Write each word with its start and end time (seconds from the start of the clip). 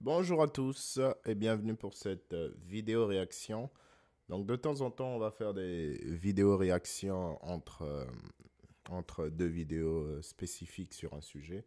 Bonjour 0.00 0.44
à 0.44 0.46
tous 0.46 1.00
et 1.26 1.34
bienvenue 1.34 1.74
pour 1.74 1.96
cette 1.96 2.32
euh, 2.32 2.54
vidéo 2.64 3.04
réaction. 3.04 3.68
Donc 4.28 4.46
de 4.46 4.54
temps 4.54 4.80
en 4.80 4.92
temps, 4.92 5.08
on 5.08 5.18
va 5.18 5.32
faire 5.32 5.54
des 5.54 5.98
vidéos 6.04 6.56
réactions 6.56 7.44
entre, 7.44 7.82
euh, 7.82 8.04
entre 8.90 9.28
deux 9.28 9.48
vidéos 9.48 10.04
euh, 10.04 10.22
spécifiques 10.22 10.94
sur 10.94 11.14
un 11.14 11.20
sujet. 11.20 11.66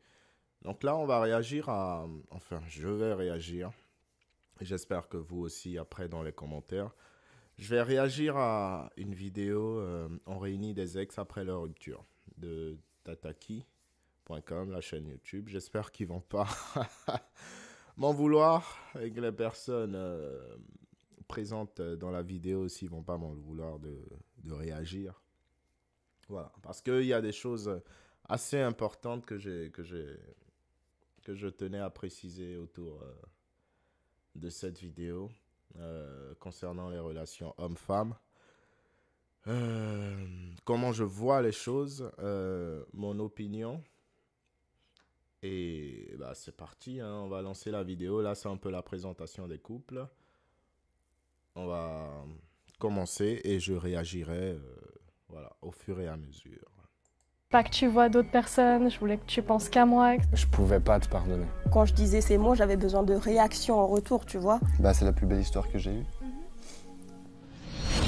Donc 0.61 0.81
là, 0.83 0.95
on 0.95 1.05
va 1.05 1.19
réagir 1.19 1.67
à... 1.67 2.07
Enfin, 2.29 2.61
je 2.69 2.87
vais 2.87 3.13
réagir. 3.13 3.69
J'espère 4.61 5.09
que 5.09 5.17
vous 5.17 5.41
aussi, 5.41 5.77
après, 5.77 6.07
dans 6.07 6.23
les 6.23 6.31
commentaires. 6.31 6.95
Je 7.57 7.67
vais 7.67 7.81
réagir 7.81 8.37
à 8.37 8.91
une 8.95 9.13
vidéo 9.13 9.83
On 10.25 10.39
réunit 10.39 10.73
des 10.73 10.97
ex 10.97 11.19
après 11.19 11.43
leur 11.43 11.63
rupture 11.63 12.05
de 12.37 12.77
tataki.com, 13.03 14.71
la 14.71 14.79
chaîne 14.79 15.07
YouTube. 15.07 15.49
J'espère 15.49 15.91
qu'ils 15.91 16.07
vont 16.07 16.21
pas 16.21 16.47
m'en 17.97 18.13
vouloir 18.13 18.77
et 18.99 19.11
que 19.11 19.19
les 19.19 19.31
personnes 19.31 19.95
euh, 19.95 20.57
présentes 21.27 21.81
dans 21.81 22.11
la 22.11 22.21
vidéo 22.21 22.61
aussi 22.61 22.87
vont 22.87 23.03
pas 23.03 23.17
m'en 23.17 23.33
vouloir 23.33 23.79
de, 23.79 23.97
de, 24.43 24.53
réagir. 24.53 25.21
Voilà, 26.27 26.51
parce 26.61 26.81
qu'il 26.81 27.05
y 27.05 27.13
a 27.13 27.21
des 27.21 27.31
choses 27.31 27.81
assez 28.27 28.59
importantes 28.59 29.25
que, 29.25 29.67
que, 29.69 29.81
que 31.23 31.35
je 31.35 31.47
tenais 31.47 31.79
à 31.79 31.89
préciser 31.89 32.57
autour 32.57 33.01
euh, 33.01 33.13
de 34.35 34.49
cette 34.49 34.79
vidéo 34.79 35.29
euh, 35.77 36.33
concernant 36.39 36.89
les 36.89 36.99
relations 36.99 37.53
hommes-femmes. 37.57 38.15
comment 40.65 40.91
je 40.91 41.03
vois 41.03 41.41
les 41.41 41.51
choses, 41.51 42.09
mon 42.93 43.19
opinion, 43.19 43.83
et 45.43 46.15
bah, 46.19 46.33
c'est 46.35 46.55
parti, 46.55 46.99
hein. 46.99 47.21
on 47.23 47.27
va 47.27 47.41
lancer 47.41 47.71
la 47.71 47.83
vidéo. 47.83 48.21
Là, 48.21 48.35
c'est 48.35 48.49
un 48.49 48.57
peu 48.57 48.69
la 48.69 48.81
présentation 48.81 49.47
des 49.47 49.57
couples. 49.57 50.05
On 51.55 51.65
va 51.65 52.23
commencer 52.79 53.41
et 53.43 53.59
je 53.59 53.73
réagirai 53.73 54.51
euh, 54.51 54.59
voilà, 55.29 55.51
au 55.61 55.71
fur 55.71 55.99
et 55.99 56.07
à 56.07 56.15
mesure. 56.15 56.67
Pas 57.49 57.63
que 57.63 57.69
tu 57.69 57.87
vois 57.87 58.07
d'autres 58.07 58.31
personnes, 58.31 58.89
je 58.89 58.97
voulais 58.97 59.17
que 59.17 59.25
tu 59.25 59.41
penses 59.41 59.67
qu'à 59.67 59.85
moi. 59.85 60.15
Je 60.31 60.45
pouvais 60.45 60.79
pas 60.79 60.99
te 61.01 61.09
pardonner. 61.09 61.45
Quand 61.71 61.85
je 61.85 61.93
disais 61.93 62.21
ces 62.21 62.37
mots, 62.37 62.55
j'avais 62.55 62.77
besoin 62.77 63.03
de 63.03 63.13
réaction 63.13 63.77
en 63.77 63.87
retour, 63.87 64.25
tu 64.25 64.37
vois. 64.37 64.59
Bah, 64.79 64.93
c'est 64.93 65.03
la 65.03 65.11
plus 65.11 65.25
belle 65.25 65.41
histoire 65.41 65.69
que 65.69 65.77
j'ai 65.77 65.91
eue. 65.91 66.05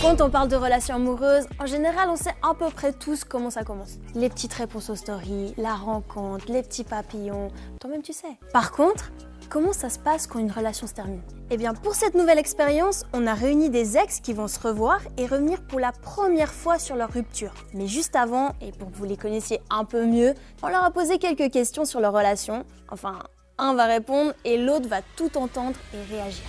Quand 0.03 0.19
on 0.19 0.29
parle 0.29 0.49
de 0.49 0.57
relations 0.57 0.95
amoureuses, 0.95 1.45
en 1.61 1.65
général, 1.65 2.09
on 2.09 2.17
sait 2.17 2.35
à 2.41 2.53
peu 2.53 2.69
près 2.69 2.91
tous 2.91 3.23
comment 3.23 3.49
ça 3.49 3.63
commence. 3.63 3.99
Les 4.15 4.27
petites 4.27 4.53
réponses 4.53 4.89
aux 4.89 4.97
stories, 4.97 5.53
la 5.55 5.75
rencontre, 5.75 6.51
les 6.51 6.61
petits 6.61 6.83
papillons, 6.83 7.47
toi-même 7.79 8.01
tu 8.01 8.11
sais. 8.11 8.37
Par 8.51 8.73
contre, 8.73 9.13
comment 9.49 9.71
ça 9.71 9.89
se 9.89 9.97
passe 9.97 10.27
quand 10.27 10.39
une 10.39 10.51
relation 10.51 10.87
se 10.87 10.93
termine? 10.93 11.21
Eh 11.51 11.55
bien, 11.55 11.73
pour 11.73 11.95
cette 11.95 12.15
nouvelle 12.15 12.37
expérience, 12.37 13.05
on 13.13 13.25
a 13.27 13.33
réuni 13.33 13.69
des 13.69 13.95
ex 13.95 14.19
qui 14.19 14.33
vont 14.33 14.49
se 14.49 14.59
revoir 14.59 14.99
et 15.15 15.25
revenir 15.25 15.61
pour 15.61 15.79
la 15.79 15.93
première 15.93 16.51
fois 16.51 16.79
sur 16.79 16.97
leur 16.97 17.13
rupture. 17.13 17.53
Mais 17.73 17.87
juste 17.87 18.17
avant, 18.17 18.51
et 18.59 18.73
pour 18.73 18.91
que 18.91 18.97
vous 18.97 19.05
les 19.05 19.15
connaissiez 19.15 19.61
un 19.69 19.85
peu 19.85 20.05
mieux, 20.05 20.33
on 20.63 20.67
leur 20.67 20.83
a 20.83 20.91
posé 20.91 21.17
quelques 21.17 21.49
questions 21.49 21.85
sur 21.85 22.01
leur 22.01 22.11
relation. 22.11 22.65
Enfin, 22.91 23.19
un 23.57 23.73
va 23.73 23.85
répondre 23.85 24.33
et 24.43 24.57
l'autre 24.57 24.89
va 24.89 24.99
tout 25.15 25.37
entendre 25.37 25.77
et 25.93 26.13
réagir. 26.13 26.43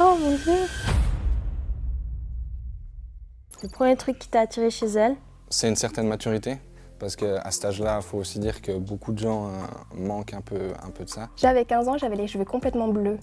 Oh 0.00 0.16
mon 0.18 0.36
dieu 0.36 0.66
le 3.62 3.68
premier 3.68 3.96
truc 3.96 4.18
qui 4.18 4.28
t'a 4.28 4.40
attiré 4.40 4.70
chez 4.70 4.86
elle 4.86 5.16
C'est 5.48 5.68
une 5.68 5.76
certaine 5.76 6.06
maturité. 6.06 6.58
Parce 6.98 7.16
qu'à 7.16 7.50
cet 7.50 7.64
âge-là, 7.66 7.98
il 8.00 8.02
faut 8.02 8.18
aussi 8.18 8.38
dire 8.38 8.62
que 8.62 8.72
beaucoup 8.78 9.12
de 9.12 9.18
gens 9.18 9.48
euh, 9.48 9.50
manquent 9.94 10.34
un 10.34 10.40
peu, 10.40 10.72
un 10.82 10.90
peu 10.90 11.04
de 11.04 11.10
ça. 11.10 11.28
J'avais 11.36 11.64
15 11.64 11.88
ans, 11.88 11.98
j'avais 11.98 12.16
les 12.16 12.26
cheveux 12.26 12.44
complètement 12.44 12.88
bleus. 12.88 13.18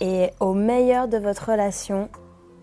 Et 0.00 0.30
au 0.40 0.52
meilleur 0.52 1.08
de 1.08 1.16
votre 1.18 1.50
relation, 1.50 2.10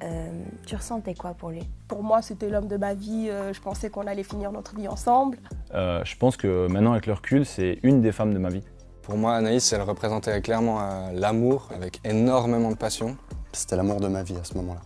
euh, 0.03 0.43
tu 0.67 0.75
ressentais 0.75 1.15
quoi 1.15 1.33
pour 1.33 1.49
lui? 1.49 1.67
Pour 1.87 2.03
moi, 2.03 2.21
c'était 2.21 2.49
l'homme 2.49 2.67
de 2.67 2.77
ma 2.77 2.93
vie. 2.93 3.29
Euh, 3.29 3.53
je 3.53 3.61
pensais 3.61 3.89
qu'on 3.89 4.05
allait 4.05 4.23
finir 4.23 4.51
notre 4.51 4.75
vie 4.75 4.87
ensemble. 4.87 5.39
je 5.71 6.15
pense 6.17 6.37
que 6.37 6.67
maintenant, 6.67 6.91
avec 6.91 7.07
le 7.07 7.13
recul, 7.13 7.45
c'est 7.45 7.79
une 7.83 8.01
des 8.01 8.11
femmes 8.11 8.33
de 8.33 8.39
ma 8.39 8.49
vie. 8.49 8.63
Pour 9.01 9.17
moi, 9.17 9.35
Anaïs, 9.35 9.73
elle 9.73 9.81
représentait 9.81 10.39
clairement 10.41 11.09
l'amour 11.13 11.69
avec 11.73 11.99
énormément 12.05 12.69
de 12.69 12.77
passion. 12.77 13.17
C'était 13.53 13.75
l'amour 13.75 13.99
de 13.99 14.07
ma 14.07 14.23
vie 14.23 14.35
à 14.39 14.43
ce 14.43 14.53
moment-là. 14.55 14.81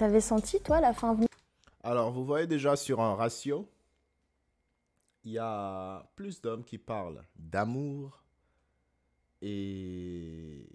T'avais 0.00 0.22
senti, 0.22 0.58
toi, 0.62 0.80
la 0.80 0.94
fin 0.94 1.14
Alors, 1.82 2.10
vous 2.10 2.24
voyez 2.24 2.46
déjà 2.46 2.74
sur 2.74 3.02
un 3.02 3.14
ratio, 3.14 3.68
il 5.24 5.32
y 5.32 5.38
a 5.38 6.10
plus 6.16 6.40
d'hommes 6.40 6.64
qui 6.64 6.78
parlent 6.78 7.22
d'amour 7.36 8.24
et 9.42 10.66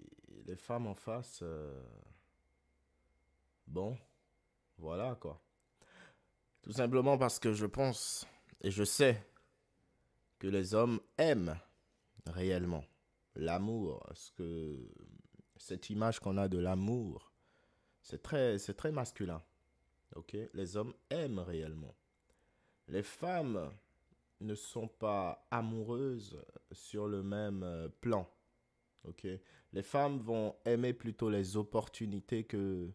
les 0.46 0.54
femmes 0.54 0.86
en 0.86 0.94
face, 0.94 1.40
euh, 1.42 1.82
bon, 3.66 3.98
voilà 4.78 5.16
quoi. 5.16 5.42
Tout 6.62 6.70
simplement 6.70 7.18
parce 7.18 7.40
que 7.40 7.52
je 7.52 7.66
pense 7.66 8.28
et 8.60 8.70
je 8.70 8.84
sais 8.84 9.20
que 10.38 10.46
les 10.46 10.72
hommes 10.72 11.00
aiment 11.18 11.58
réellement 12.26 12.84
l'amour, 13.34 14.08
ce 14.14 14.30
que 14.30 14.88
cette 15.56 15.90
image 15.90 16.20
qu'on 16.20 16.36
a 16.36 16.46
de 16.46 16.58
l'amour 16.58 17.32
c'est 18.06 18.22
très, 18.22 18.56
très 18.58 18.92
masculin. 18.92 19.42
Les 20.54 20.76
hommes 20.76 20.94
aiment 21.10 21.40
réellement. 21.40 21.96
Les 22.86 23.02
femmes 23.02 23.72
ne 24.40 24.54
sont 24.54 24.86
pas 24.86 25.44
amoureuses 25.50 26.40
sur 26.70 27.08
le 27.08 27.24
même 27.24 27.64
euh, 27.64 27.88
plan. 28.00 28.30
Les 29.72 29.82
femmes 29.82 30.18
vont 30.18 30.54
aimer 30.64 30.92
plutôt 30.92 31.28
les 31.30 31.56
opportunités 31.56 32.44
que, 32.44 32.88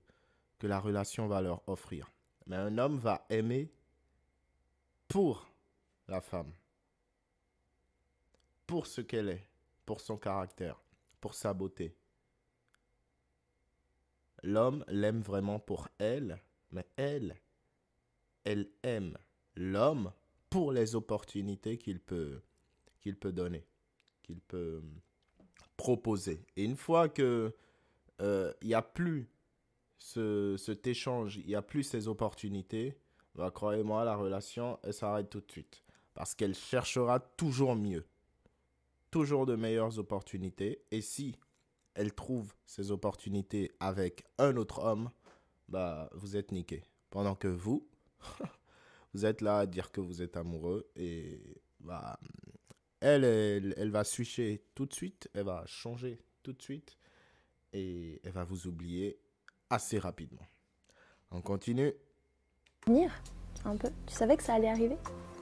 que 0.59 0.67
la 0.67 0.79
relation 0.79 1.27
va 1.27 1.41
leur 1.41 1.67
offrir. 1.67 2.09
Mais 2.47 2.55
un 2.55 2.77
homme 2.77 2.97
va 2.97 3.25
aimer 3.29 3.69
pour 5.09 5.51
la 6.07 6.21
femme. 6.21 6.53
Pour 8.65 8.87
ce 8.87 9.01
qu'elle 9.01 9.27
est, 9.27 9.49
pour 9.85 9.99
son 9.99 10.17
caractère, 10.17 10.81
pour 11.19 11.33
sa 11.33 11.53
beauté. 11.53 11.97
L'homme 14.43 14.83
l'aime 14.87 15.21
vraiment 15.21 15.59
pour 15.59 15.87
elle, 15.99 16.41
mais 16.71 16.85
elle, 16.95 17.39
elle 18.43 18.69
aime 18.83 19.17
l'homme 19.55 20.11
pour 20.49 20.71
les 20.71 20.95
opportunités 20.95 21.77
qu'il 21.77 21.99
peut, 21.99 22.41
donner, 23.31 23.65
qu'il 24.23 24.41
peut 24.41 24.81
proposer. 25.77 26.45
Et 26.55 26.63
une 26.63 26.75
fois 26.75 27.07
que 27.09 27.53
euh, 28.21 28.53
il 28.61 28.69
n'y 28.69 28.73
a 28.73 28.81
plus 28.81 29.29
ce, 29.97 30.55
cet 30.57 30.87
échange, 30.87 31.37
il 31.37 31.47
n'y 31.47 31.55
a 31.55 31.61
plus 31.61 31.83
ces 31.83 32.07
opportunités, 32.07 32.97
bah, 33.35 33.51
croyez-moi, 33.51 34.03
la 34.03 34.15
relation, 34.15 34.79
elle 34.83 34.93
s'arrête 34.93 35.29
tout 35.29 35.41
de 35.41 35.51
suite. 35.51 35.83
Parce 36.13 36.35
qu'elle 36.35 36.55
cherchera 36.55 37.19
toujours 37.19 37.75
mieux. 37.75 38.05
Toujours 39.09 39.45
de 39.45 39.55
meilleures 39.55 39.99
opportunités. 39.99 40.83
Et 40.91 41.01
si 41.01 41.37
elle 41.95 42.13
trouve 42.13 42.53
ses 42.65 42.91
opportunités 42.91 43.71
avec 43.79 44.23
un 44.37 44.55
autre 44.57 44.79
homme, 44.79 45.09
bah, 45.67 46.09
vous 46.13 46.35
êtes 46.35 46.51
niqué. 46.51 46.83
Pendant 47.09 47.35
que 47.35 47.47
vous, 47.47 47.87
vous 49.13 49.25
êtes 49.25 49.41
là 49.41 49.59
à 49.59 49.65
dire 49.65 49.91
que 49.91 50.01
vous 50.01 50.21
êtes 50.21 50.37
amoureux 50.37 50.89
et 50.95 51.61
bah, 51.79 52.19
elle, 52.99 53.25
elle, 53.25 53.91
va 53.91 54.03
switcher 54.03 54.63
tout 54.75 54.85
de 54.85 54.93
suite, 54.93 55.29
elle 55.33 55.45
va 55.45 55.63
changer 55.65 56.21
tout 56.43 56.53
de 56.53 56.61
suite 56.61 56.97
et 57.73 58.21
elle 58.23 58.31
va 58.31 58.43
vous 58.43 58.67
oublier 58.67 59.19
assez 59.69 59.97
rapidement. 59.97 60.47
On 61.31 61.41
continue. 61.41 61.93
Venir 62.85 63.11
un 63.65 63.75
peu. 63.75 63.89
Tu 64.05 64.13
savais 64.13 64.37
que 64.37 64.43
ça 64.43 64.55
allait 64.55 64.69
arriver? 64.69 64.97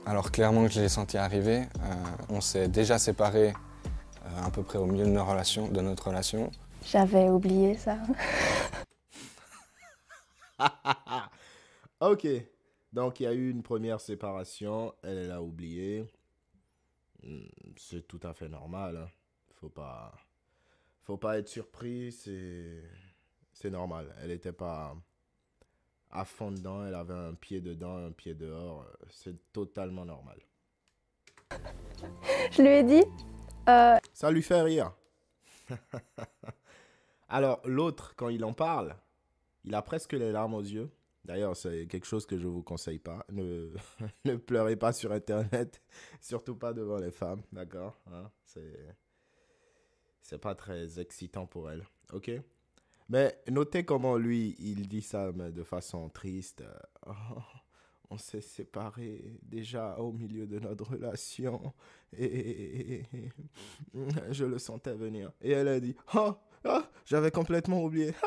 Alors 0.06 0.30
clairement 0.30 0.66
que 0.66 0.72
je 0.72 0.80
l'ai 0.80 0.88
senti 0.88 1.16
arriver. 1.16 1.62
Euh, 1.80 1.94
on 2.28 2.40
s'est 2.40 2.68
déjà 2.68 2.98
séparés 2.98 3.52
à 4.24 4.50
peu 4.50 4.62
près 4.62 4.78
au 4.78 4.86
milieu 4.86 5.04
de, 5.04 5.10
nos 5.10 5.24
relations, 5.24 5.68
de 5.68 5.80
notre 5.80 6.08
relation. 6.08 6.50
J'avais 6.84 7.28
oublié 7.28 7.76
ça. 7.76 7.98
ok, 12.00 12.26
donc 12.92 13.20
il 13.20 13.22
y 13.24 13.26
a 13.26 13.32
eu 13.32 13.50
une 13.50 13.62
première 13.62 14.00
séparation, 14.00 14.94
elle 15.02 15.28
l'a 15.28 15.42
oublié. 15.42 16.04
Hmm, 17.22 17.46
c'est 17.76 18.06
tout 18.06 18.20
à 18.22 18.32
fait 18.32 18.48
normal. 18.48 18.96
Hein. 18.96 19.08
Faut 19.60 19.68
pas, 19.68 20.12
faut 21.02 21.18
pas 21.18 21.38
être 21.38 21.48
surpris. 21.48 22.12
C'est, 22.12 22.82
c'est 23.52 23.70
normal. 23.70 24.14
Elle 24.22 24.28
n'était 24.30 24.52
pas 24.52 24.96
à 26.10 26.24
fond 26.24 26.50
dedans. 26.50 26.86
Elle 26.86 26.94
avait 26.94 27.14
un 27.14 27.34
pied 27.34 27.60
dedans, 27.60 27.96
un 27.96 28.12
pied 28.12 28.34
dehors. 28.34 28.86
C'est 29.10 29.52
totalement 29.52 30.04
normal. 30.04 30.38
Je 32.52 32.62
lui 32.62 32.68
ai 32.68 32.82
dit, 32.82 33.04
euh, 33.68 33.98
Ça 34.20 34.30
lui 34.30 34.42
fait 34.42 34.60
rire. 34.60 34.92
Alors, 37.30 37.62
l'autre, 37.64 38.14
quand 38.16 38.28
il 38.28 38.44
en 38.44 38.52
parle, 38.52 38.94
il 39.64 39.74
a 39.74 39.80
presque 39.80 40.12
les 40.12 40.30
larmes 40.30 40.52
aux 40.52 40.60
yeux. 40.60 40.90
D'ailleurs, 41.24 41.56
c'est 41.56 41.86
quelque 41.86 42.04
chose 42.04 42.26
que 42.26 42.36
je 42.36 42.46
ne 42.46 42.52
vous 42.52 42.62
conseille 42.62 42.98
pas. 42.98 43.24
Ne, 43.32 43.72
ne 44.26 44.36
pleurez 44.36 44.76
pas 44.76 44.92
sur 44.92 45.10
Internet, 45.10 45.80
surtout 46.20 46.54
pas 46.54 46.74
devant 46.74 46.98
les 46.98 47.10
femmes, 47.10 47.40
d'accord 47.50 47.98
hein? 48.12 48.30
C'est 48.44 48.94
c'est 50.20 50.36
pas 50.36 50.54
très 50.54 51.00
excitant 51.00 51.46
pour 51.46 51.70
elle. 51.70 51.86
Ok? 52.12 52.30
Mais 53.08 53.40
notez 53.48 53.86
comment 53.86 54.18
lui, 54.18 54.54
il 54.58 54.86
dit 54.86 55.00
ça 55.00 55.32
de 55.32 55.62
façon 55.62 56.10
triste. 56.10 56.62
Oh, 57.06 57.40
on 58.10 58.18
s'est 58.18 58.40
séparés 58.40 59.38
déjà 59.42 59.96
au 59.98 60.12
milieu 60.12 60.46
de 60.46 60.58
notre 60.58 60.90
relation 60.90 61.72
et 62.12 63.02
je 64.30 64.44
le 64.44 64.58
sentais 64.58 64.94
venir. 64.94 65.30
Et 65.40 65.52
elle 65.52 65.68
a 65.68 65.80
dit 65.80 65.96
Oh, 66.14 66.34
oh 66.64 66.82
j'avais 67.06 67.30
complètement 67.30 67.82
oublié. 67.82 68.14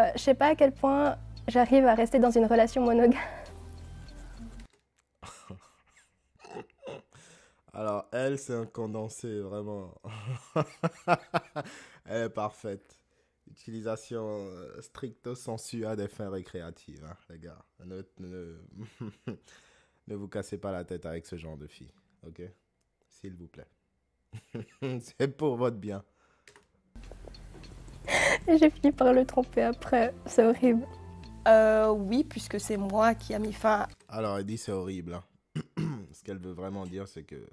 Euh, 0.00 0.10
je 0.14 0.20
sais 0.20 0.34
pas 0.34 0.46
à 0.46 0.54
quel 0.54 0.72
point 0.72 1.18
j'arrive 1.46 1.84
à 1.84 1.94
rester 1.94 2.18
dans 2.18 2.30
une 2.30 2.46
relation 2.46 2.82
monogame. 2.82 3.20
Alors, 7.74 8.06
elle, 8.10 8.38
c'est 8.38 8.54
un 8.54 8.64
condensé, 8.64 9.40
vraiment. 9.40 9.94
elle 12.06 12.24
est 12.24 12.30
parfaite. 12.30 12.99
Utilisation 13.60 14.24
euh, 14.26 14.80
stricto 14.80 15.34
sensu 15.34 15.84
à 15.84 15.94
des 15.94 16.08
fins 16.08 16.30
récréatives, 16.30 17.04
hein, 17.04 17.16
les 17.28 17.38
gars. 17.38 17.62
Ne, 17.84 18.02
ne, 18.18 18.56
ne 20.08 20.14
vous 20.14 20.28
cassez 20.28 20.56
pas 20.56 20.72
la 20.72 20.84
tête 20.84 21.04
avec 21.04 21.26
ce 21.26 21.36
genre 21.36 21.58
de 21.58 21.66
fille, 21.66 21.92
ok? 22.26 22.40
S'il 23.06 23.34
vous 23.34 23.48
plaît. 23.48 23.68
c'est 25.00 25.36
pour 25.36 25.56
votre 25.56 25.76
bien. 25.76 26.02
J'ai 28.48 28.70
fini 28.70 28.92
par 28.92 29.12
le 29.12 29.26
tromper 29.26 29.62
après. 29.62 30.14
C'est 30.24 30.44
horrible. 30.44 30.86
Euh, 31.46 31.90
oui, 31.90 32.24
puisque 32.24 32.58
c'est 32.58 32.78
moi 32.78 33.14
qui 33.14 33.34
a 33.34 33.38
mis 33.38 33.52
fin. 33.52 33.86
Alors, 34.08 34.38
elle 34.38 34.44
dit 34.44 34.56
c'est 34.56 34.72
horrible. 34.72 35.14
hein. 35.14 35.24
ce 36.12 36.22
qu'elle 36.22 36.38
veut 36.38 36.52
vraiment 36.52 36.86
dire, 36.86 37.06
c'est 37.08 37.24
que 37.24 37.46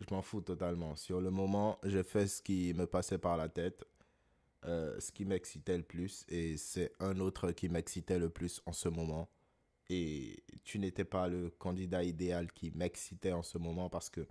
je 0.00 0.14
m'en 0.14 0.20
fous 0.20 0.42
totalement. 0.42 0.96
Sur 0.96 1.22
le 1.22 1.30
moment, 1.30 1.78
j'ai 1.82 2.02
fait 2.02 2.26
ce 2.26 2.42
qui 2.42 2.74
me 2.74 2.86
passait 2.86 3.18
par 3.18 3.38
la 3.38 3.48
tête, 3.48 3.84
euh, 4.64 4.98
ce 5.00 5.12
qui 5.12 5.24
m'excitait 5.24 5.76
le 5.76 5.82
plus, 5.82 6.24
et 6.28 6.56
c'est 6.56 6.92
un 7.00 7.20
autre 7.20 7.52
qui 7.52 7.68
m'excitait 7.68 8.18
le 8.18 8.30
plus 8.30 8.60
en 8.66 8.72
ce 8.72 8.88
moment. 8.88 9.28
Et 9.88 10.42
tu 10.64 10.78
n'étais 10.78 11.04
pas 11.04 11.28
le 11.28 11.50
candidat 11.50 12.02
idéal 12.02 12.50
qui 12.52 12.72
m'excitait 12.72 13.32
en 13.32 13.42
ce 13.42 13.58
moment 13.58 13.88
parce 13.88 14.10
que 14.10 14.26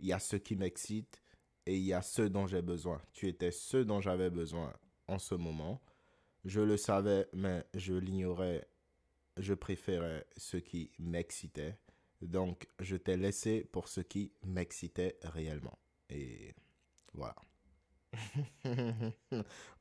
il 0.00 0.06
y 0.06 0.12
a 0.12 0.18
ce 0.18 0.36
qui 0.36 0.56
m'excite 0.56 1.20
et 1.66 1.76
il 1.76 1.84
y 1.84 1.92
a 1.92 2.02
ce 2.02 2.22
dont 2.22 2.46
j'ai 2.46 2.62
besoin. 2.62 3.00
Tu 3.12 3.28
étais 3.28 3.50
ce 3.50 3.76
dont 3.76 4.00
j'avais 4.00 4.30
besoin 4.30 4.72
en 5.06 5.18
ce 5.18 5.34
moment. 5.34 5.82
Je 6.44 6.60
le 6.60 6.76
savais, 6.76 7.26
mais 7.32 7.64
je 7.74 7.94
l'ignorais. 7.94 8.68
Je 9.36 9.54
préférais 9.54 10.26
ce 10.36 10.56
qui 10.56 10.90
m'excitait. 10.98 11.76
Donc, 12.22 12.68
je 12.80 12.96
t'ai 12.96 13.16
laissé 13.16 13.64
pour 13.64 13.88
ce 13.88 14.00
qui 14.00 14.32
m'excitait 14.44 15.18
réellement. 15.22 15.78
Et 16.08 16.54
voilà. 17.12 17.36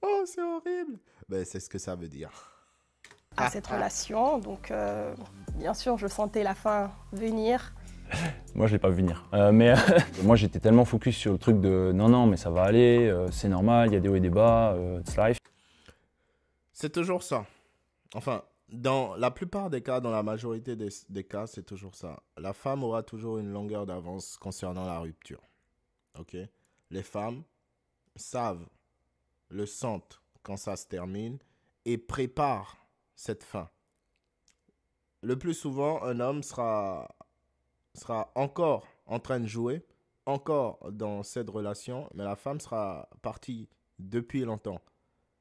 oh, 0.02 0.24
c'est 0.26 0.42
horrible. 0.42 1.00
Ben, 1.30 1.46
c'est 1.46 1.60
ce 1.60 1.70
que 1.70 1.78
ça 1.78 1.96
veut 1.96 2.08
dire. 2.08 2.32
à 3.38 3.50
cette 3.50 3.68
relation. 3.68 4.40
Donc, 4.40 4.72
euh, 4.72 5.16
bien 5.56 5.74
sûr, 5.74 5.98
je 5.98 6.08
sentais 6.08 6.44
la 6.44 6.56
fin 6.56 6.92
venir. 7.12 7.74
Moi, 8.56 8.68
je 8.68 8.74
l'ai 8.74 8.80
pas 8.80 8.90
vu 8.90 8.98
venir. 8.98 9.26
Euh, 9.34 9.52
mais 9.52 9.72
euh, 9.72 9.76
moi, 10.24 10.36
j'étais 10.36 10.60
tellement 10.60 10.86
focus 10.86 11.18
sur 11.18 11.32
le 11.32 11.40
truc 11.40 11.60
de 11.60 11.92
non, 11.94 12.10
non, 12.10 12.28
mais 12.28 12.38
ça 12.38 12.52
va 12.52 12.64
aller, 12.64 13.08
euh, 13.10 13.32
c'est 13.32 13.50
normal, 13.50 13.90
il 13.90 13.94
y 13.94 13.98
a 13.98 14.00
des 14.00 14.10
hauts 14.10 14.16
et 14.16 14.20
des 14.20 14.30
bas, 14.30 14.74
euh, 14.74 15.00
it's 15.00 15.18
life. 15.18 15.38
C'est 16.72 16.92
toujours 16.92 17.24
ça. 17.24 17.46
Enfin, 18.14 18.44
dans 18.70 19.16
la 19.16 19.32
plupart 19.32 19.70
des 19.70 19.82
cas, 19.82 20.00
dans 20.00 20.12
la 20.12 20.22
majorité 20.22 20.76
des, 20.76 20.90
des 21.10 21.24
cas, 21.24 21.48
c'est 21.48 21.64
toujours 21.64 21.96
ça. 21.96 22.22
La 22.38 22.54
femme 22.54 22.84
aura 22.84 23.02
toujours 23.02 23.40
une 23.40 23.52
longueur 23.52 23.86
d'avance 23.86 24.38
concernant 24.38 24.86
la 24.86 25.00
rupture. 25.00 25.42
Ok? 26.20 26.38
Les 26.92 27.04
femmes 27.04 27.44
savent, 28.16 28.68
le 29.50 29.66
sentent 29.66 30.22
quand 30.44 30.58
ça 30.58 30.76
se 30.76 30.88
termine 30.88 31.40
et 31.86 31.98
préparent 31.98 32.78
cette 33.16 33.44
fin. 33.44 33.70
Le 35.22 35.38
plus 35.38 35.54
souvent, 35.54 36.04
un 36.04 36.20
homme 36.20 36.44
sera, 36.44 37.16
sera 37.94 38.32
encore 38.36 38.86
en 39.06 39.20
train 39.20 39.40
de 39.40 39.48
jouer, 39.48 39.86
encore 40.26 40.92
dans 40.92 41.24
cette 41.24 41.50
relation, 41.50 42.10
mais 42.14 42.24
la 42.24 42.36
femme 42.36 42.60
sera 42.60 43.10
partie 43.22 43.70
depuis 44.00 44.42
longtemps. 44.42 44.82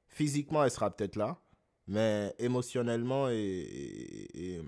Physiquement, 0.09 0.63
elle 0.63 0.71
sera 0.71 0.91
peut-être 0.91 1.17
là, 1.17 1.39
mais 1.87 2.35
émotionnellement 2.39 3.29
et, 3.29 3.37
et- 4.35 4.63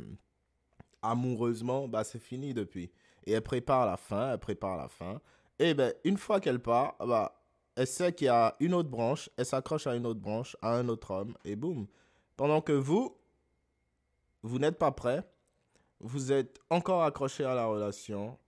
amoureusement, 1.03 1.87
bah, 1.87 2.03
c'est 2.03 2.19
fini 2.19 2.55
depuis. 2.55 2.91
Et 3.27 3.33
elle 3.33 3.43
prépare 3.43 3.87
la 3.87 3.97
fin, 3.97 4.33
elle 4.33 4.39
prépare 4.39 4.77
la 4.77 4.89
fin. 4.89 5.21
Et 5.59 5.75
ben, 5.75 5.93
une 6.05 6.17
fois 6.17 6.41
qu'elle 6.41 6.61
part, 6.61 6.97
bah, 6.99 7.44
elle 7.77 7.87
sait 7.87 8.13
qu'il 8.13 8.27
y 8.27 8.29
a 8.29 8.57
une 8.61 8.75
autre 8.75 8.89
branche, 8.89 9.31
elle 9.37 9.47
s'accroche 9.47 9.87
à 9.87 9.95
une 9.95 10.07
autre 10.07 10.21
branche, 10.21 10.57
à 10.63 10.77
un 10.77 10.89
autre 10.89 11.11
homme, 11.11 11.37
et 11.45 11.57
boum. 11.57 11.87
Pendant 12.37 12.61
que 12.61 12.73
vous, 12.73 13.17
vous 14.43 14.59
n'êtes 14.59 14.79
pas 14.79 14.93
prêt, 14.93 15.29
vous 16.01 16.33
êtes 16.33 16.61
encore 16.71 17.03
accroché 17.03 17.45
à 17.45 17.55
la 17.55 17.67
relation, 17.67 18.39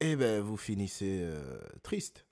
et 0.00 0.16
ben, 0.16 0.42
vous 0.42 0.56
finissez 0.56 1.22
euh, 1.22 1.60
triste. 1.82 2.26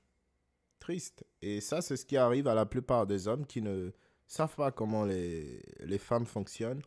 Triste. 0.78 1.24
Et 1.40 1.60
ça, 1.60 1.80
c'est 1.80 1.96
ce 1.96 2.04
qui 2.04 2.16
arrive 2.16 2.48
à 2.48 2.54
la 2.54 2.66
plupart 2.66 3.06
des 3.06 3.28
hommes 3.28 3.46
qui 3.46 3.62
ne 3.62 3.92
savent 4.26 4.54
pas 4.54 4.72
comment 4.72 5.04
les, 5.04 5.62
les 5.80 5.98
femmes 5.98 6.26
fonctionnent 6.26 6.82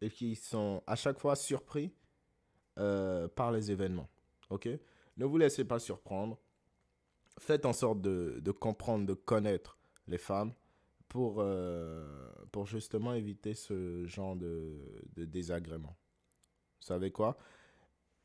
et 0.00 0.10
qui 0.10 0.34
sont 0.34 0.82
à 0.86 0.96
chaque 0.96 1.18
fois 1.18 1.36
surpris 1.36 1.92
euh, 2.78 3.28
par 3.28 3.52
les 3.52 3.70
événements. 3.70 4.08
Ok? 4.50 4.68
Ne 5.16 5.24
vous 5.24 5.38
laissez 5.38 5.64
pas 5.64 5.78
surprendre. 5.78 6.38
Faites 7.40 7.64
en 7.64 7.72
sorte 7.72 8.02
de, 8.02 8.50
comprendre, 8.52 9.06
de 9.06 9.14
connaître 9.14 9.78
les 10.06 10.18
femmes 10.18 10.52
pour, 11.08 11.36
euh, 11.38 12.30
pour 12.52 12.66
justement 12.66 13.14
éviter 13.14 13.54
ce 13.54 14.06
genre 14.06 14.36
de, 14.36 15.02
de 15.16 15.24
désagrément. 15.24 15.96
Vous 16.80 16.86
savez 16.86 17.10
quoi? 17.10 17.38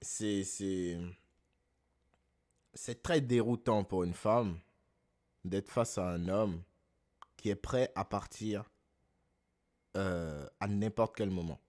C'est 0.02 0.44
c'est- 0.44 1.00
c'est 2.74 3.02
très 3.02 3.22
déroutant 3.22 3.86
pour 3.86 4.04
une 4.04 4.14
femme 4.14 4.60
d'être 5.46 5.70
face 5.70 5.98
à 5.98 6.10
un 6.10 6.28
homme 6.28 6.62
qui 7.38 7.50
est 7.50 7.56
prêt 7.56 7.92
à 7.96 8.04
partir 8.04 8.70
euh, 9.96 10.46
à 10.60 10.68
n'importe 10.68 11.16
quel 11.16 11.30
moment. 11.30 11.62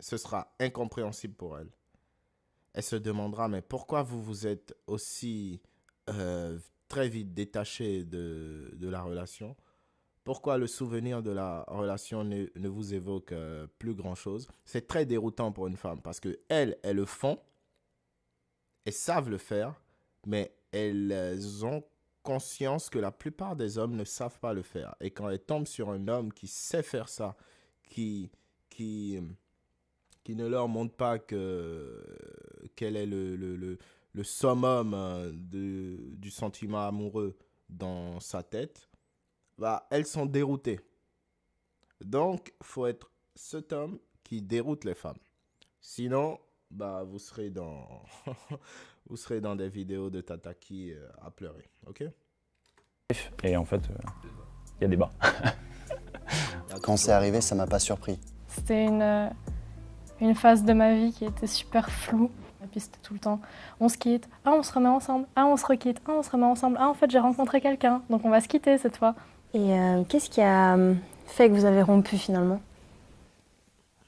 Ce 0.00 0.16
sera 0.16 0.54
incompréhensible 0.58 1.34
pour 1.34 1.58
elle. 1.58 1.70
Elle 2.72 2.82
se 2.82 2.96
demandera, 2.96 3.48
mais 3.48 3.60
pourquoi 3.60 4.02
vous 4.02 4.22
vous 4.22 4.46
êtes 4.46 4.74
aussi 4.86 5.60
euh, 6.10 6.58
très 6.88 7.08
vite 7.08 7.34
détaché 7.34 8.04
de, 8.04 8.70
de 8.74 8.88
la 8.88 9.02
relation 9.02 9.56
Pourquoi 10.22 10.58
le 10.58 10.66
souvenir 10.66 11.22
de 11.22 11.30
la 11.30 11.64
relation 11.68 12.24
ne, 12.24 12.46
ne 12.54 12.68
vous 12.68 12.94
évoque 12.94 13.32
euh, 13.32 13.66
plus 13.78 13.94
grand-chose? 13.94 14.48
C'est 14.64 14.86
très 14.86 15.06
déroutant 15.06 15.52
pour 15.52 15.66
une 15.66 15.76
femme 15.76 16.00
parce 16.00 16.20
que 16.20 16.38
elles, 16.48 16.76
elles 16.82 16.96
le 16.96 17.04
font, 17.04 17.38
elles 18.84 18.92
savent 18.92 19.30
le 19.30 19.38
faire, 19.38 19.74
mais 20.26 20.54
elles 20.72 21.64
ont 21.64 21.84
conscience 22.22 22.88
que 22.90 22.98
la 22.98 23.12
plupart 23.12 23.54
des 23.54 23.78
hommes 23.78 23.94
ne 23.94 24.04
savent 24.04 24.40
pas 24.40 24.52
le 24.52 24.62
faire. 24.62 24.96
Et 25.00 25.10
quand 25.10 25.28
elles 25.28 25.44
tombent 25.44 25.66
sur 25.66 25.90
un 25.90 26.08
homme 26.08 26.32
qui 26.32 26.46
sait 26.48 26.82
faire 26.82 27.08
ça, 27.08 27.36
qui, 27.88 28.30
qui, 28.70 29.20
qui 30.24 30.34
ne 30.34 30.46
leur 30.46 30.66
montre 30.68 30.94
pas 30.94 31.18
que, 31.18 32.02
quel 32.74 32.96
est 32.96 33.06
le, 33.06 33.36
le, 33.36 33.56
le, 33.56 33.78
le 34.14 34.24
summum 34.24 34.94
euh, 34.94 35.30
de, 35.34 35.98
du 36.16 36.30
sentiment 36.30 36.86
amoureux 36.86 37.36
dans 37.68 38.20
sa 38.20 38.42
tête, 38.42 38.88
bah, 39.58 39.86
elles 39.90 40.06
sont 40.06 40.26
déroutées. 40.26 40.80
Donc, 42.00 42.52
faut 42.62 42.86
être 42.86 43.10
cet 43.34 43.72
homme 43.72 43.98
qui 44.22 44.40
déroute 44.40 44.84
les 44.84 44.94
femmes. 44.94 45.18
Sinon, 45.80 46.38
bah, 46.70 47.04
vous 47.04 47.18
serez 47.18 47.50
dans, 47.50 48.02
vous 49.08 49.16
serez 49.16 49.40
dans 49.40 49.56
des 49.56 49.68
vidéos 49.68 50.10
de 50.10 50.20
Tataki 50.20 50.92
euh, 50.92 51.08
à 51.20 51.30
pleurer, 51.30 51.68
ok? 51.86 52.04
Et 53.42 53.56
en 53.56 53.64
fait, 53.64 53.82
euh, 53.90 53.94
il 54.78 54.82
y 54.82 54.84
a 54.86 54.88
des 54.88 54.96
bas. 54.96 55.10
Quand 56.82 56.96
c'est 56.96 57.12
arrivé, 57.12 57.40
ça 57.40 57.54
m'a 57.54 57.66
pas 57.66 57.78
surpris. 57.78 58.18
C'était 58.48 58.84
une, 58.84 59.02
euh, 59.02 59.28
une 60.20 60.34
phase 60.34 60.64
de 60.64 60.72
ma 60.72 60.94
vie 60.94 61.12
qui 61.12 61.24
était 61.24 61.46
super 61.46 61.90
floue. 61.90 62.30
Et 62.74 62.78
puis 62.78 62.80
c'était 62.80 62.98
tout 63.04 63.14
le 63.14 63.20
temps, 63.20 63.40
on 63.78 63.88
se 63.88 63.96
quitte, 63.96 64.28
ah 64.44 64.50
on 64.52 64.64
se 64.64 64.72
remet 64.72 64.88
ensemble, 64.88 65.28
ah 65.36 65.46
on 65.46 65.56
se 65.56 65.64
requitte, 65.64 66.00
ah 66.08 66.12
on 66.18 66.22
se 66.24 66.30
remet 66.30 66.46
ensemble, 66.46 66.76
ah 66.80 66.88
en 66.88 66.94
fait 66.94 67.08
j'ai 67.08 67.20
rencontré 67.20 67.60
quelqu'un, 67.60 68.02
donc 68.10 68.24
on 68.24 68.30
va 68.30 68.40
se 68.40 68.48
quitter 68.48 68.78
cette 68.78 68.96
fois. 68.96 69.14
Et 69.52 69.78
euh, 69.78 70.02
qu'est-ce 70.08 70.28
qui 70.28 70.40
a 70.40 70.76
euh, 70.76 70.94
fait 71.26 71.48
que 71.48 71.54
vous 71.54 71.66
avez 71.66 71.82
rompu 71.82 72.18
finalement? 72.18 72.60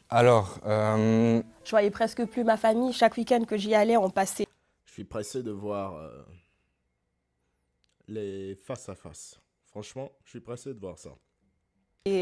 Alors, 0.09 0.59
euh, 0.67 1.43
Je 1.65 1.71
voyais 1.71 1.91
presque 1.91 2.25
plus 2.27 2.45
ma 2.45 2.57
famille. 2.57 2.93
Chaque 2.93 3.17
week-end 3.17 3.45
que 3.45 3.57
j'y 3.57 3.75
allais, 3.75 3.97
on 3.97 4.11
passait 4.11 4.47
Je 4.87 4.93
suis 4.93 5.05
pressé 5.05 5.43
de 5.43 5.51
voir 5.51 5.95
euh, 5.95 6.25
les 8.09 8.55
face 8.55 8.89
à 8.89 8.95
face. 8.95 9.41
Franchement, 9.67 10.11
je 10.25 10.31
suis 10.31 10.41
pressé 10.41 10.73
de 10.73 10.81
voir 10.81 10.99
ça. 10.99 11.11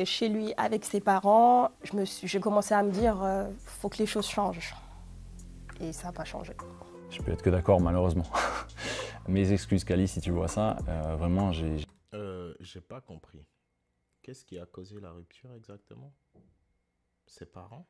chez 0.04 0.28
lui 0.28 0.52
avec 0.56 0.84
ses 0.84 1.00
parents. 1.00 1.70
Je 1.82 1.96
me 1.96 2.04
suis, 2.04 2.26
j'ai 2.26 2.40
commencé 2.40 2.74
à 2.74 2.82
me 2.82 2.90
dire, 2.90 3.22
euh, 3.22 3.48
faut 3.64 3.88
que 3.88 3.98
les 3.98 4.06
choses 4.06 4.26
changent. 4.26 4.74
Et 5.80 5.92
ça 5.92 6.08
n'a 6.08 6.12
pas 6.12 6.24
changé. 6.24 6.52
Je 7.10 7.22
peux 7.22 7.32
être 7.32 7.42
que 7.42 7.50
d'accord, 7.50 7.80
malheureusement. 7.80 8.26
Mes 9.28 9.52
excuses, 9.52 9.84
Kali, 9.84 10.08
si 10.08 10.20
tu 10.20 10.30
vois 10.30 10.48
ça. 10.48 10.76
Euh, 10.88 11.16
vraiment, 11.16 11.52
j'ai. 11.52 11.84
Euh, 12.12 12.54
j'ai 12.60 12.80
pas 12.80 13.00
compris. 13.00 13.44
Qu'est-ce 14.22 14.44
qui 14.44 14.58
a 14.58 14.66
causé 14.66 15.00
la 15.00 15.12
rupture 15.12 15.52
exactement? 15.54 16.12
Ses 17.26 17.46
parents? 17.46 17.86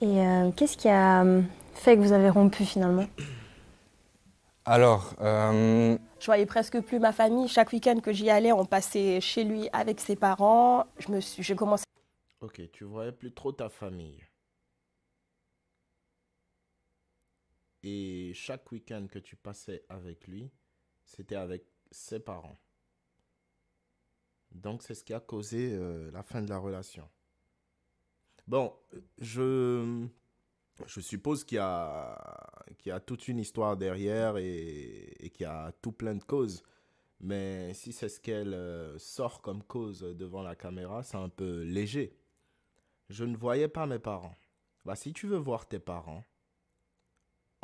Et 0.00 0.20
euh, 0.20 0.50
qu'est-ce 0.50 0.76
qui 0.76 0.88
a 0.88 1.24
euh, 1.24 1.42
fait 1.72 1.96
que 1.96 2.02
vous 2.02 2.12
avez 2.12 2.28
rompu 2.28 2.64
finalement? 2.64 3.06
Alors, 4.66 5.14
euh, 5.20 5.96
Je 6.18 6.26
voyais 6.26 6.46
presque 6.46 6.80
plus 6.80 6.98
ma 6.98 7.12
famille. 7.12 7.48
Chaque 7.48 7.72
week-end 7.72 8.00
que 8.00 8.12
j'y 8.12 8.30
allais, 8.30 8.52
on 8.52 8.64
passait 8.64 9.20
chez 9.20 9.44
lui 9.44 9.68
avec 9.72 10.00
ses 10.00 10.16
parents. 10.16 10.86
Je 10.98 11.12
me 11.12 11.20
suis, 11.20 11.42
j'ai 11.42 11.54
commencé 11.54 11.84
Ok, 12.40 12.60
tu 12.72 12.84
voyais 12.84 13.12
plus 13.12 13.32
trop 13.32 13.52
ta 13.52 13.68
famille. 13.68 14.22
Et 17.86 18.32
chaque 18.32 18.72
week-end 18.72 19.06
que 19.10 19.18
tu 19.18 19.36
passais 19.36 19.84
avec 19.90 20.26
lui, 20.26 20.50
c'était 21.04 21.36
avec 21.36 21.66
ses 21.90 22.18
parents. 22.18 22.58
Donc 24.52 24.82
c'est 24.82 24.94
ce 24.94 25.04
qui 25.04 25.12
a 25.12 25.20
causé 25.20 25.74
euh, 25.74 26.10
la 26.10 26.22
fin 26.22 26.40
de 26.40 26.48
la 26.48 26.56
relation. 26.56 27.06
Bon, 28.46 28.74
je, 29.18 30.06
je 30.86 31.00
suppose 31.00 31.44
qu'il 31.44 31.56
y, 31.56 31.60
a, 31.60 32.64
qu'il 32.78 32.88
y 32.88 32.92
a 32.92 33.00
toute 33.00 33.28
une 33.28 33.38
histoire 33.38 33.76
derrière 33.76 34.38
et, 34.38 35.14
et 35.18 35.28
qu'il 35.28 35.44
y 35.44 35.46
a 35.46 35.70
tout 35.82 35.92
plein 35.92 36.14
de 36.14 36.24
causes. 36.24 36.62
Mais 37.20 37.74
si 37.74 37.92
c'est 37.92 38.08
ce 38.08 38.18
qu'elle 38.18 38.54
euh, 38.54 38.98
sort 38.98 39.42
comme 39.42 39.62
cause 39.62 40.00
devant 40.00 40.42
la 40.42 40.56
caméra, 40.56 41.02
c'est 41.02 41.18
un 41.18 41.28
peu 41.28 41.62
léger. 41.64 42.16
Je 43.10 43.24
ne 43.24 43.36
voyais 43.36 43.68
pas 43.68 43.86
mes 43.86 43.98
parents. 43.98 44.36
Bah, 44.86 44.96
si 44.96 45.12
tu 45.12 45.26
veux 45.26 45.36
voir 45.36 45.68
tes 45.68 45.78
parents, 45.78 46.24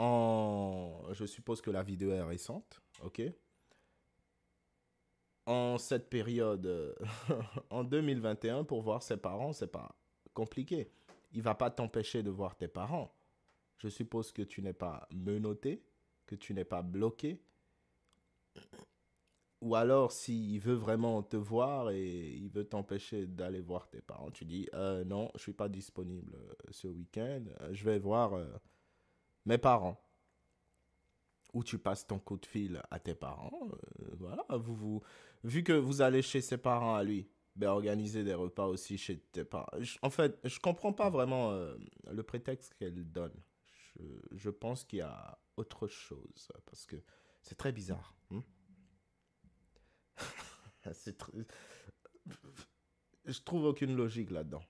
je 0.01 1.27
suppose 1.27 1.61
que 1.61 1.71
la 1.71 1.83
vidéo 1.83 2.11
est 2.13 2.23
récente, 2.23 2.81
ok 3.03 3.23
En 5.47 5.79
cette 5.79 6.09
période, 6.09 6.67
euh, 6.67 6.95
en 7.71 7.85
2021, 7.85 8.65
pour 8.65 8.83
voir 8.83 9.03
ses 9.03 9.17
parents, 9.17 9.53
c'est 9.53 9.71
pas 9.71 9.95
compliqué. 10.33 10.91
Il 11.33 11.43
va 11.43 11.55
pas 11.55 11.71
t'empêcher 11.71 12.23
de 12.23 12.31
voir 12.31 12.57
tes 12.57 12.69
parents. 12.69 13.15
Je 13.79 13.89
suppose 13.89 14.33
que 14.33 14.43
tu 14.43 14.63
n'es 14.63 14.73
pas 14.73 15.07
menotté, 15.13 15.85
que 16.27 16.35
tu 16.35 16.55
n'es 16.55 16.65
pas 16.65 16.83
bloqué. 16.83 17.43
Ou 19.61 19.75
alors, 19.75 20.13
s'il 20.13 20.59
veut 20.61 20.75
vraiment 20.75 21.23
te 21.23 21.37
voir 21.37 21.91
et 21.91 22.31
il 22.31 22.49
veut 22.49 22.65
t'empêcher 22.65 23.27
d'aller 23.27 23.61
voir 23.61 23.91
tes 23.91 24.01
parents, 24.01 24.31
tu 24.31 24.47
dis 24.47 24.67
euh, 24.73 25.05
non, 25.05 25.31
je 25.35 25.43
suis 25.43 25.53
pas 25.53 25.69
disponible 25.69 26.35
euh, 26.35 26.55
ce 26.71 26.89
week-end, 26.89 27.45
je 27.71 27.85
vais 27.85 27.99
voir 27.99 28.35
mes 29.45 29.59
parents. 29.59 30.01
Ou 31.53 31.65
tu 31.65 31.79
passes 31.79 32.07
ton 32.07 32.19
coup 32.19 32.37
de 32.37 32.47
fil 32.47 32.81
à 32.91 33.01
tes 33.01 33.15
parents. 33.15 33.69
euh, 33.73 34.15
voilà, 34.19 34.45
vous, 34.51 34.75
vous, 34.77 35.03
vu 35.43 35.65
que 35.65 35.73
vous 35.73 36.01
allez 36.01 36.23
chez 36.23 36.41
ses 36.41 36.59
parents 36.59 36.95
à 36.95 37.03
lui, 37.03 37.29
ben 37.57 37.71
organisez 37.71 38.23
des 38.23 38.35
repas 38.35 38.67
aussi 38.67 38.97
chez 38.99 39.19
tes 39.19 39.45
parents. 39.45 39.67
En 40.03 40.11
fait, 40.11 40.39
je 40.45 40.59
comprends 40.61 40.93
pas 40.93 41.11
vraiment 41.11 41.51
euh, 41.51 41.77
le 42.11 42.23
prétexte 42.23 42.75
qu'elle 42.75 43.11
donne. 43.11 43.35
Je, 44.33 44.49
pense 44.49 44.85
qu'il 44.85 45.01
y 45.01 45.03
a 45.03 45.39
autre 45.57 45.89
chose 45.89 46.53
parce 46.65 46.87
que 46.87 46.97
c'est 47.43 47.57
très 47.57 47.73
bizarre. 47.73 48.15
hein. 48.31 48.43
C'est 50.93 51.23
Je 53.27 53.41
trouve 53.43 53.65
aucune 53.65 53.95
logique 53.95 54.31
là-dedans. 54.31 54.63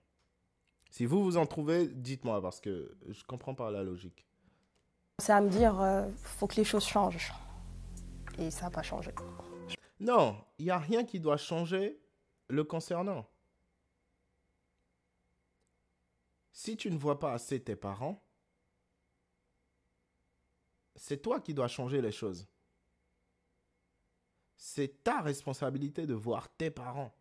Si 0.90 1.06
vous 1.06 1.22
vous 1.22 1.36
en 1.36 1.46
trouvez, 1.46 1.86
dites-moi 1.86 2.42
parce 2.42 2.60
que 2.60 2.96
je 3.08 3.22
comprends 3.24 3.54
pas 3.54 3.70
la 3.70 3.84
logique. 3.84 4.26
À 5.28 5.40
me 5.40 5.50
dire, 5.50 5.78
euh, 5.80 6.08
faut 6.22 6.46
que 6.46 6.56
les 6.56 6.64
choses 6.64 6.86
changent. 6.86 7.32
Et 8.38 8.50
ça 8.50 8.66
n'a 8.66 8.70
pas 8.70 8.82
changé. 8.82 9.12
Non, 9.98 10.42
il 10.58 10.64
n'y 10.64 10.70
a 10.70 10.78
rien 10.78 11.04
qui 11.04 11.20
doit 11.20 11.36
changer 11.36 12.00
le 12.48 12.64
concernant. 12.64 13.26
Si 16.52 16.76
tu 16.76 16.90
ne 16.90 16.96
vois 16.96 17.18
pas 17.18 17.32
assez 17.32 17.62
tes 17.62 17.76
parents, 17.76 18.22
c'est 20.94 21.22
toi 21.22 21.40
qui 21.40 21.54
dois 21.54 21.68
changer 21.68 22.00
les 22.00 22.12
choses. 22.12 22.46
C'est 24.56 25.02
ta 25.02 25.20
responsabilité 25.20 26.06
de 26.06 26.14
voir 26.14 26.48
tes 26.56 26.70
parents. 26.70 27.14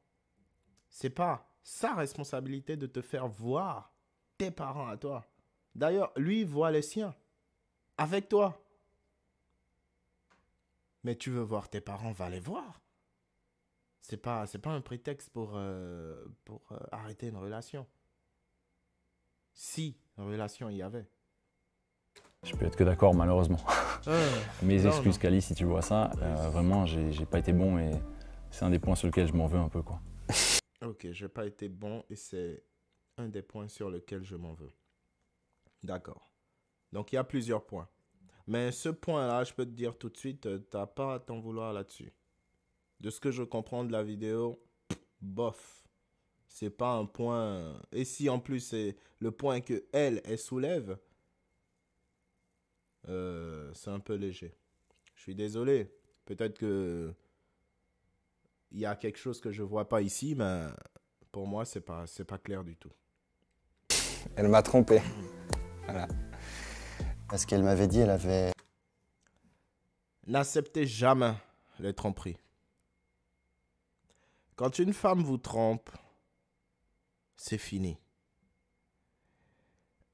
C'est 0.90 1.10
pas 1.10 1.50
sa 1.64 1.96
responsabilité 1.96 2.76
de 2.76 2.88
te 2.88 3.02
faire 3.02 3.28
voir 3.28 3.94
tes 4.38 4.52
parents 4.52 4.88
à 4.88 4.98
toi. 4.98 5.26
D'ailleurs, 5.76 6.12
lui 6.18 6.44
voit 6.44 6.72
les 6.72 6.82
siens 6.82 7.16
avec 8.00 8.30
toi. 8.30 8.58
Mais 11.04 11.16
tu 11.16 11.30
veux 11.30 11.42
voir 11.42 11.70
tes 11.70 11.82
parents, 11.82 12.12
va 12.12 12.30
les 12.30 12.40
voir. 12.40 12.82
C'est 14.02 14.18
pas, 14.18 14.48
c'est 14.48 14.60
pas 14.60 14.72
un 14.72 14.82
prétexte 14.82 15.30
pour, 15.30 15.52
euh, 15.56 16.26
pour 16.46 16.62
euh, 16.72 16.78
arrêter 16.92 17.28
une 17.28 17.38
relation. 17.38 17.86
Si 19.54 19.98
une 20.18 20.24
relation 20.26 20.70
il 20.70 20.78
y 20.78 20.82
avait. 20.82 21.08
Je 22.44 22.56
peux 22.56 22.66
être 22.66 22.78
que 22.78 22.86
d'accord, 22.86 23.14
malheureusement. 23.14 23.60
Mes 24.64 24.82
non, 24.82 24.90
excuses. 24.90 25.18
Kali, 25.18 25.42
si 25.42 25.54
tu 25.54 25.66
vois 25.66 25.82
ça. 25.82 26.10
Euh, 26.22 26.50
vraiment, 26.50 26.86
j'ai 26.86 27.26
pas 27.26 27.40
été 27.40 27.52
bon 27.52 27.78
et 27.78 27.92
c'est 28.50 28.64
un 28.64 28.70
des 28.70 28.80
points 28.80 28.96
sur 28.96 29.08
lesquels 29.08 29.28
je 29.28 29.34
m'en 29.34 29.48
veux 29.48 29.60
un 29.60 29.70
peu, 29.70 29.82
quoi. 29.82 30.00
Ok, 30.82 31.08
j'ai 31.12 31.28
pas 31.28 31.46
été 31.46 31.68
bon 31.68 32.06
et 32.10 32.16
c'est 32.16 32.64
un 33.18 33.28
des 33.28 33.42
points 33.42 33.68
sur 33.68 33.90
lesquels 33.90 34.24
je 34.24 34.38
m'en 34.38 34.54
veux. 34.54 34.72
D'accord. 35.84 36.29
Donc 36.92 37.12
il 37.12 37.16
y 37.16 37.18
a 37.18 37.24
plusieurs 37.24 37.66
points. 37.66 37.88
Mais 38.48 38.72
ce 38.72 38.90
point-là, 38.90 39.44
je 39.44 39.54
peux 39.54 39.66
te 39.66 39.72
dire 39.72 39.98
tout 39.98 40.10
de 40.10 40.18
suite, 40.18 40.48
euh, 40.48 40.58
t'as 40.72 40.88
pas 40.88 41.16
à 41.16 41.20
t'en 41.20 41.40
vouloir 41.40 41.72
là-dessus. 41.72 42.12
De 43.00 43.10
ce 43.10 43.20
que 43.20 43.32
je 43.32 43.44
comprends 43.44 43.84
de 43.84 43.92
la 43.92 44.04
vidéo, 44.04 44.60
bof. 45.22 45.88
C'est 46.48 46.72
pas 46.72 46.94
un 46.94 47.06
point. 47.06 47.80
Et 47.92 48.06
si 48.06 48.28
en 48.28 48.40
plus 48.40 48.60
c'est 48.60 48.98
le 49.20 49.32
point 49.32 49.62
que 49.62 49.86
elle, 49.94 50.22
elle 50.26 50.40
soulève, 50.40 50.98
euh, 53.08 53.72
c'est 53.76 53.92
un 53.92 54.00
peu 54.00 54.16
léger. 54.16 54.56
Je 55.14 55.22
suis 55.22 55.36
désolé. 55.36 55.94
Peut-être 56.26 56.58
que 56.58 57.14
il 58.72 58.80
y 58.80 58.86
a 58.86 58.96
quelque 58.96 59.18
chose 59.18 59.40
que 59.40 59.52
je 59.52 59.62
vois 59.62 59.88
pas 59.88 60.02
ici, 60.02 60.34
mais 60.36 60.66
pour 61.32 61.46
moi 61.46 61.66
c'est 61.66 61.82
pas 61.82 62.08
c'est 62.08 62.26
pas 62.26 62.40
clair 62.40 62.64
du 62.64 62.76
tout. 62.76 62.92
elle 64.36 64.48
m'a 64.48 64.64
trompé. 64.64 65.02
Voilà. 65.86 66.08
Parce 67.30 67.46
qu'elle 67.46 67.62
m'avait 67.64 67.88
dit, 67.88 68.00
elle 68.00 68.10
avait. 68.10 68.52
N'acceptez 70.26 70.88
jamais 70.88 71.36
les 71.80 71.94
tromperies. 71.94 72.38
Quand 74.56 74.80
une 74.80 74.94
femme 74.94 75.24
vous 75.24 75.38
trompe, 75.38 75.90
c'est 77.36 77.60
fini. 77.60 77.98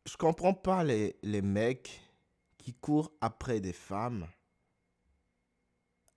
Je 0.06 0.18
comprends 0.18 0.54
pas 0.54 0.84
les, 0.84 1.16
les 1.24 1.42
mecs 1.42 2.02
qui 2.58 2.74
courent 2.74 3.12
après 3.22 3.60
des 3.60 3.74
femmes 3.74 4.28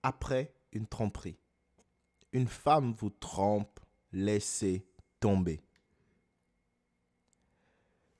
après 0.03 0.53
une 0.71 0.85
tromperie. 0.87 1.39
Une 2.31 2.47
femme 2.47 2.93
vous 2.93 3.09
trompe, 3.09 3.79
laissez 4.11 4.85
tomber. 5.19 5.61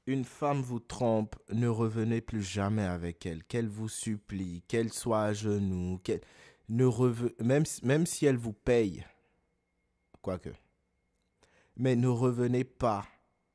Une 0.10 0.26
femme 0.26 0.64
vous 0.64 0.80
trompe, 0.80 1.36
ne 1.52 1.68
revenez 1.68 2.20
plus 2.20 2.42
jamais 2.42 2.84
avec 2.84 3.28
elle. 3.28 3.44
Qu'elle 3.44 3.68
vous 3.68 3.90
supplie, 3.90 4.64
qu'elle 4.64 4.92
soit 4.92 5.22
à 5.22 5.34
genoux, 5.34 6.00
qu'elle 6.00 6.22
ne 6.68 7.44
même, 7.44 8.08
si- 8.08 8.26
elle 8.26 8.36
vous 8.36 8.54
paye, 8.54 9.06
quoique. 10.24 10.50
Mais 11.76 11.96
ne 11.96 12.08
revenez 12.08 12.64
pas. 12.64 13.06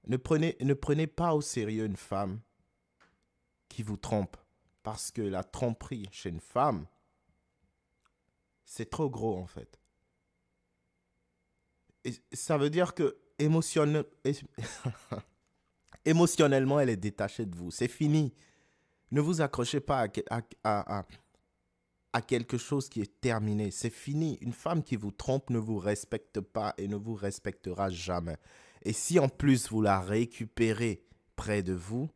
Ne 0.06 0.16
prenez, 0.16 0.56
ne 0.60 0.74
prenez 0.74 1.08
pas 1.08 1.34
au 1.34 1.40
sérieux 1.40 1.86
une 1.86 1.96
femme 1.96 2.38
qui 3.68 3.82
vous 3.82 3.96
trompe. 3.96 4.36
Parce 4.84 5.10
que 5.10 5.22
la 5.22 5.42
tromperie 5.42 6.06
chez 6.12 6.28
une 6.28 6.38
femme, 6.38 6.86
c'est 8.64 8.90
trop 8.90 9.10
gros 9.10 9.38
en 9.38 9.48
fait. 9.48 9.76
Et 12.04 12.14
ça 12.32 12.56
veut 12.58 12.70
dire 12.70 12.94
que 12.94 13.18
émotionnel... 13.40 14.04
émotionnellement, 16.04 16.80
elle 16.80 16.90
est 16.90 16.96
détachée 16.96 17.46
de 17.46 17.54
vous. 17.56 17.70
C'est 17.70 17.88
fini. 17.88 18.32
Ne 19.10 19.20
vous 19.20 19.40
accrochez 19.40 19.80
pas 19.80 20.06
à, 20.06 20.08
à- 20.64 20.98
à- 21.00 21.06
à 22.12 22.22
quelque 22.22 22.58
chose 22.58 22.88
qui 22.88 23.00
est 23.00 23.20
terminé. 23.20 23.70
C'est 23.70 23.90
fini. 23.90 24.38
Une 24.40 24.52
femme 24.52 24.82
qui 24.82 24.96
vous 24.96 25.10
trompe 25.10 25.50
ne 25.50 25.58
vous 25.58 25.78
respecte 25.78 26.40
pas 26.40 26.74
et 26.78 26.86
ne 26.88 26.96
vous 26.96 27.14
respectera 27.14 27.90
jamais. 27.90 28.36
Et 28.84 28.92
si 28.92 29.18
en 29.18 29.28
plus 29.28 29.68
vous 29.70 29.82
la 29.82 30.00
récupérez 30.00 31.04
près 31.36 31.62
de 31.62 31.72
vous, 31.72 32.08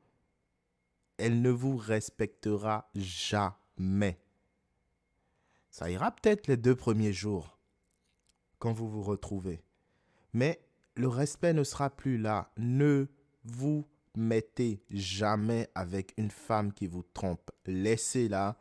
elle 1.17 1.43
ne 1.43 1.51
vous 1.51 1.77
respectera 1.77 2.89
jamais. 2.95 4.21
Ça 5.71 5.91
ira 5.91 6.13
peut-être 6.13 6.47
les 6.47 6.57
deux 6.57 6.77
premiers 6.77 7.13
jours 7.13 7.59
quand 8.59 8.73
vous 8.73 8.89
vous 8.89 9.03
retrouvez. 9.03 9.63
Mais 10.33 10.61
le 10.95 11.09
respect 11.09 11.53
ne 11.55 11.65
sera 11.65 11.91
plus 11.91 12.19
là. 12.19 12.53
Ne 12.57 13.07
vous 13.49 13.85
mettez 14.17 14.83
jamais 14.91 15.69
avec 15.75 16.15
une 16.17 16.31
femme 16.31 16.73
qui 16.73 16.87
vous 16.87 17.03
trompe. 17.03 17.51
Laissez-la 17.67 18.57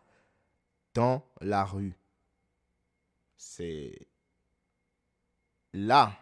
dans 0.93 1.23
la 1.41 1.63
rue. 1.63 1.97
C'est 3.35 4.07
là 5.73 6.17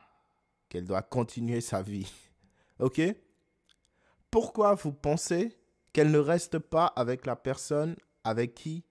qu'elle 0.69 0.85
doit 0.85 1.01
continuer 1.01 1.61
sa 1.61 1.81
vie. 1.81 2.11
OK? 2.79 3.01
Pourquoi 4.31 4.75
vous 4.75 4.91
pensez 4.91 5.57
qu'elle 5.93 6.11
ne 6.11 6.19
reste 6.19 6.59
pas 6.59 6.87
avec 6.87 7.25
la 7.25 7.35
personne 7.35 7.95
avec 8.23 8.53
qui 8.53 8.83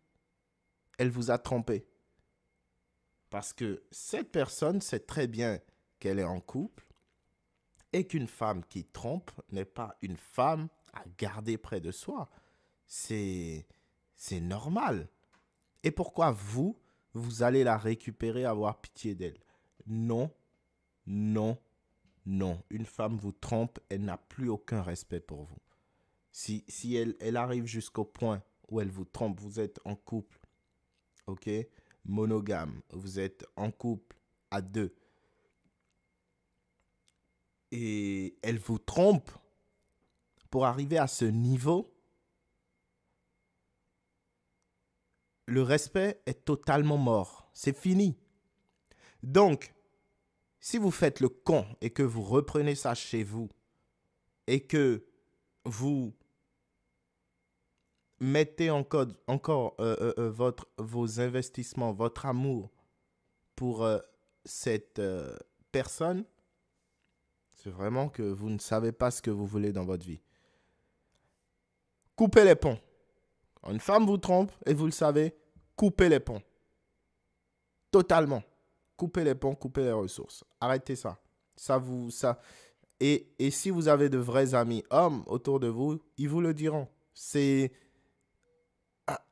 elle 0.98 1.10
vous 1.10 1.30
a 1.30 1.38
trompé? 1.38 1.86
Parce 3.28 3.52
que 3.52 3.82
cette 3.90 4.30
personne 4.30 4.80
sait 4.80 5.00
très 5.00 5.26
bien 5.26 5.58
qu'elle 5.98 6.18
est 6.18 6.24
en 6.24 6.40
couple 6.40 6.86
et 7.94 8.04
qu'une 8.08 8.26
femme 8.26 8.64
qui 8.64 8.84
trompe 8.84 9.30
n'est 9.52 9.64
pas 9.64 9.96
une 10.02 10.16
femme 10.16 10.68
à 10.92 11.04
garder 11.16 11.56
près 11.56 11.80
de 11.80 11.92
soi. 11.92 12.28
C'est 12.86 13.66
c'est 14.16 14.40
normal. 14.40 15.08
Et 15.84 15.92
pourquoi 15.92 16.32
vous, 16.32 16.76
vous 17.12 17.44
allez 17.44 17.62
la 17.62 17.78
récupérer, 17.78 18.44
avoir 18.44 18.80
pitié 18.80 19.14
d'elle? 19.14 19.38
Non, 19.86 20.30
non, 21.06 21.56
non. 22.26 22.62
Une 22.68 22.84
femme 22.84 23.16
vous 23.16 23.32
trompe, 23.32 23.78
elle 23.88 24.04
n'a 24.04 24.16
plus 24.16 24.48
aucun 24.48 24.82
respect 24.82 25.20
pour 25.20 25.44
vous. 25.44 25.58
Si, 26.32 26.64
si 26.66 26.96
elle, 26.96 27.14
elle 27.20 27.36
arrive 27.36 27.66
jusqu'au 27.66 28.04
point 28.04 28.42
où 28.68 28.80
elle 28.80 28.90
vous 28.90 29.04
trompe, 29.04 29.38
vous 29.40 29.60
êtes 29.60 29.78
en 29.84 29.94
couple, 29.94 30.40
ok? 31.28 31.48
Monogame, 32.04 32.80
vous 32.90 33.20
êtes 33.20 33.46
en 33.54 33.70
couple 33.70 34.16
à 34.50 34.62
deux. 34.62 34.96
Et 37.76 38.38
elle 38.42 38.60
vous 38.60 38.78
trompe 38.78 39.32
pour 40.48 40.64
arriver 40.64 40.96
à 40.96 41.08
ce 41.08 41.24
niveau. 41.24 41.92
Le 45.46 45.60
respect 45.60 46.22
est 46.26 46.44
totalement 46.44 46.98
mort. 46.98 47.50
C'est 47.52 47.76
fini. 47.76 48.16
Donc, 49.24 49.74
si 50.60 50.78
vous 50.78 50.92
faites 50.92 51.18
le 51.18 51.28
con 51.28 51.66
et 51.80 51.90
que 51.90 52.04
vous 52.04 52.22
reprenez 52.22 52.76
ça 52.76 52.94
chez 52.94 53.24
vous 53.24 53.48
et 54.46 54.60
que 54.64 55.04
vous 55.64 56.14
mettez 58.20 58.70
encore, 58.70 59.08
encore 59.26 59.74
euh, 59.80 59.96
euh, 60.00 60.14
euh, 60.18 60.30
votre, 60.30 60.68
vos 60.78 61.18
investissements, 61.18 61.92
votre 61.92 62.26
amour 62.26 62.70
pour 63.56 63.84
cette 64.44 65.00
personne, 65.72 66.24
c'est 67.64 67.70
vraiment 67.70 68.10
que 68.10 68.22
vous 68.22 68.50
ne 68.50 68.58
savez 68.58 68.92
pas 68.92 69.10
ce 69.10 69.22
que 69.22 69.30
vous 69.30 69.46
voulez 69.46 69.72
dans 69.72 69.86
votre 69.86 70.04
vie. 70.04 70.20
Coupez 72.14 72.44
les 72.44 72.56
ponts. 72.56 72.78
Quand 73.54 73.70
une 73.70 73.80
femme 73.80 74.04
vous 74.04 74.18
trompe 74.18 74.52
et 74.66 74.74
vous 74.74 74.84
le 74.84 74.92
savez, 74.92 75.34
coupez 75.74 76.10
les 76.10 76.20
ponts. 76.20 76.42
Totalement. 77.90 78.42
Coupez 78.98 79.24
les 79.24 79.34
ponts, 79.34 79.54
coupez 79.54 79.82
les 79.82 79.92
ressources. 79.92 80.44
Arrêtez 80.60 80.94
ça. 80.94 81.18
Ça 81.56 81.78
vous 81.78 82.10
ça 82.10 82.38
et, 83.00 83.32
et 83.38 83.50
si 83.50 83.70
vous 83.70 83.88
avez 83.88 84.10
de 84.10 84.18
vrais 84.18 84.54
amis 84.54 84.84
hommes 84.90 85.24
autour 85.26 85.58
de 85.58 85.68
vous, 85.68 86.02
ils 86.18 86.28
vous 86.28 86.42
le 86.42 86.52
diront. 86.52 86.86
C'est 87.14 87.72
ah, 89.06 89.24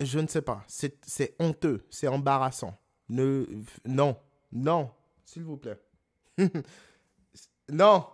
je 0.00 0.18
ne 0.20 0.26
sais 0.26 0.42
pas, 0.42 0.64
c'est 0.68 1.36
honteux, 1.38 1.86
c'est 1.90 2.08
embarrassant. 2.08 2.78
Ne 3.10 3.46
non, 3.84 4.16
non, 4.52 4.90
s'il 5.26 5.44
vous 5.44 5.58
plaît. 5.58 5.78
non. 7.70 8.06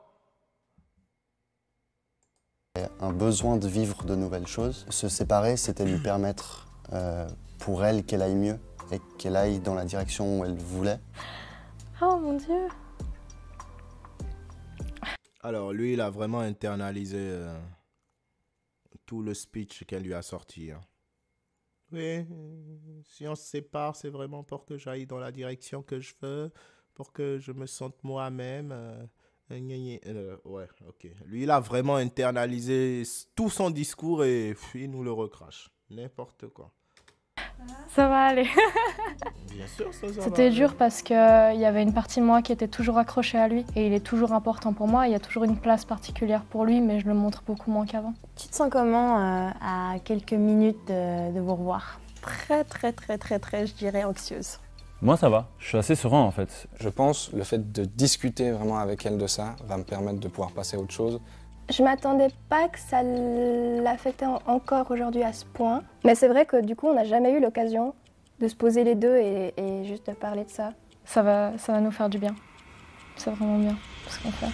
Un 3.00 3.12
besoin 3.12 3.56
de 3.56 3.68
vivre 3.68 4.04
de 4.04 4.14
nouvelles 4.14 4.47
choses. 4.47 4.87
Se 4.88 5.09
séparer, 5.09 5.56
c'était 5.56 5.85
lui 5.85 5.99
permettre 5.99 6.68
euh, 6.92 7.28
pour 7.59 7.85
elle 7.85 8.04
qu'elle 8.04 8.23
aille 8.23 8.35
mieux 8.35 8.59
et 8.90 9.00
qu'elle 9.18 9.37
aille 9.37 9.61
dans 9.61 9.75
la 9.75 9.85
direction 9.85 10.38
où 10.40 10.44
elle 10.44 10.56
voulait. 10.56 11.00
Oh 12.00 12.16
mon 12.18 12.35
dieu. 12.35 12.68
Alors 15.40 15.72
lui, 15.72 15.94
il 15.94 16.00
a 16.00 16.11
vraiment 16.11 16.40
internalisé 16.40 17.18
euh, 17.20 17.59
tout 19.07 19.22
le 19.22 19.35
speech 19.35 19.85
qu'elle 19.87 20.03
lui 20.05 20.14
a 20.14 20.22
sorti. 20.22 20.70
hein. 20.70 20.81
Oui, 21.90 22.24
si 23.05 23.26
on 23.29 23.35
se 23.35 23.42
sépare, 23.44 23.96
c'est 23.96 24.09
vraiment 24.09 24.44
pour 24.44 24.64
que 24.64 24.79
j'aille 24.79 25.07
dans 25.07 25.18
la 25.18 25.31
direction 25.31 25.83
que 25.83 26.00
je 26.00 26.14
veux, 26.22 26.50
pour 26.94 27.12
que 27.12 27.38
je 27.38 27.53
me 27.53 27.66
sente 27.66 28.03
moi-même. 28.03 28.72
euh, 28.72 29.05
euh. 29.50 29.98
Euh, 30.07 30.37
ouais, 30.44 30.66
ok. 30.88 31.07
Lui, 31.26 31.42
il 31.42 31.50
a 31.50 31.61
vraiment 31.61 31.96
internalisé 31.96 33.02
tout 33.35 33.50
son 33.50 33.70
discours 33.70 34.24
et 34.24 34.50
pff, 34.50 34.74
il 34.74 34.90
nous 34.90 35.02
le 35.02 35.12
recrache. 35.12 35.70
N'importe 35.90 36.48
quoi. 36.48 36.70
Ça 37.88 38.09
va 38.09 38.24
aller. 38.26 38.46
Bien 39.55 39.66
sûr, 39.66 39.92
ça, 39.92 40.09
ça 40.09 40.14
va 40.14 40.22
C'était 40.22 40.46
aller. 40.46 40.50
dur 40.55 40.74
parce 40.76 41.02
qu'il 41.02 41.16
y 41.16 41.64
avait 41.64 41.83
une 41.83 41.92
partie 41.94 42.20
de 42.20 42.24
moi 42.24 42.42
qui 42.42 42.52
était 42.52 42.68
toujours 42.68 42.98
accrochée 42.98 43.38
à 43.38 43.46
lui 43.48 43.64
et 43.76 43.87
il 43.87 43.92
est 43.92 44.05
toujours 44.05 44.33
important 44.33 44.72
pour 44.72 44.88
moi. 44.88 45.07
Il 45.07 45.12
y 45.12 45.14
a 45.14 45.20
toujours 45.20 45.44
une 45.44 45.57
place 45.59 45.85
particulière 45.85 46.42
pour 46.44 46.64
lui, 46.64 46.81
mais 46.81 47.00
je 47.00 47.07
le 47.07 47.14
montre 47.14 47.42
beaucoup 47.46 47.70
moins 47.70 47.87
qu'avant. 47.87 48.14
Tu 48.37 48.48
te 48.48 48.55
sens 48.55 48.68
comment 48.70 49.18
euh, 49.18 49.50
à 49.61 49.96
quelques 50.05 50.33
minutes 50.33 50.85
de, 50.88 51.33
de 51.33 51.40
vous 51.40 51.55
revoir? 51.55 52.00
Très, 52.22 52.64
très, 52.64 52.92
très, 52.92 53.18
très, 53.18 53.38
très, 53.38 53.66
je 53.66 53.74
dirais 53.74 54.05
anxieuse. 54.05 54.59
Moi, 55.02 55.16
ça 55.16 55.28
va. 55.28 55.48
Je 55.58 55.66
suis 55.66 55.78
assez 55.78 55.96
serein 55.96 56.20
en 56.20 56.30
fait. 56.30 56.68
Je 56.78 56.88
pense 56.88 57.32
le 57.32 57.42
fait 57.42 57.72
de 57.72 57.84
discuter 57.84 58.52
vraiment 58.52 58.78
avec 58.78 59.04
elle 59.04 59.18
de 59.18 59.26
ça 59.26 59.56
va 59.64 59.76
me 59.76 59.82
permettre 59.82 60.20
de 60.20 60.28
pouvoir 60.28 60.52
passer 60.52 60.76
à 60.76 60.80
autre 60.80 60.92
chose. 60.94 61.20
Je 61.70 61.82
m'attendais 61.82 62.28
pas 62.48 62.68
que 62.68 62.78
ça 62.78 63.02
l'affectait 63.02 64.26
en- 64.26 64.40
encore 64.46 64.88
aujourd'hui 64.92 65.24
à 65.24 65.32
ce 65.32 65.44
point. 65.44 65.82
Mais 66.04 66.14
c'est 66.14 66.28
vrai 66.28 66.46
que 66.46 66.64
du 66.64 66.76
coup, 66.76 66.86
on 66.86 66.94
n'a 66.94 67.04
jamais 67.04 67.32
eu 67.32 67.40
l'occasion 67.40 67.94
de 68.38 68.46
se 68.46 68.54
poser 68.54 68.84
les 68.84 68.94
deux 68.94 69.16
et, 69.16 69.52
et 69.56 69.84
juste 69.86 70.06
de 70.08 70.12
parler 70.14 70.44
de 70.44 70.50
ça. 70.50 70.72
Ça 71.04 71.22
va, 71.22 71.58
ça 71.58 71.72
va 71.72 71.80
nous 71.80 71.90
faire 71.90 72.08
du 72.08 72.18
bien. 72.18 72.34
C'est 73.16 73.30
vraiment 73.30 73.58
bien 73.58 73.76
ce 74.08 74.22
qu'on 74.22 74.30
fait. 74.30 74.46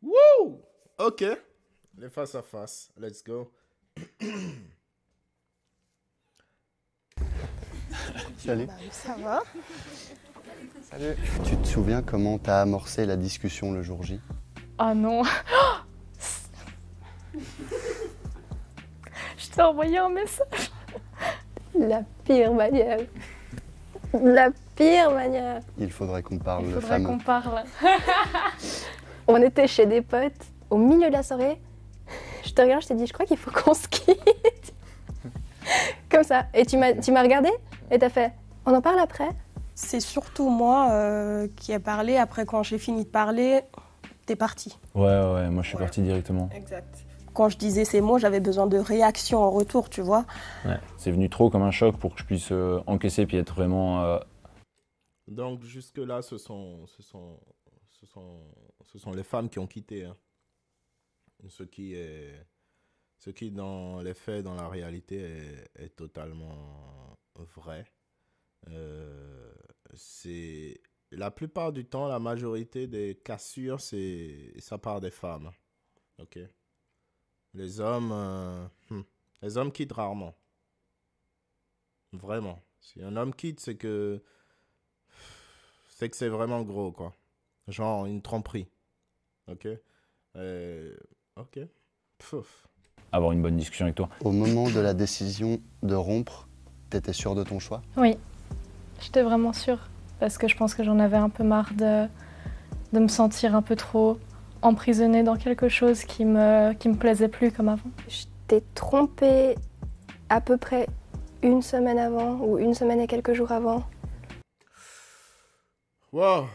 Wouh! 0.00 0.60
Ok. 0.98 1.24
Les 1.98 2.08
face 2.08 2.36
à 2.36 2.42
face. 2.42 2.90
Let's 2.96 3.24
go. 3.24 3.50
Salut. 8.38 8.66
Bah, 8.66 8.72
ça 8.90 9.16
va. 9.22 9.42
Salut. 10.90 11.16
Tu 11.44 11.56
te 11.56 11.66
souviens 11.66 12.02
comment 12.02 12.38
t'as 12.38 12.60
amorcé 12.62 13.06
la 13.06 13.16
discussion 13.16 13.72
le 13.72 13.82
jour 13.82 14.02
J? 14.02 14.20
Ah 14.78 14.94
non 14.94 15.22
Je 19.38 19.48
t'ai 19.50 19.62
envoyé 19.62 19.98
un 19.98 20.08
message. 20.08 20.70
La 21.78 22.02
pire 22.24 22.52
manière. 22.52 22.98
La 24.12 24.50
pire 24.76 25.10
manière. 25.10 25.60
Il 25.78 25.90
faudrait 25.90 26.22
qu'on 26.22 26.38
parle 26.38 26.64
Il 26.66 26.74
faudrait 26.74 27.02
qu'on 27.02 27.18
parle. 27.18 27.62
On 29.26 29.40
était 29.40 29.66
chez 29.66 29.86
des 29.86 30.02
potes 30.02 30.32
au 30.68 30.76
milieu 30.76 31.08
de 31.08 31.12
la 31.12 31.22
soirée. 31.22 31.60
Je 32.44 32.52
te 32.52 32.60
regarde, 32.60 32.82
je 32.82 32.88
t'ai 32.88 32.94
dit, 32.94 33.06
je 33.06 33.12
crois 33.12 33.24
qu'il 33.24 33.38
faut 33.38 33.50
qu'on 33.50 33.72
se 33.72 33.88
quitte. 33.88 34.74
Comme 36.10 36.24
ça. 36.24 36.46
Et 36.52 36.66
tu 36.66 36.76
m'as, 36.76 36.92
tu 36.94 37.12
m'as 37.12 37.22
regardé? 37.22 37.50
Et 37.92 37.98
t'as 37.98 38.08
fait, 38.08 38.32
on 38.66 38.74
en 38.74 38.80
parle 38.82 38.98
après? 38.98 39.28
C'est 39.74 40.00
surtout 40.00 40.50
moi 40.50 40.90
euh, 40.90 41.46
qui 41.56 41.72
ai 41.72 41.78
parlé. 41.78 42.16
Après, 42.16 42.44
quand 42.44 42.62
j'ai 42.62 42.78
fini 42.78 43.04
de 43.04 43.08
parler, 43.08 43.60
t'es 44.26 44.34
parti. 44.36 44.76
Ouais, 44.94 45.02
ouais, 45.04 45.32
ouais, 45.34 45.50
moi 45.50 45.62
je 45.62 45.68
suis 45.68 45.76
Ouais. 45.76 45.82
parti 45.84 46.02
directement. 46.02 46.48
Exact. 46.54 47.04
Quand 47.32 47.48
je 47.48 47.56
disais 47.56 47.84
ces 47.86 48.00
mots, 48.02 48.18
j'avais 48.18 48.40
besoin 48.40 48.66
de 48.66 48.76
réaction 48.76 49.38
en 49.38 49.50
retour, 49.50 49.88
tu 49.88 50.02
vois. 50.02 50.26
Ouais. 50.66 50.78
C'est 50.98 51.10
venu 51.10 51.30
trop 51.30 51.48
comme 51.48 51.62
un 51.62 51.70
choc 51.70 51.96
pour 51.96 52.14
que 52.14 52.20
je 52.20 52.26
puisse 52.26 52.52
euh, 52.52 52.80
encaisser 52.86 53.24
puis 53.26 53.38
être 53.38 53.54
vraiment. 53.54 54.02
euh, 54.02 54.18
Donc 55.28 55.62
jusque-là, 55.62 56.20
ce 56.20 56.36
sont, 56.36 56.86
ce, 56.86 57.02
sont, 57.02 57.38
ce, 57.88 58.04
sont, 58.06 58.40
ce 58.84 58.98
sont 58.98 59.12
les 59.12 59.22
femmes 59.22 59.48
qui 59.48 59.58
ont 59.58 59.66
quitté. 59.66 60.04
hein. 60.04 60.16
Ce, 61.48 61.62
qui 61.62 61.94
est, 61.94 62.34
ce 63.18 63.30
qui, 63.30 63.50
dans 63.50 64.00
les 64.02 64.14
faits, 64.14 64.44
dans 64.44 64.54
la 64.54 64.68
réalité, 64.68 65.16
est, 65.76 65.84
est 65.84 65.96
totalement 65.96 67.16
vrai. 67.36 67.86
Euh, 68.68 69.52
c'est 69.94 70.80
la 71.10 71.30
plupart 71.30 71.72
du 71.72 71.84
temps, 71.84 72.08
la 72.08 72.18
majorité 72.18 72.86
des 72.86 73.20
cassures, 73.24 73.80
c'est 73.80 74.54
ça 74.58 74.78
part 74.78 75.00
des 75.00 75.10
femmes. 75.10 75.50
Ok? 76.18 76.38
Les 77.54 77.80
hommes, 77.80 78.12
euh, 78.12 78.66
hmm, 78.90 79.02
les 79.42 79.56
hommes 79.56 79.72
quittent 79.72 79.92
rarement. 79.92 80.34
Vraiment. 82.12 82.60
Si 82.80 83.02
un 83.02 83.16
homme 83.16 83.34
quitte, 83.34 83.60
c'est 83.60 83.76
que 83.76 84.22
c'est 85.88 86.08
que 86.10 86.16
c'est 86.16 86.28
vraiment 86.28 86.62
gros, 86.62 86.92
quoi. 86.92 87.14
Genre 87.68 88.06
une 88.06 88.22
tromperie. 88.22 88.68
Ok? 89.48 89.68
Euh, 90.36 90.96
Ok. 91.36 91.58
Pfouf. 92.18 92.68
avoir 93.10 93.32
une 93.32 93.42
bonne 93.42 93.56
discussion 93.56 93.86
avec 93.86 93.96
toi. 93.96 94.08
Au 94.20 94.32
moment 94.32 94.70
de 94.70 94.80
la 94.80 94.94
décision 94.94 95.60
de 95.82 95.94
rompre, 95.94 96.48
t'étais 96.92 97.12
sûr 97.14 97.34
de 97.34 97.42
ton 97.42 97.58
choix? 97.58 97.82
Oui, 97.96 98.16
j'étais 99.00 99.22
vraiment 99.22 99.52
sûre. 99.52 99.78
Parce 100.20 100.38
que 100.38 100.46
je 100.46 100.56
pense 100.56 100.74
que 100.74 100.84
j'en 100.84 100.98
avais 100.98 101.16
un 101.16 101.30
peu 101.30 101.42
marre 101.42 101.72
de, 101.74 102.06
de 102.92 102.98
me 103.00 103.08
sentir 103.08 103.56
un 103.56 103.62
peu 103.62 103.76
trop 103.76 104.18
emprisonnée 104.60 105.22
dans 105.22 105.36
quelque 105.36 105.68
chose 105.68 106.04
qui 106.04 106.24
me, 106.24 106.74
qui 106.74 106.88
me 106.88 106.96
plaisait 106.96 107.28
plus 107.28 107.50
comme 107.50 107.68
avant. 107.68 107.90
Je 108.08 108.24
t'ai 108.46 108.62
trompé 108.74 109.56
à 110.28 110.40
peu 110.40 110.56
près 110.58 110.86
une 111.42 111.62
semaine 111.62 111.98
avant 111.98 112.38
ou 112.40 112.58
une 112.58 112.74
semaine 112.74 113.00
et 113.00 113.06
quelques 113.06 113.32
jours 113.32 113.50
avant. 113.50 113.82
Wow. 116.12 116.46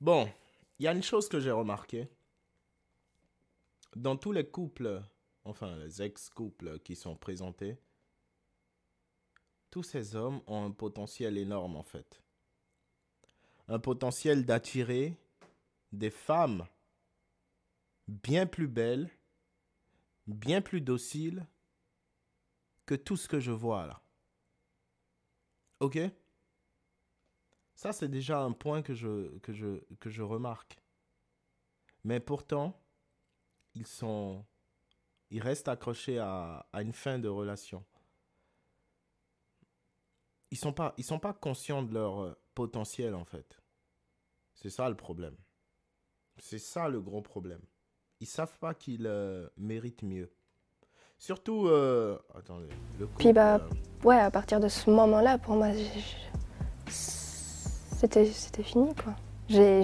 Bon, 0.00 0.28
il 0.78 0.84
y 0.84 0.88
a 0.88 0.92
une 0.92 1.02
chose 1.02 1.28
que 1.28 1.40
j'ai 1.40 1.50
remarqué. 1.50 2.08
Dans 3.96 4.16
tous 4.16 4.32
les 4.32 4.46
couples, 4.46 5.02
enfin 5.44 5.76
les 5.78 6.00
ex-couples 6.00 6.78
qui 6.78 6.96
sont 6.96 7.16
présentés, 7.16 7.78
tous 9.70 9.82
ces 9.82 10.16
hommes 10.16 10.40
ont 10.46 10.64
un 10.64 10.70
potentiel 10.70 11.38
énorme 11.38 11.76
en 11.76 11.82
fait. 11.82 12.22
Un 13.68 13.78
potentiel 13.78 14.44
d'attirer 14.44 15.16
des 15.92 16.10
femmes 16.10 16.66
bien 18.08 18.46
plus 18.46 18.68
belles, 18.68 19.10
bien 20.26 20.60
plus 20.60 20.80
dociles 20.80 21.46
que 22.84 22.94
tout 22.94 23.16
ce 23.16 23.28
que 23.28 23.40
je 23.40 23.52
vois 23.52 23.86
là. 23.86 24.02
Ok? 25.80 25.98
Ça, 27.74 27.92
c'est 27.92 28.08
déjà 28.08 28.40
un 28.40 28.52
point 28.52 28.80
que 28.82 28.94
je, 28.94 29.36
que, 29.38 29.52
je, 29.52 29.82
que 30.00 30.08
je 30.08 30.22
remarque. 30.22 30.80
Mais 32.04 32.20
pourtant, 32.20 32.80
ils 33.74 33.86
sont. 33.86 34.46
Ils 35.30 35.42
restent 35.42 35.68
accrochés 35.68 36.18
à 36.18 36.64
une 36.74 36.92
fin 36.92 37.18
de 37.18 37.28
relation. 37.28 37.84
Ils 40.56 40.58
sont 40.58 40.72
pas, 40.72 40.94
ils 40.96 41.04
sont 41.04 41.18
pas 41.18 41.34
conscients 41.34 41.82
de 41.82 41.92
leur 41.92 42.22
euh, 42.22 42.34
potentiel 42.54 43.14
en 43.14 43.26
fait. 43.26 43.60
C'est 44.54 44.70
ça 44.70 44.88
le 44.88 44.94
problème. 44.94 45.36
C'est 46.38 46.58
ça 46.58 46.88
le 46.88 46.98
gros 47.02 47.20
problème. 47.20 47.60
Ils 48.20 48.26
savent 48.26 48.58
pas 48.58 48.72
qu'ils 48.72 49.06
euh, 49.06 49.50
méritent 49.58 50.02
mieux. 50.02 50.32
Surtout, 51.18 51.66
euh, 51.66 52.18
attendez, 52.34 52.70
le 52.98 53.06
Puis 53.06 53.34
bah, 53.34 53.58
couple, 53.58 54.06
ouais, 54.06 54.18
à 54.18 54.30
partir 54.30 54.58
de 54.58 54.68
ce 54.68 54.88
moment-là, 54.88 55.36
pour 55.36 55.56
moi, 55.56 55.68
c'était 56.88 58.24
c'était 58.24 58.62
fini 58.62 58.94
quoi. 58.94 59.14
J'ai, 59.50 59.82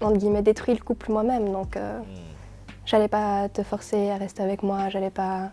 entre 0.00 0.18
guillemets, 0.18 0.42
détruit 0.42 0.74
le 0.74 0.84
couple 0.84 1.10
moi-même, 1.10 1.50
donc 1.50 1.76
euh, 1.76 1.98
euh, 1.98 2.02
hmm. 2.02 2.74
j'allais 2.84 3.08
pas 3.08 3.48
te 3.48 3.64
forcer 3.64 4.10
à 4.10 4.18
rester 4.18 4.44
avec 4.44 4.62
moi, 4.62 4.88
j'allais 4.88 5.10
pas 5.10 5.50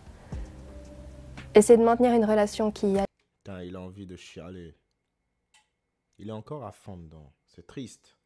essayer 1.56 1.76
de 1.76 1.84
maintenir 1.84 2.12
une 2.12 2.24
relation 2.24 2.70
qui 2.70 2.96
Putain, 3.44 3.62
il 3.62 3.76
a 3.76 3.80
envie 3.82 4.06
de 4.06 4.16
chialer. 4.16 4.74
Il 6.16 6.30
est 6.30 6.32
encore 6.32 6.64
à 6.64 6.72
fond 6.72 6.96
dedans. 6.96 7.30
C'est 7.44 7.66
triste. 7.66 8.16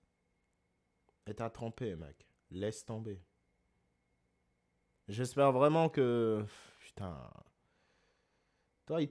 Et 1.27 1.35
t'as 1.35 1.51
trompé, 1.51 1.97
mec. 1.97 2.29
Laisse 2.53 2.85
tomber. 2.85 3.21
J'espère 5.09 5.51
vraiment 5.51 5.89
que. 5.89 6.45
Putain. 6.79 7.19
Toi, 8.87 9.03
il, 9.03 9.11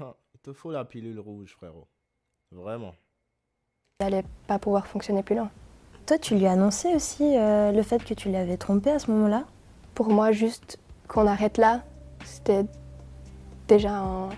te 0.42 0.52
faut 0.52 0.72
la 0.72 0.84
pilule 0.84 1.20
rouge, 1.20 1.52
frérot. 1.52 1.86
Vraiment. 2.50 2.96
allait 4.00 4.24
pas 4.48 4.58
pouvoir 4.58 4.88
fonctionner 4.88 5.22
plus 5.22 5.36
loin. 5.36 5.52
Toi, 6.06 6.18
tu 6.18 6.36
lui 6.36 6.46
as 6.46 6.52
annoncé 6.52 6.92
aussi 6.92 7.36
euh, 7.36 7.70
le 7.70 7.82
fait 7.84 8.04
que 8.04 8.14
tu 8.14 8.32
l'avais 8.32 8.56
trompé 8.56 8.90
à 8.90 8.98
ce 8.98 9.12
moment-là? 9.12 9.46
Pour 9.94 10.08
moi, 10.08 10.32
juste 10.32 10.80
qu'on 11.06 11.28
arrête 11.28 11.56
là, 11.56 11.84
c'était 12.24 12.64
déjà 13.68 14.00
un, 14.00 14.30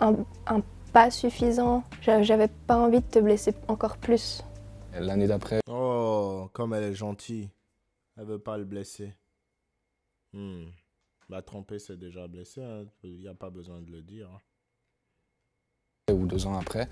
un, 0.00 0.14
un 0.46 0.62
pas 0.92 1.10
suffisant. 1.10 1.82
J'a- 2.02 2.22
J'avais 2.22 2.48
pas 2.48 2.76
envie 2.78 3.00
de 3.00 3.06
te 3.06 3.18
blesser 3.18 3.54
encore 3.68 3.96
plus. 3.98 4.42
L'année 4.98 5.26
d'après, 5.26 5.60
Oh, 5.68 6.48
comme 6.52 6.72
elle 6.74 6.84
est 6.84 6.94
gentille. 6.94 7.50
Elle 8.16 8.24
veut 8.26 8.38
pas 8.38 8.56
le 8.56 8.64
blesser. 8.64 9.12
Hmm. 10.32 10.64
Bah, 11.28 11.42
tromper, 11.42 11.78
c'est 11.78 11.98
déjà 11.98 12.26
blessé. 12.28 12.62
hein. 12.62 12.84
Il 13.02 13.18
n'y 13.18 13.28
a 13.28 13.34
pas 13.34 13.50
besoin 13.50 13.80
de 13.82 13.90
le 13.90 14.02
dire. 14.02 14.28
hein. 14.32 14.40
ou 16.12 16.26
deux 16.26 16.46
ans 16.46 16.56
après, 16.56 16.88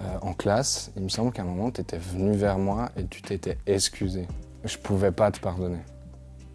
euh, 0.00 0.18
en 0.22 0.32
classe, 0.32 0.90
il 0.96 1.02
me 1.02 1.08
semble 1.10 1.32
qu'à 1.32 1.42
un 1.42 1.44
moment, 1.44 1.70
tu 1.70 1.82
étais 1.82 1.98
venu 1.98 2.32
vers 2.32 2.58
moi 2.58 2.88
et 2.96 3.06
tu 3.06 3.20
t'étais 3.20 3.58
excusé. 3.66 4.26
Je 4.64 4.78
pouvais 4.78 5.12
pas 5.12 5.30
te 5.30 5.38
pardonner. 5.38 5.80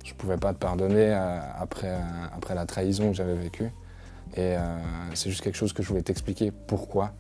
Je 0.04 0.14
pouvais 0.16 0.38
pas 0.38 0.54
te 0.54 0.60
pardonner 0.60 1.14
euh, 1.14 1.40
après, 1.56 1.92
euh, 1.92 2.00
après 2.34 2.56
la 2.56 2.66
trahison 2.66 3.10
que 3.10 3.14
j'avais 3.16 3.36
vécue. 3.36 3.70
Et 4.36 4.58
euh, 4.58 4.78
c'est 5.14 5.30
juste 5.30 5.42
quelque 5.42 5.56
chose 5.56 5.74
que 5.74 5.84
je 5.84 5.90
voulais 5.90 6.02
t'expliquer 6.02 6.52
pourquoi. 6.52 7.14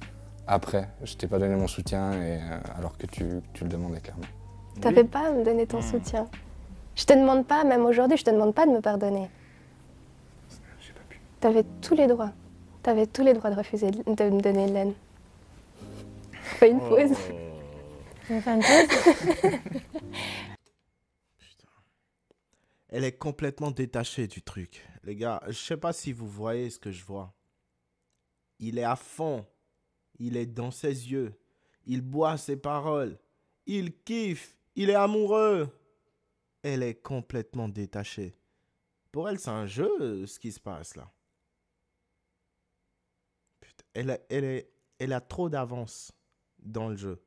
Après, 0.47 0.89
je 1.04 1.13
t'ai 1.15 1.28
pas 1.28 1.39
donné 1.39 1.56
mon 1.56 1.67
soutien 1.67 2.12
et, 2.13 2.39
euh, 2.41 2.60
alors 2.78 2.97
que 2.97 3.06
tu, 3.06 3.23
tu 3.54 3.63
le 3.63 3.69
demandais 3.69 4.02
clairement. 4.02 4.26
T'avais 4.82 5.04
pas 5.04 5.28
à 5.28 5.32
me 5.32 5.43
donner 5.43 5.67
ton 5.67 5.82
soutien. 5.82 6.28
Je 6.95 7.06
te 7.06 7.13
demande 7.13 7.45
pas, 7.45 7.63
même 7.63 7.86
aujourd'hui, 7.86 8.17
je 8.17 8.23
te 8.23 8.32
demande 8.32 8.54
pas 8.54 8.65
de 8.65 8.71
me 8.71 8.82
pardonner. 8.82 9.30
T'avais 11.39 11.63
tous 11.82 11.95
les 11.95 12.08
droits. 12.08 12.32
T'avais 12.82 13.06
tous 13.08 13.23
les 13.23 13.34
droits 13.34 13.49
de 13.49 13.56
refuser 13.56 13.91
de 13.91 14.02
me 14.30 14.41
donner 14.41 14.67
de 14.67 14.73
l'aide. 14.73 14.93
Fais 16.41 16.71
une 16.71 16.80
pause. 16.80 17.12
Oh. 18.30 18.39
Faire 18.39 18.56
une 18.56 18.62
pause 18.62 19.52
Elle 22.89 23.04
est 23.04 23.17
complètement 23.17 23.71
détachée 23.71 24.28
du 24.28 24.41
truc. 24.41 24.86
Les 25.03 25.15
gars, 25.15 25.41
je 25.47 25.51
sais 25.53 25.77
pas 25.77 25.91
si 25.93 26.13
vous 26.13 26.27
voyez 26.27 26.69
ce 26.69 26.79
que 26.79 26.91
je 26.91 27.03
vois. 27.03 27.33
Il 28.59 28.77
est 28.77 28.83
à 28.83 28.95
fond. 28.95 29.45
Il 30.19 30.37
est 30.37 30.45
dans 30.45 30.71
ses 30.71 31.11
yeux. 31.11 31.33
Il 31.85 32.01
boit 32.01 32.37
ses 32.37 32.55
paroles. 32.55 33.19
Il 33.65 33.93
kiffe. 34.03 34.55
Il 34.75 34.89
est 34.89 34.95
amoureux. 34.95 35.69
Elle 36.61 36.83
est 36.83 36.95
complètement 37.01 37.67
détachée. 37.67 38.37
Pour 39.11 39.27
elle, 39.27 39.39
c'est 39.39 39.49
un 39.49 39.65
jeu, 39.67 39.91
euh, 40.01 40.25
ce 40.25 40.39
qui 40.39 40.51
se 40.51 40.59
passe 40.59 40.95
là. 40.95 41.11
Elle, 43.93 44.09
a- 44.11 44.19
elle 44.29 45.13
a 45.13 45.21
trop 45.21 45.49
d'avance 45.49 46.11
dans 46.59 46.89
le 46.89 46.95
jeu. 46.95 47.21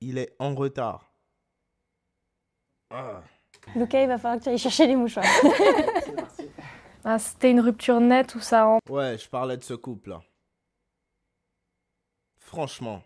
Il 0.00 0.18
est 0.18 0.34
en 0.38 0.54
retard. 0.54 1.12
Ah. 2.90 3.22
Lucas, 3.76 4.02
il 4.02 4.08
va 4.08 4.18
falloir 4.18 4.38
que 4.38 4.44
tu 4.44 4.48
ailles 4.50 4.58
chercher 4.58 4.86
les 4.86 4.96
mouchoirs. 4.96 5.24
Ah, 7.04 7.18
C'était 7.18 7.50
une 7.52 7.60
rupture 7.60 8.00
nette 8.00 8.34
ou 8.34 8.40
ça 8.40 8.66
en... 8.66 8.78
Ouais, 8.88 9.16
je 9.16 9.26
parlais 9.28 9.56
de 9.56 9.62
ce 9.62 9.72
couple-là. 9.72 10.20
Franchement, 12.38 13.02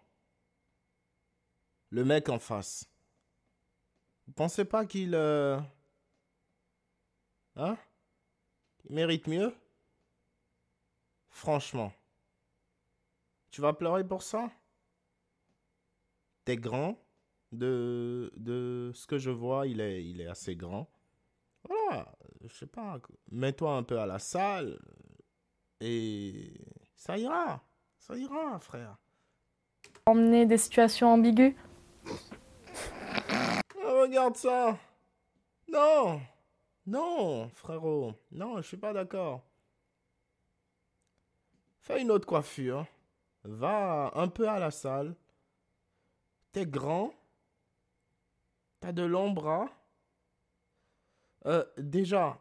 le 1.91 2.05
mec 2.05 2.29
en 2.29 2.39
face, 2.41 2.89
vous 4.27 4.33
pensez 4.33 4.65
pas 4.65 4.87
qu'il... 4.87 5.15
euh, 5.15 5.61
Hein? 7.55 7.77
Il 8.89 8.95
mérite 8.95 9.27
mieux? 9.29 9.55
Franchement. 11.31 11.93
Tu 13.51 13.61
vas 13.61 13.73
pleurer 13.75 14.05
pour 14.05 14.23
ça? 14.23 14.51
T'es 16.45 16.57
grand? 16.57 16.97
De, 17.53 18.33
de 18.37 18.91
ce 18.95 19.07
que 19.07 19.19
je 19.19 19.31
vois, 19.31 19.67
il 19.67 19.81
est, 19.81 20.05
il 20.05 20.21
est 20.21 20.27
assez 20.27 20.57
grand. 20.57 20.89
Voilà, 21.69 22.13
je 22.43 22.55
sais 22.55 22.67
pas, 22.67 22.99
mets-toi 23.31 23.77
un 23.77 23.83
peu 23.83 23.99
à 24.01 24.07
la 24.07 24.19
salle, 24.19 24.79
et 25.81 26.53
ça 26.97 27.17
ira. 27.17 27.63
Ça 27.99 28.17
ira, 28.17 28.59
frère. 28.59 28.97
emmener 30.07 30.47
des 30.47 30.59
situations 30.59 31.13
ambiguës. 31.13 31.55
Oh, 33.77 34.01
regarde 34.03 34.37
ça. 34.37 34.79
Non. 35.69 36.21
Non, 36.87 37.49
frérot. 37.51 38.15
Non, 38.33 38.57
je 38.57 38.67
suis 38.67 38.77
pas 38.77 38.93
d'accord. 38.93 39.43
Fais 41.81 42.03
une 42.03 42.11
autre 42.11 42.27
coiffure. 42.27 42.87
Va 43.45 44.11
un 44.15 44.29
peu 44.29 44.49
à 44.49 44.59
la 44.59 44.71
salle. 44.71 45.15
T'es 46.53 46.67
grand. 46.67 47.13
T'as 48.83 48.91
de 48.91 49.05
longs 49.05 49.31
bras. 49.31 49.71
Euh, 51.47 51.65
déjà, 51.79 52.37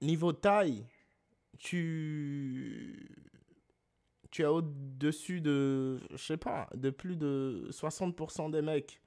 niveau 0.00 0.32
taille, 0.32 0.86
tu 1.58 3.14
tu 4.30 4.42
es 4.42 4.46
au-dessus 4.46 5.42
de, 5.42 6.00
je 6.10 6.16
sais 6.16 6.38
pas, 6.38 6.68
de 6.74 6.88
plus 6.88 7.16
de 7.16 7.68
60% 7.70 8.50
des 8.50 8.62
mecs. 8.62 9.00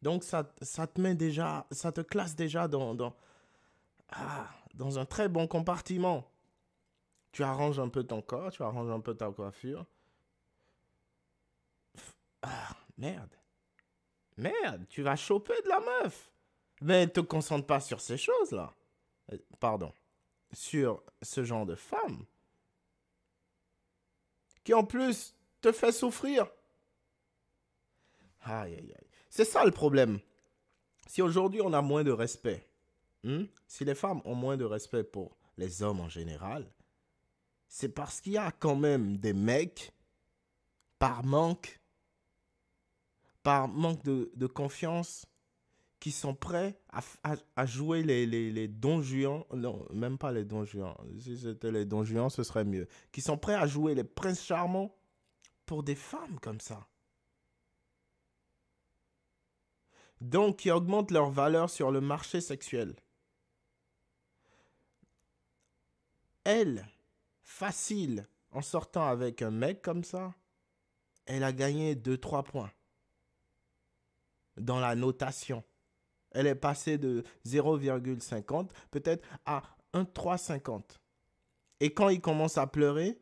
Donc 0.00 0.24
ça, 0.24 0.50
ça 0.62 0.86
te 0.86 0.98
met 0.98 1.14
déjà, 1.14 1.66
ça 1.70 1.92
te 1.92 2.00
classe 2.00 2.34
déjà 2.34 2.68
dans, 2.68 2.94
dans, 2.94 3.14
ah, 4.08 4.48
dans 4.72 4.98
un 4.98 5.04
très 5.04 5.28
bon 5.28 5.46
compartiment. 5.46 6.26
Tu 7.32 7.42
arranges 7.42 7.78
un 7.78 7.90
peu 7.90 8.02
ton 8.02 8.22
corps, 8.22 8.50
tu 8.50 8.62
arranges 8.62 8.90
un 8.90 9.00
peu 9.00 9.14
ta 9.14 9.30
coiffure. 9.30 9.84
Ah, 12.42 12.74
merde. 12.96 13.39
Merde, 14.40 14.86
tu 14.88 15.02
vas 15.02 15.16
choper 15.16 15.54
de 15.64 15.68
la 15.68 15.80
meuf. 15.80 16.32
Mais 16.80 17.06
te 17.06 17.20
concentre 17.20 17.66
pas 17.66 17.80
sur 17.80 18.00
ces 18.00 18.16
choses-là. 18.16 18.74
Euh, 19.32 19.38
Pardon. 19.58 19.92
Sur 20.52 21.02
ce 21.22 21.44
genre 21.44 21.66
de 21.66 21.74
femme 21.76 22.24
qui 24.64 24.74
en 24.74 24.84
plus 24.84 25.34
te 25.60 25.72
fait 25.72 25.92
souffrir. 25.92 26.46
Aïe, 28.42 28.74
aïe, 28.74 28.94
aïe. 28.98 29.08
C'est 29.28 29.44
ça 29.44 29.64
le 29.64 29.70
problème. 29.70 30.20
Si 31.06 31.22
aujourd'hui 31.22 31.60
on 31.60 31.72
a 31.72 31.82
moins 31.82 32.04
de 32.04 32.10
respect 32.10 32.66
hmm, 33.24 33.44
si 33.66 33.84
les 33.84 33.94
femmes 33.94 34.22
ont 34.24 34.34
moins 34.34 34.56
de 34.56 34.64
respect 34.64 35.04
pour 35.04 35.36
les 35.56 35.82
hommes 35.82 36.00
en 36.00 36.08
général, 36.08 36.70
c'est 37.68 37.88
parce 37.88 38.20
qu'il 38.20 38.32
y 38.32 38.38
a 38.38 38.50
quand 38.52 38.76
même 38.76 39.18
des 39.18 39.32
mecs, 39.32 39.92
par 40.98 41.24
manque, 41.24 41.79
par 43.42 43.68
manque 43.68 44.02
de, 44.02 44.46
confiance, 44.46 45.26
qui 45.98 46.12
sont 46.12 46.34
prêts 46.34 46.80
à, 46.88 47.66
jouer 47.66 48.02
les, 48.02 48.26
les, 48.26 48.70
juants. 49.02 49.46
Non, 49.54 49.86
même 49.92 50.18
pas 50.18 50.32
les 50.32 50.44
dons 50.44 50.64
juants. 50.64 50.96
Si 51.18 51.36
c'était 51.36 51.70
les 51.70 51.84
dons 51.84 52.04
juants, 52.04 52.30
ce 52.30 52.42
serait 52.42 52.64
mieux. 52.64 52.88
Qui 53.12 53.20
sont 53.20 53.36
prêts 53.36 53.54
à 53.54 53.66
jouer 53.66 53.94
les 53.94 54.04
princes 54.04 54.42
charmants 54.42 54.94
pour 55.66 55.82
des 55.82 55.94
femmes 55.94 56.38
comme 56.40 56.60
ça. 56.60 56.86
Donc, 60.20 60.58
qui 60.58 60.70
augmentent 60.70 61.10
leur 61.10 61.30
valeur 61.30 61.70
sur 61.70 61.90
le 61.90 62.00
marché 62.00 62.40
sexuel. 62.40 62.94
Elle, 66.44 66.86
facile, 67.42 68.26
en 68.50 68.62
sortant 68.62 69.06
avec 69.06 69.42
un 69.42 69.50
mec 69.50 69.82
comme 69.82 70.04
ça, 70.04 70.34
elle 71.26 71.44
a 71.44 71.52
gagné 71.52 71.94
2-3 71.94 72.42
points 72.44 72.70
dans 74.60 74.80
la 74.80 74.94
notation. 74.94 75.64
Elle 76.32 76.46
est 76.46 76.54
passée 76.54 76.96
de 76.98 77.24
0,50 77.46 78.70
peut-être 78.90 79.26
à 79.46 79.62
1,350. 79.92 81.00
Et 81.80 81.92
quand 81.92 82.08
il 82.08 82.20
commence 82.20 82.58
à 82.58 82.66
pleurer, 82.66 83.20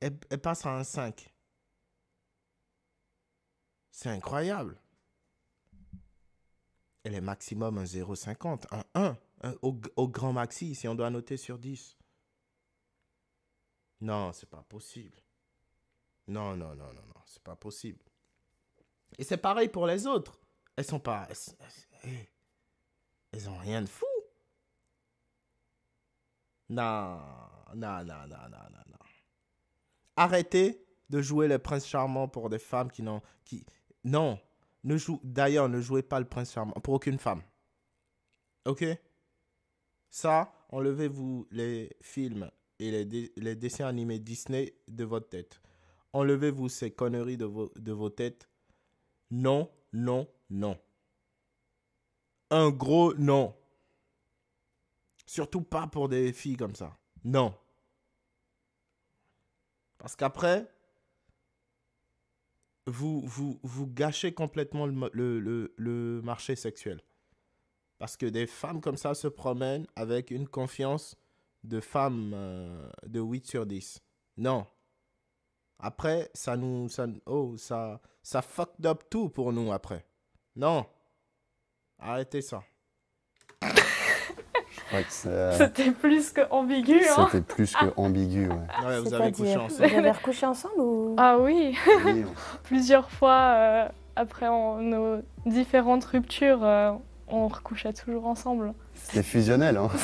elle, 0.00 0.18
passe 0.40 0.64
à 0.66 0.70
un 0.76 0.84
5. 0.84 1.34
C'est 3.90 4.10
incroyable. 4.10 4.78
Elle 7.02 7.14
est 7.14 7.20
maximum 7.20 7.78
un 7.78 7.84
0,50, 7.84 8.66
un 8.70 8.84
1, 8.94 9.16
un- 9.42 9.54
au, 9.62 9.80
au 9.96 10.08
grand 10.08 10.32
maxi 10.32 10.74
si 10.74 10.86
on 10.88 10.94
doit 10.94 11.10
noter 11.10 11.36
sur 11.36 11.58
10. 11.58 11.96
Non, 14.02 14.32
c'est 14.32 14.48
pas 14.50 14.62
possible. 14.62 15.16
Non, 16.28 16.56
non, 16.56 16.74
non, 16.74 16.92
non, 16.92 17.06
non, 17.06 17.22
c'est 17.24 17.42
pas 17.42 17.56
possible. 17.56 18.04
Et 19.18 19.24
c'est 19.24 19.36
pareil 19.38 19.68
pour 19.68 19.86
les 19.86 20.06
autres. 20.06 20.38
Elles 20.76 20.84
sont 20.84 21.00
pas. 21.00 21.26
Elles, 23.32 23.48
ont 23.48 23.56
rien 23.56 23.82
de 23.82 23.86
fou. 23.86 24.06
Non, 26.68 27.20
non, 27.74 28.04
non, 28.04 28.26
non, 28.28 28.48
non, 28.50 28.82
non. 28.88 28.98
Arrêtez 30.16 30.84
de 31.08 31.22
jouer 31.22 31.48
le 31.48 31.58
prince 31.58 31.86
charmant 31.86 32.28
pour 32.28 32.50
des 32.50 32.58
femmes 32.58 32.90
qui 32.90 33.02
n'ont. 33.02 33.22
Qui... 33.44 33.64
Non. 34.04 34.38
Ne. 34.84 34.96
D'ailleurs, 35.24 35.68
ne 35.68 35.80
jouez 35.80 36.02
pas 36.02 36.20
le 36.20 36.28
prince 36.28 36.52
charmant 36.52 36.72
pour 36.74 36.94
aucune 36.94 37.18
femme. 37.18 37.42
Ok? 38.66 38.84
Ça, 40.10 40.52
enlevez-vous 40.70 41.48
les 41.50 41.96
films 42.00 42.50
et 42.78 42.90
les, 42.90 43.32
les 43.36 43.56
dessins 43.56 43.86
animés 43.86 44.18
Disney 44.18 44.74
de 44.88 45.04
votre 45.04 45.28
tête. 45.28 45.60
Enlevez-vous 46.12 46.68
ces 46.68 46.90
conneries 46.90 47.36
de 47.36 47.44
vos, 47.44 47.72
de 47.76 47.92
vos 47.92 48.10
têtes. 48.10 48.48
Non, 49.30 49.70
non, 49.92 50.28
non. 50.50 50.78
Un 52.50 52.70
gros 52.70 53.14
non. 53.14 53.54
Surtout 55.26 55.62
pas 55.62 55.86
pour 55.86 56.08
des 56.08 56.32
filles 56.32 56.56
comme 56.56 56.74
ça. 56.74 56.96
Non. 57.24 57.54
Parce 59.98 60.14
qu'après, 60.14 60.70
vous, 62.86 63.22
vous, 63.22 63.58
vous 63.62 63.86
gâchez 63.86 64.32
complètement 64.32 64.86
le, 64.86 65.10
le, 65.40 65.74
le 65.76 66.20
marché 66.22 66.54
sexuel. 66.54 67.00
Parce 67.98 68.16
que 68.16 68.26
des 68.26 68.46
femmes 68.46 68.80
comme 68.80 68.96
ça 68.96 69.14
se 69.14 69.26
promènent 69.26 69.86
avec 69.96 70.30
une 70.30 70.46
confiance 70.46 71.16
de 71.64 71.80
femmes 71.80 72.32
euh, 72.34 72.88
de 73.06 73.20
8 73.20 73.46
sur 73.46 73.66
10. 73.66 74.00
Non. 74.36 74.66
Après, 75.78 76.30
ça 76.34 76.56
nous... 76.56 76.88
Ça, 76.88 77.06
oh, 77.26 77.56
ça, 77.56 78.00
ça 78.22 78.42
fucked 78.42 78.86
up 78.86 79.04
tout 79.10 79.28
pour 79.28 79.52
nous 79.52 79.72
après. 79.72 80.06
Non. 80.56 80.86
Arrêtez 81.98 82.40
ça. 82.42 82.62
Que 83.60 85.02
c'est- 85.10 85.52
C'était 85.58 85.90
plus 85.90 86.30
que 86.32 86.42
ambigu. 86.50 87.00
Hein. 87.08 87.28
c'était 87.30 87.42
plus 87.42 87.74
que 87.74 87.86
ambigu. 87.96 88.48
Ouais. 88.48 88.86
Ouais, 88.86 89.00
vous 89.00 89.12
avez 89.14 89.32
couché 89.32 89.44
C'est-à-dire, 89.52 89.62
ensemble. 89.62 89.88
Vous 89.88 89.96
avez 89.98 90.10
recouché 90.10 90.46
ensemble 90.46 90.80
ou? 90.80 91.16
Ah 91.18 91.38
oui, 91.38 91.76
Oui, 92.04 92.24
plusieurs 92.62 93.10
fois 93.10 93.32
euh, 93.56 93.88
après 94.14 94.46
nos 94.48 95.20
différentes 95.44 96.04
ruptures, 96.04 96.62
euh, 96.64 96.92
on 97.28 97.48
recouchait 97.48 97.92
toujours 97.92 98.26
ensemble. 98.26 98.72
C'était 98.94 99.22
fusionnel. 99.22 99.76
Hein. 99.76 99.90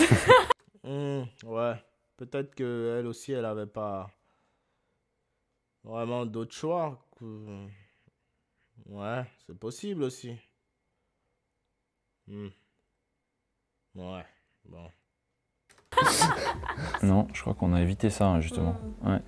Hmm, 0.84 1.22
ouais. 1.44 1.74
Peut-être 2.16 2.56
qu'elle 2.56 3.06
aussi, 3.06 3.30
elle 3.32 3.44
avait 3.44 3.66
pas 3.68 4.10
vraiment 5.84 6.26
d'autres 6.26 6.54
choix. 6.56 6.98
que- 7.20 7.66
Ouais, 8.86 9.24
c'est 9.46 9.58
possible 9.58 10.02
aussi. 10.02 10.36
Hmm. 12.26 12.48
Ouais, 13.94 14.24
bon. 14.64 14.90
Non, 17.02 17.26
je 17.32 17.40
crois 17.40 17.54
qu'on 17.54 17.74
a 17.74 17.82
évité 17.82 18.10
ça, 18.10 18.26
hein, 18.26 18.40
justement. 18.40 18.76
Ouais. 19.02 19.20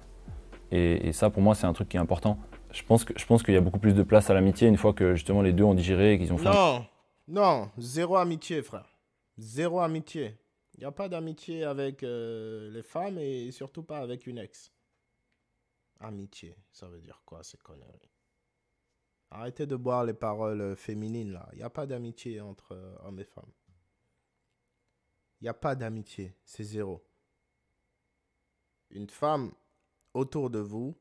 Et, 0.71 1.09
et 1.09 1.13
ça, 1.13 1.31
pour 1.31 1.43
moi, 1.43 1.55
c'est 1.55 1.67
un 1.67 1.73
truc 1.73 1.89
qui 1.89 1.97
est 1.97 2.01
important. 2.01 2.39
Je 2.71 2.83
pense 2.83 3.05
que 3.05 3.17
je 3.17 3.25
pense 3.27 3.43
qu'il 3.43 3.55
y 3.55 3.57
a 3.57 3.61
beaucoup 3.61 3.79
plus 3.79 3.95
de 3.95 4.03
place 4.03 4.31
à 4.31 4.35
l'amitié 4.35 4.67
une 4.67 4.77
fois 4.77 4.93
que 4.93 5.15
justement 5.15 5.43
les 5.43 5.53
deux 5.53 5.63
ont 5.63 5.75
digéré 5.75 6.15
et 6.15 6.19
qu'ils 6.19 6.33
ont 6.33 6.39
fait. 6.39 6.51
Non, 6.51 6.85
non, 7.29 7.71
zéro 7.79 8.17
amitié, 8.17 8.63
frère. 8.63 8.97
Zéro 9.39 9.81
amitié. 9.81 10.37
Il 10.75 10.81
n'y 10.81 10.87
a 10.87 10.91
pas 10.93 11.09
d'amitié 11.09 11.63
avec 11.65 12.03
euh, 12.03 12.71
les 12.73 12.83
femmes 12.83 13.19
et 13.19 13.53
surtout 13.53 13.85
pas 13.85 13.99
avec 13.99 14.27
une 14.27 14.39
ex. 14.39 14.73
Amitié, 16.01 16.57
ça 16.73 16.89
veut 16.89 17.01
dire 17.01 17.23
quoi 17.25 17.45
ces 17.45 17.59
conneries? 17.59 18.11
Arrêtez 19.35 19.67
de 19.67 19.75
boire 19.75 20.05
les 20.05 20.15
paroles 20.15 20.61
euh, 20.61 20.77
féminines 20.77 21.33
là. 21.33 21.49
Il 21.55 21.57
n'y 21.57 21.65
a 21.65 21.71
pas 21.71 21.87
d'amitié 21.87 22.41
entre 22.41 22.71
euh, 22.71 22.95
hommes 23.03 23.19
et 23.19 23.25
femmes. 23.25 23.51
Il 25.41 25.45
n'y 25.45 25.49
a 25.49 25.55
pas 25.55 25.75
d'amitié, 25.75 26.37
c'est 26.45 26.63
zéro. 26.63 27.05
Une 28.91 29.11
femme 29.11 29.53
autour 30.15 30.51
de 30.51 30.61
vous, 30.61 30.97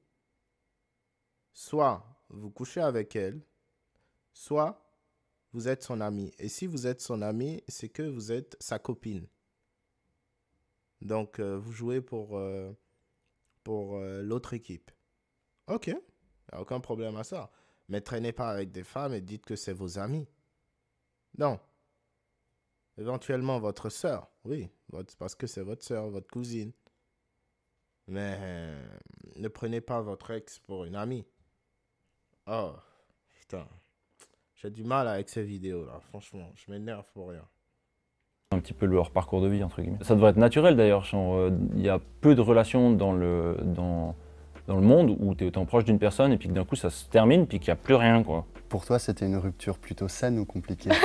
soit 1.54 2.04
vous 2.30 2.50
couchez 2.50 2.82
avec 2.82 3.15
elle, 3.15 3.39
soit 4.32 4.84
vous 5.52 5.67
êtes 5.67 5.84
son 5.84 6.02
ami. 6.02 6.34
Et 6.39 6.50
si 6.50 6.65
vous 6.65 6.88
êtes 6.88 7.02
son 7.02 7.22
ami, 7.22 7.63
c'est 7.67 7.89
que 7.89 8.02
vous 8.02 8.32
êtes 8.32 8.58
sa 8.60 8.80
copine. 8.80 9.28
Donc, 11.02 11.39
euh, 11.39 11.56
vous 11.56 11.72
jouez 11.72 12.02
pour, 12.02 12.39
l'autre 13.67 14.54
équipe. 14.56 14.89
Ok, 15.67 15.96
aucun 16.58 16.80
problème 16.80 17.15
à 17.15 17.24
ça. 17.24 17.52
Mais 17.93 18.01
traînez 18.01 18.32
pas 18.32 18.49
avec 18.49 18.71
des 18.71 18.82
femmes 18.84 19.13
et 19.13 19.21
dites 19.21 19.45
que 19.45 19.56
c'est 19.56 19.71
vos 19.71 19.99
amis. 19.99 20.27
Non. 21.38 21.60
Éventuellement 22.97 23.60
votre 23.60 23.89
sœur, 23.89 24.32
oui, 24.45 24.67
parce 25.19 25.36
que 25.36 25.45
c'est 25.45 25.62
votre 25.62 25.84
sœur, 25.84 26.10
votre 26.10 26.27
cousine. 26.27 26.71
Mais 28.08 28.36
euh, 28.39 28.84
ne 29.36 29.47
prenez 29.47 29.79
pas 29.79 30.01
votre 30.01 30.32
ex 30.32 30.58
pour 30.58 30.86
une 30.86 30.95
amie. 30.95 31.23
Oh, 32.47 32.71
putain. 33.36 33.67
J'ai 34.56 34.71
du 34.71 34.84
mal 34.84 35.08
avec 35.08 35.29
ces 35.29 35.43
vidéos 35.43 35.86
là, 35.86 35.99
franchement, 35.99 36.51
je 36.56 36.71
m'énerve 36.71 37.06
pour 37.13 37.29
rien. 37.29 37.45
un 38.53 38.60
petit 38.60 38.73
peu 38.73 38.88
leur 38.88 39.12
parcours 39.12 39.41
de 39.43 39.49
vie 39.49 39.63
entre 39.63 39.84
guillemets. 39.84 40.03
Ça 40.03 40.15
devrait 40.15 40.32
être 40.32 40.38
naturel 40.38 40.75
d'ailleurs. 40.75 41.08
euh, 41.13 41.51
Il 41.75 41.82
y 41.84 41.89
a 41.89 41.99
peu 42.21 42.34
de 42.34 42.41
relations 42.41 42.91
dans 42.91 43.13
le 43.13 43.56
dans, 43.63 44.15
dans 44.67 44.76
le 44.76 44.82
monde 44.82 45.15
où 45.19 45.36
tu 45.36 45.43
es 45.43 45.47
autant 45.47 45.65
proche 45.65 45.84
d'une 45.84 45.99
personne 45.99 46.32
et 46.32 46.38
puis 46.38 46.47
que 46.47 46.54
d'un 46.54 46.65
coup 46.65 46.76
ça 46.76 46.89
se 46.89 47.06
termine 47.06 47.47
puis 47.47 47.60
qu'il 47.60 47.67
n'y 47.67 47.73
a 47.73 47.82
plus 47.82 47.95
rien 47.95 48.23
quoi. 48.23 48.45
Pour 48.69 48.86
toi, 48.86 48.97
c'était 48.97 49.28
une 49.28 49.38
rupture 49.38 49.78
plutôt 49.78 50.08
saine 50.08 50.39
ou 50.39 50.45
compliquée? 50.45 50.89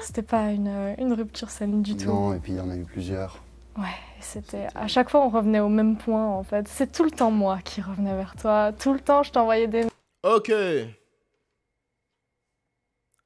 C'était 0.00 0.22
pas 0.22 0.50
une, 0.50 0.68
euh, 0.68 0.94
une 0.96 1.12
rupture 1.12 1.50
saine 1.50 1.82
du 1.82 1.94
tout. 1.94 2.06
Non, 2.06 2.34
et 2.34 2.38
puis 2.38 2.52
il 2.52 2.58
y 2.58 2.60
en 2.60 2.70
a 2.70 2.76
eu 2.76 2.84
plusieurs. 2.84 3.42
Ouais, 3.76 3.84
c'était 4.18 4.66
à 4.74 4.88
chaque 4.88 5.10
fois 5.10 5.24
on 5.24 5.28
revenait 5.28 5.60
au 5.60 5.68
même 5.68 5.96
point 5.96 6.26
en 6.26 6.42
fait. 6.42 6.66
C'est 6.68 6.90
tout 6.90 7.04
le 7.04 7.10
temps 7.10 7.30
moi 7.30 7.58
qui 7.62 7.80
revenais 7.80 8.16
vers 8.16 8.34
toi. 8.34 8.72
Tout 8.72 8.92
le 8.92 9.00
temps 9.00 9.22
je 9.22 9.30
t'envoyais 9.30 9.68
des 9.68 9.86
Ok. 10.22 10.52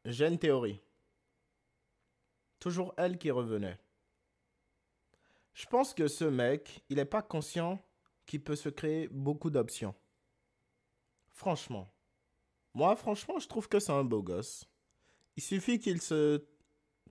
J'ai 0.05 0.27
une 0.27 0.39
théorie. 0.39 0.81
Toujours 2.61 2.93
elle 2.97 3.19
qui 3.19 3.31
revenait. 3.31 3.79
Je 5.55 5.67
pense 5.67 5.95
que 5.95 6.09
ce 6.09 6.25
mec, 6.25 6.83
il 6.91 6.97
n'est 6.97 7.05
pas 7.05 7.23
conscient 7.23 7.79
qu'il 8.27 8.43
peut 8.43 8.57
se 8.57 8.69
créer 8.69 9.09
beaucoup 9.09 9.51
d'options. 9.51 9.95
Franchement. 11.33 11.93
Moi, 12.75 12.95
franchement, 12.97 13.39
je 13.39 13.49
trouve 13.49 13.69
que 13.69 13.79
c'est 13.79 13.93
un 13.93 14.05
beau 14.05 14.23
gosse. 14.23 14.65
Il 15.37 15.43
suffit 15.43 15.79
qu'il 15.79 16.03
se 16.03 16.47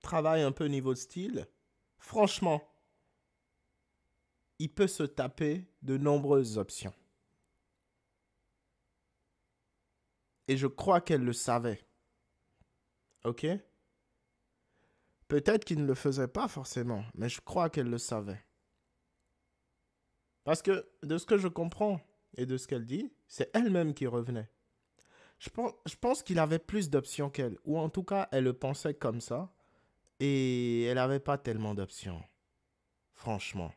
travaille 0.01 0.41
un 0.41 0.51
peu 0.51 0.65
niveau 0.65 0.93
style. 0.93 1.47
Franchement, 1.97 2.61
il 4.59 4.73
peut 4.73 4.87
se 4.87 5.03
taper 5.03 5.67
de 5.81 5.97
nombreuses 5.97 6.57
options. 6.57 6.93
Et 10.47 10.57
je 10.57 10.67
crois 10.67 11.01
qu'elle 11.01 11.23
le 11.23 11.33
savait. 11.33 11.83
Ok? 13.23 13.47
Peut-être 15.27 15.65
qu'il 15.65 15.81
ne 15.81 15.87
le 15.87 15.95
faisait 15.95 16.27
pas 16.27 16.47
forcément, 16.47 17.03
mais 17.15 17.29
je 17.29 17.41
crois 17.41 17.71
qu'elle 17.71 17.89
le 17.89 17.97
savait. 17.97 18.44
Parce 20.45 20.61
que 20.61 20.87
de 21.03 21.17
ce 21.17 21.25
que 21.25 21.37
je 21.37 21.49
comprends 21.49 21.99
et 22.37 22.45
de 22.45 22.55
ce 22.55 22.67
qu'elle 22.67 22.85
dit, 22.85 23.11
c'est 23.27 23.49
elle-même 23.53 23.93
qui 23.93 24.07
revenait. 24.07 24.49
Je 25.39 25.49
pense, 25.49 25.73
je 25.85 25.95
pense 25.95 26.23
qu'il 26.23 26.39
avait 26.39 26.59
plus 26.59 26.89
d'options 26.89 27.29
qu'elle, 27.29 27.57
ou 27.65 27.77
en 27.77 27.89
tout 27.89 28.03
cas, 28.03 28.29
elle 28.31 28.45
le 28.45 28.53
pensait 28.53 28.93
comme 28.93 29.19
ça, 29.19 29.51
et 30.19 30.83
elle 30.83 30.95
n'avait 30.95 31.19
pas 31.19 31.37
tellement 31.37 31.75
d'options. 31.75 32.21
Franchement. 33.13 33.73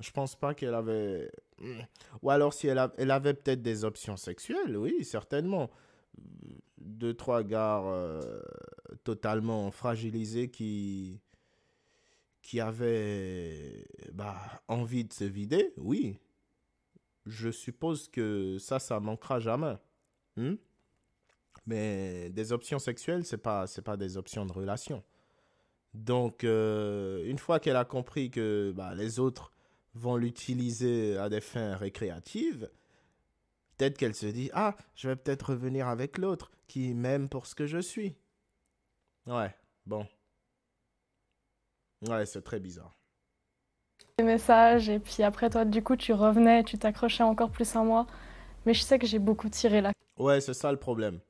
Je 0.00 0.10
pense 0.10 0.36
pas 0.36 0.54
qu'elle 0.54 0.74
avait. 0.74 1.30
Ou 2.22 2.30
alors, 2.30 2.52
si 2.54 2.66
elle, 2.68 2.80
elle 2.96 3.10
avait 3.10 3.34
peut-être 3.34 3.62
des 3.62 3.84
options 3.84 4.16
sexuelles, 4.16 4.76
oui, 4.76 5.04
certainement. 5.04 5.70
Deux, 6.78 7.14
trois 7.14 7.42
gars 7.42 7.82
euh, 7.82 8.42
totalement 9.02 9.70
fragilisés 9.70 10.50
qui. 10.50 11.20
Qui 12.44 12.60
avaient 12.60 13.86
bah, 14.12 14.38
envie 14.68 15.04
de 15.04 15.12
se 15.12 15.24
vider, 15.24 15.72
oui. 15.78 16.18
Je 17.24 17.50
suppose 17.50 18.08
que 18.08 18.58
ça, 18.58 18.78
ça 18.78 19.00
manquera 19.00 19.40
jamais. 19.40 19.78
Hmm? 20.36 20.56
Mais 21.66 22.28
des 22.28 22.52
options 22.52 22.78
sexuelles, 22.78 23.24
c'est 23.24 23.38
pas, 23.38 23.66
c'est 23.66 23.80
pas 23.80 23.96
des 23.96 24.18
options 24.18 24.44
de 24.44 24.52
relation. 24.52 25.02
Donc, 25.94 26.44
euh, 26.44 27.24
une 27.24 27.38
fois 27.38 27.60
qu'elle 27.60 27.76
a 27.76 27.86
compris 27.86 28.30
que 28.30 28.74
bah, 28.76 28.94
les 28.94 29.18
autres 29.18 29.50
vont 29.94 30.16
l'utiliser 30.16 31.16
à 31.16 31.30
des 31.30 31.40
fins 31.40 31.76
récréatives, 31.76 32.70
peut-être 33.78 33.96
qu'elle 33.96 34.14
se 34.14 34.26
dit 34.26 34.50
Ah, 34.52 34.76
je 34.94 35.08
vais 35.08 35.16
peut-être 35.16 35.50
revenir 35.50 35.88
avec 35.88 36.18
l'autre 36.18 36.50
qui 36.66 36.92
m'aime 36.92 37.30
pour 37.30 37.46
ce 37.46 37.54
que 37.54 37.66
je 37.66 37.78
suis. 37.78 38.16
Ouais, 39.26 39.54
bon. 39.86 40.06
Ouais, 42.08 42.26
c'est 42.26 42.42
très 42.42 42.60
bizarre. 42.60 42.96
des 44.18 44.24
messages 44.24 44.88
et 44.88 44.98
puis 44.98 45.22
après 45.22 45.50
toi 45.50 45.64
du 45.64 45.82
coup 45.82 45.96
tu 45.96 46.12
revenais, 46.12 46.62
tu 46.64 46.78
t'accrochais 46.78 47.22
encore 47.24 47.50
plus 47.50 47.74
à 47.76 47.82
moi. 47.82 48.06
Mais 48.66 48.74
je 48.74 48.82
sais 48.82 48.98
que 48.98 49.06
j'ai 49.06 49.18
beaucoup 49.18 49.48
tiré 49.48 49.80
la 49.80 49.92
Ouais, 50.18 50.40
c'est 50.40 50.54
ça 50.54 50.70
le 50.70 50.78
problème. 50.78 51.20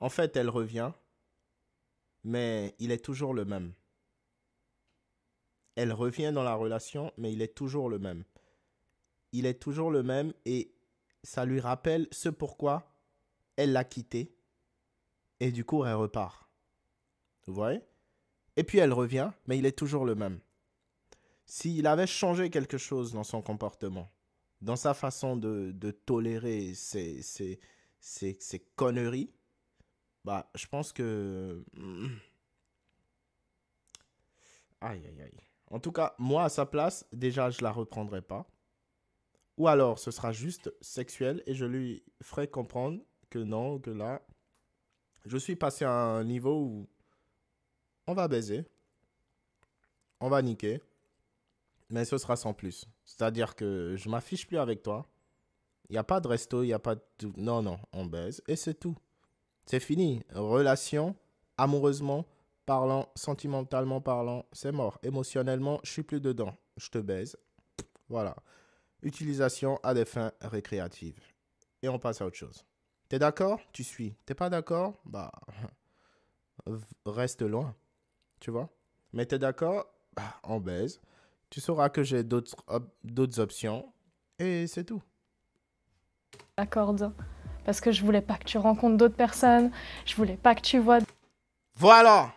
En 0.00 0.08
fait, 0.08 0.36
elle 0.36 0.50
revient, 0.50 0.92
mais 2.24 2.74
il 2.78 2.90
est 2.90 3.04
toujours 3.04 3.32
le 3.32 3.44
même. 3.44 3.72
Elle 5.76 5.92
revient 5.92 6.32
dans 6.34 6.42
la 6.42 6.54
relation, 6.54 7.12
mais 7.16 7.32
il 7.32 7.42
est 7.42 7.54
toujours 7.54 7.88
le 7.88 7.98
même. 7.98 8.24
Il 9.32 9.46
est 9.46 9.60
toujours 9.60 9.90
le 9.90 10.02
même 10.02 10.32
et 10.44 10.74
ça 11.22 11.44
lui 11.44 11.60
rappelle 11.60 12.08
ce 12.10 12.28
pourquoi 12.28 12.92
elle 13.56 13.72
l'a 13.72 13.84
quitté. 13.84 14.34
Et 15.40 15.52
du 15.52 15.64
coup, 15.64 15.84
elle 15.84 15.94
repart. 15.94 16.48
Vous 17.46 17.54
voyez? 17.54 17.80
Et 18.56 18.64
puis 18.64 18.78
elle 18.78 18.92
revient, 18.92 19.30
mais 19.46 19.58
il 19.58 19.66
est 19.66 19.76
toujours 19.76 20.04
le 20.04 20.14
même. 20.14 20.40
S'il 21.44 21.86
avait 21.86 22.06
changé 22.06 22.50
quelque 22.50 22.78
chose 22.78 23.12
dans 23.12 23.24
son 23.24 23.42
comportement, 23.42 24.10
dans 24.60 24.76
sa 24.76 24.94
façon 24.94 25.36
de, 25.36 25.70
de 25.72 25.90
tolérer 25.90 26.74
ses, 26.74 27.22
ses, 27.22 27.60
ses, 28.00 28.60
conneries, 28.74 29.32
bah, 30.24 30.50
je 30.54 30.66
pense 30.66 30.92
que. 30.92 31.64
Aïe, 34.80 35.06
aïe, 35.06 35.22
aïe. 35.22 35.40
En 35.70 35.80
tout 35.80 35.92
cas, 35.92 36.14
moi, 36.18 36.44
à 36.44 36.48
sa 36.48 36.66
place, 36.66 37.06
déjà, 37.12 37.50
je 37.50 37.62
la 37.62 37.72
reprendrai 37.72 38.22
pas. 38.22 38.46
Ou 39.56 39.68
alors, 39.68 39.98
ce 39.98 40.10
sera 40.10 40.32
juste 40.32 40.72
sexuel 40.80 41.42
et 41.46 41.54
je 41.54 41.64
lui 41.64 42.04
ferai 42.22 42.48
comprendre 42.48 43.00
que 43.30 43.38
non, 43.38 43.78
que 43.78 43.90
là, 43.90 44.22
je 45.24 45.38
suis 45.38 45.56
passé 45.56 45.84
à 45.84 45.92
un 45.92 46.24
niveau 46.24 46.60
où 46.60 46.88
on 48.06 48.14
va 48.14 48.28
baiser, 48.28 48.64
on 50.20 50.28
va 50.28 50.42
niquer, 50.42 50.80
mais 51.90 52.04
ce 52.04 52.18
sera 52.18 52.36
sans 52.36 52.54
plus. 52.54 52.86
C'est-à-dire 53.04 53.54
que 53.54 53.94
je 53.96 54.08
m'affiche 54.08 54.46
plus 54.46 54.58
avec 54.58 54.82
toi. 54.82 55.06
Il 55.88 55.92
n'y 55.92 55.98
a 55.98 56.04
pas 56.04 56.20
de 56.20 56.28
resto, 56.28 56.62
il 56.62 56.66
n'y 56.66 56.72
a 56.72 56.78
pas 56.78 56.96
de... 56.96 57.02
tout. 57.18 57.32
Non, 57.36 57.62
non, 57.62 57.78
on 57.92 58.06
baise 58.06 58.42
et 58.48 58.56
c'est 58.56 58.74
tout. 58.74 58.96
C'est 59.66 59.80
fini. 59.80 60.22
Relation, 60.34 61.16
amoureusement 61.58 62.26
parlant, 62.66 63.08
sentimentalement 63.14 64.00
parlant, 64.00 64.44
c'est 64.52 64.72
mort. 64.72 64.98
Émotionnellement, 65.02 65.80
je 65.84 65.92
suis 65.92 66.02
plus 66.02 66.20
dedans. 66.20 66.54
Je 66.76 66.90
te 66.90 66.98
baise. 66.98 67.36
Voilà. 68.08 68.36
Utilisation 69.02 69.78
à 69.82 69.94
des 69.94 70.04
fins 70.04 70.32
récréatives. 70.40 71.20
Et 71.82 71.88
on 71.88 71.98
passe 71.98 72.20
à 72.20 72.26
autre 72.26 72.36
chose. 72.36 72.64
T'es 73.08 73.18
d'accord? 73.18 73.60
Tu 73.72 73.84
suis. 73.84 74.16
T'es 74.26 74.34
pas 74.34 74.50
d'accord? 74.50 75.00
Bah, 75.04 75.30
reste 77.06 77.42
loin. 77.42 77.74
Tu 78.40 78.50
vois? 78.50 78.68
Mais 79.12 79.26
t'es 79.26 79.38
d'accord? 79.38 79.86
Bah, 80.14 80.40
on 80.44 80.60
baise. 80.60 81.00
Tu 81.50 81.60
sauras 81.60 81.88
que 81.88 82.02
j'ai 82.02 82.24
d'autres 82.24 82.56
op- 82.66 82.94
options. 83.38 83.92
Et 84.38 84.66
c'est 84.66 84.84
tout. 84.84 85.02
la 86.58 86.66
corde. 86.66 87.12
Parce 87.64 87.80
que 87.80 87.90
je 87.92 88.04
voulais 88.04 88.20
pas 88.22 88.36
que 88.38 88.44
tu 88.44 88.58
rencontres 88.58 88.96
d'autres 88.96 89.16
personnes, 89.16 89.70
je 90.04 90.14
voulais 90.14 90.36
pas 90.36 90.54
que 90.54 90.60
tu 90.60 90.78
vois 90.78 90.98
Voilà. 91.74 92.32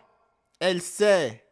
Elle 0.60 0.82
sait 0.82 1.44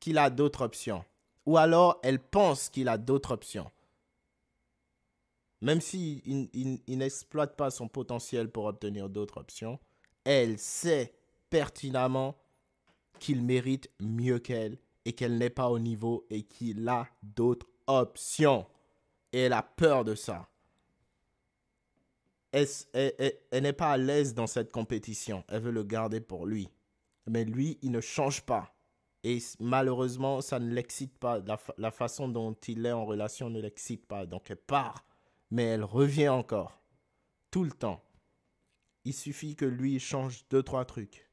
qu'il 0.00 0.18
a 0.18 0.30
d'autres 0.30 0.62
options. 0.62 1.04
Ou 1.44 1.58
alors, 1.58 2.00
elle 2.02 2.18
pense 2.18 2.68
qu'il 2.70 2.88
a 2.88 2.98
d'autres 2.98 3.32
options. 3.32 3.70
Même 5.60 5.80
s'il 5.80 6.22
il, 6.26 6.48
il- 6.52 6.82
il 6.86 6.98
n'exploite 6.98 7.56
pas 7.56 7.70
son 7.70 7.88
potentiel 7.88 8.50
pour 8.50 8.64
obtenir 8.66 9.08
d'autres 9.08 9.38
options, 9.38 9.78
elle 10.24 10.58
sait 10.58 11.12
pertinemment 11.50 12.36
qu'il 13.18 13.42
mérite 13.42 13.90
mieux 14.00 14.38
qu'elle 14.38 14.78
et 15.04 15.12
qu'elle 15.12 15.38
n'est 15.38 15.50
pas 15.50 15.68
au 15.68 15.78
niveau 15.78 16.26
et 16.30 16.42
qu'il 16.42 16.88
a 16.88 17.08
d'autres 17.22 17.66
options. 17.86 18.66
Et 19.32 19.40
elle 19.42 19.52
a 19.52 19.62
peur 19.62 20.04
de 20.04 20.14
ça. 20.14 20.48
Elle, 22.52 23.62
n'est 23.62 23.72
pas 23.72 23.92
à 23.92 23.96
l'aise 23.96 24.34
dans 24.34 24.46
cette 24.46 24.72
compétition. 24.72 25.44
Elle 25.48 25.62
veut 25.62 25.70
le 25.70 25.84
garder 25.84 26.20
pour 26.20 26.46
lui. 26.46 26.68
Mais 27.26 27.44
lui, 27.44 27.78
il 27.82 27.90
ne 27.90 28.00
change 28.00 28.42
pas. 28.42 28.74
Et 29.24 29.38
malheureusement, 29.60 30.40
ça 30.40 30.58
ne 30.58 30.72
l'excite 30.72 31.18
pas. 31.18 31.40
La 31.76 31.90
façon 31.90 32.28
dont 32.28 32.54
il 32.66 32.86
est 32.86 32.92
en 32.92 33.04
relation 33.04 33.50
ne 33.50 33.60
l'excite 33.60 34.06
pas. 34.06 34.24
Donc 34.26 34.50
elle 34.50 34.56
part. 34.56 35.04
Mais 35.50 35.64
elle 35.64 35.84
revient 35.84 36.28
encore. 36.28 36.80
Tout 37.50 37.64
le 37.64 37.72
temps. 37.72 38.02
Il 39.04 39.14
suffit 39.14 39.54
que 39.54 39.64
lui 39.64 40.00
change 40.00 40.46
deux, 40.48 40.62
trois 40.62 40.84
trucs. 40.84 41.25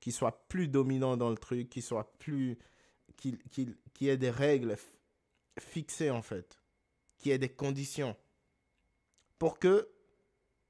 Qu'il 0.00 0.12
soit 0.12 0.46
plus 0.48 0.68
dominant 0.68 1.16
dans 1.16 1.30
le 1.30 1.36
truc, 1.36 1.70
qu'il 1.70 1.82
soit 1.82 2.12
plus. 2.18 2.58
qu'il 3.16 3.38
y 4.00 4.08
ait 4.08 4.16
des 4.16 4.30
règles 4.30 4.76
fixées 5.58 6.10
en 6.10 6.22
fait. 6.22 6.60
Qu'il 7.18 7.32
y 7.32 7.34
ait 7.34 7.38
des 7.38 7.48
conditions. 7.48 8.16
Pour 9.38 9.58
que 9.58 9.88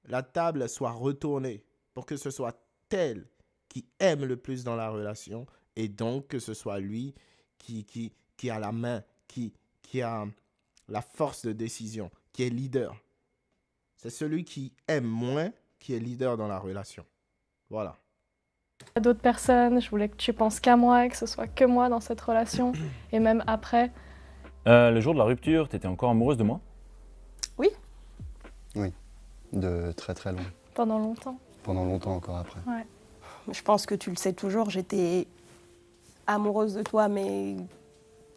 la 0.05 0.23
table 0.23 0.69
soit 0.69 0.93
retournée. 0.93 1.65
Pour 1.95 2.07
que 2.07 2.17
ce 2.17 2.31
soit 2.31 2.65
tel 2.89 3.29
qui 3.69 3.87
aime 3.99 4.25
le 4.25 4.37
plus 4.37 4.65
dans 4.65 4.77
la 4.77 4.89
relation 4.89 5.47
et 5.77 5.89
donc 5.89 6.29
que 6.29 6.39
ce 6.39 6.55
soit 6.55 6.81
lui 6.81 7.15
qui, 7.59 7.85
qui, 7.85 8.13
qui 8.37 8.51
a 8.51 8.59
la 8.59 8.73
main, 8.73 9.05
qui, 9.27 9.53
qui 9.83 10.03
a 10.03 10.27
la 10.89 11.03
force 11.03 11.45
de 11.45 11.53
décision, 11.53 12.11
qui 12.33 12.45
est 12.45 12.51
leader. 12.51 12.97
C'est 13.97 14.11
celui 14.11 14.45
qui 14.45 14.73
aime 14.87 15.07
moins 15.07 15.53
qui 15.79 15.95
est 15.95 15.99
leader 15.99 16.37
dans 16.37 16.49
la 16.49 16.59
relation. 16.59 17.05
Voilà. 17.69 17.97
D'autres 19.01 19.21
personnes, 19.21 19.81
je 19.81 19.91
voulais 19.91 20.09
que 20.09 20.17
tu 20.17 20.33
penses 20.33 20.61
qu'à 20.61 20.77
moi, 20.77 21.09
que 21.09 21.17
ce 21.17 21.27
soit 21.27 21.47
que 21.47 21.65
moi 21.65 21.89
dans 21.89 22.01
cette 22.01 22.21
relation. 22.21 22.73
Et 23.13 23.19
même 23.21 23.43
après, 23.47 23.91
Euh, 24.67 24.91
le 24.91 25.01
jour 25.01 25.15
de 25.15 25.19
la 25.19 25.25
rupture, 25.25 25.69
t'étais 25.69 25.87
encore 25.87 26.11
amoureuse 26.11 26.37
de 26.37 26.45
moi? 26.45 26.61
De 29.51 29.93
très 29.93 30.13
très 30.13 30.31
long. 30.33 30.45
pendant 30.75 30.99
longtemps. 30.99 31.39
Pendant 31.63 31.87
longtemps 31.87 32.15
encore 32.15 32.37
après. 32.37 32.61
Je 33.51 33.63
pense 33.63 33.87
que 33.87 33.95
tu 33.95 34.11
le 34.11 34.17
sais 34.17 34.35
toujours, 34.35 34.69
j'étais 34.69 35.27
amoureuse 36.27 36.75
de 36.75 36.83
toi, 36.83 37.09
mais 37.09 37.57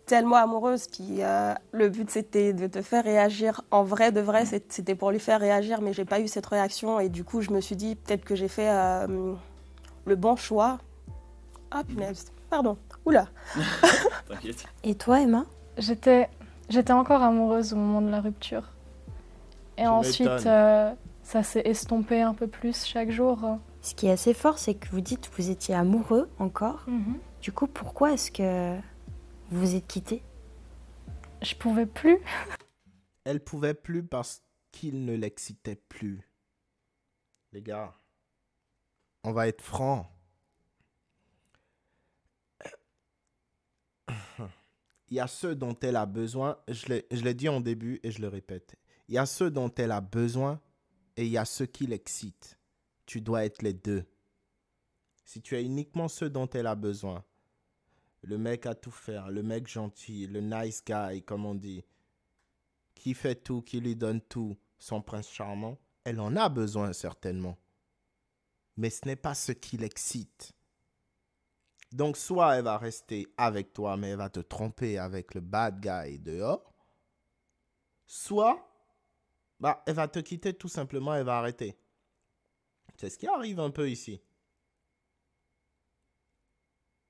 tellement 0.06 0.38
amoureuse. 0.38 0.88
Puis 0.88 1.18
euh, 1.22 1.54
le 1.74 1.90
but 1.90 2.10
c'était 2.10 2.54
de 2.54 2.66
te 2.68 2.82
faire 2.82 3.04
réagir 3.04 3.62
en 3.72 3.84
vrai, 3.84 4.14
de 4.14 4.22
vrai, 4.22 4.46
c'était 4.46 4.96
pour 4.96 5.12
lui 5.12 5.20
faire 5.20 5.42
réagir, 5.42 5.82
mais 5.82 5.92
j'ai 5.92 6.06
pas 6.06 6.22
eu 6.22 6.30
cette 6.30 6.46
réaction. 6.46 7.02
Et 7.02 7.10
du 7.10 7.26
coup, 7.26 7.42
je 7.42 7.52
me 7.52 7.60
suis 7.60 7.76
dit 7.76 7.96
peut-être 7.98 8.24
que 8.24 8.36
j'ai 8.36 8.48
fait 8.48 8.70
euh, 8.70 9.34
le 10.06 10.16
bon 10.16 10.36
choix. 10.36 10.80
Ah 11.72 11.84
punaise, 11.84 12.32
pardon. 12.50 12.78
Oula. 13.06 13.30
T'inquiète. 14.28 14.66
Et 14.84 14.96
toi, 14.96 15.22
Emma? 15.22 15.46
J'étais, 15.78 16.30
j'étais 16.70 16.94
encore 16.94 17.22
amoureuse 17.22 17.74
au 17.74 17.78
moment 17.78 18.02
de 18.02 18.10
la 18.10 18.22
rupture. 18.22 18.64
Et 19.78 19.84
Tu 19.84 19.88
ensuite, 19.88 20.46
euh, 20.46 20.94
ça 21.24 21.44
s'est 21.44 21.62
estompé 21.66 22.22
un 22.22 22.34
peu 22.34 22.48
plus 22.48 22.86
chaque 22.86 23.10
jour. 23.10 23.58
Ce 23.82 23.96
qui 23.96 24.08
est 24.08 24.12
assez 24.12 24.34
fort, 24.34 24.58
c'est 24.60 24.76
que 24.76 24.90
vous 24.90 25.02
dites 25.02 25.30
que 25.30 25.42
vous 25.42 25.50
étiez 25.50 25.74
amoureux 25.74 26.30
encore. 26.40 26.86
Du 27.42 27.52
coup, 27.52 27.68
pourquoi 27.68 28.14
est-ce 28.14 28.32
que 28.32 28.76
vous 29.50 29.60
vous 29.60 29.76
êtes 29.76 29.88
quittés 29.88 30.24
Je 31.42 31.56
pouvais 31.56 31.86
plus. 31.86 32.20
Elle 33.24 33.40
pouvait 33.40 33.74
plus 33.74 34.04
parce 34.04 34.44
qu'il 34.72 35.06
ne 35.06 35.16
l'excitait 35.16 35.76
plus. 35.76 36.22
Les 37.54 37.62
gars, 37.62 37.94
on 39.24 39.32
va 39.32 39.48
être 39.48 39.62
franc. 39.62 40.08
Il 45.10 45.16
y 45.16 45.20
a 45.20 45.28
ceux 45.28 45.56
dont 45.56 45.78
elle 45.82 45.98
a 45.98 46.06
besoin, 46.06 46.58
je 46.70 46.86
l'ai 46.88 47.34
dit 47.34 47.50
en 47.50 47.60
début 47.60 48.00
et 48.04 48.12
je 48.12 48.22
le 48.22 48.30
répète. 48.30 48.78
Il 49.10 49.16
y 49.16 49.18
a 49.18 49.26
ceux 49.26 49.52
dont 49.52 49.70
elle 49.76 49.92
a 49.92 50.00
besoin 50.00 50.62
et 51.18 51.26
il 51.26 51.32
y 51.32 51.38
a 51.38 51.44
ceux 51.44 51.66
qui 51.66 51.86
l'excitent. 51.86 52.58
Tu 53.06 53.20
dois 53.20 53.44
être 53.44 53.62
les 53.62 53.74
deux. 53.74 54.06
Si 55.26 55.42
tu 55.42 55.56
as 55.56 55.62
uniquement 55.62 56.08
ceux 56.08 56.30
dont 56.30 56.48
elle 56.48 56.68
a 56.68 56.76
besoin, 56.76 57.26
le 58.22 58.38
mec 58.38 58.66
à 58.66 58.76
tout 58.76 58.92
faire, 58.92 59.30
le 59.30 59.44
mec 59.44 59.68
gentil, 59.68 60.28
le 60.28 60.40
nice 60.40 60.84
guy, 60.86 61.24
comme 61.24 61.46
on 61.46 61.56
dit, 61.56 61.84
qui 62.96 63.14
fait 63.14 63.36
tout, 63.36 63.62
qui 63.62 63.82
lui 63.82 63.96
donne 63.96 64.22
tout, 64.22 64.58
son 64.78 65.02
prince 65.02 65.30
charmant, 65.30 65.78
elle 66.04 66.20
en 66.20 66.36
a 66.36 66.48
besoin 66.50 66.94
certainement. 66.94 67.58
Mais 68.82 68.90
ce 68.90 69.06
n'est 69.06 69.16
pas 69.16 69.36
ce 69.36 69.52
qui 69.52 69.78
l'excite. 69.78 70.54
Donc 71.92 72.18
soit 72.18 72.58
elle 72.58 72.64
va 72.64 72.80
rester 72.80 73.28
avec 73.38 73.74
toi, 73.74 73.96
mais 73.96 74.10
elle 74.10 74.18
va 74.18 74.32
te 74.32 74.40
tromper 74.40 74.98
avec 74.98 75.36
le 75.36 75.42
bad 75.42 75.80
guy 75.80 76.18
dehors, 76.18 76.74
soit 78.08 78.68
bah, 79.60 79.84
elle 79.86 79.94
va 79.94 80.08
te 80.08 80.18
quitter 80.18 80.56
tout 80.56 80.68
simplement, 80.68 81.14
elle 81.14 81.26
va 81.26 81.38
arrêter. 81.38 81.78
C'est 82.98 83.12
ce 83.12 83.20
qui 83.20 83.28
arrive 83.28 83.60
un 83.60 83.70
peu 83.70 83.88
ici. 83.88 84.20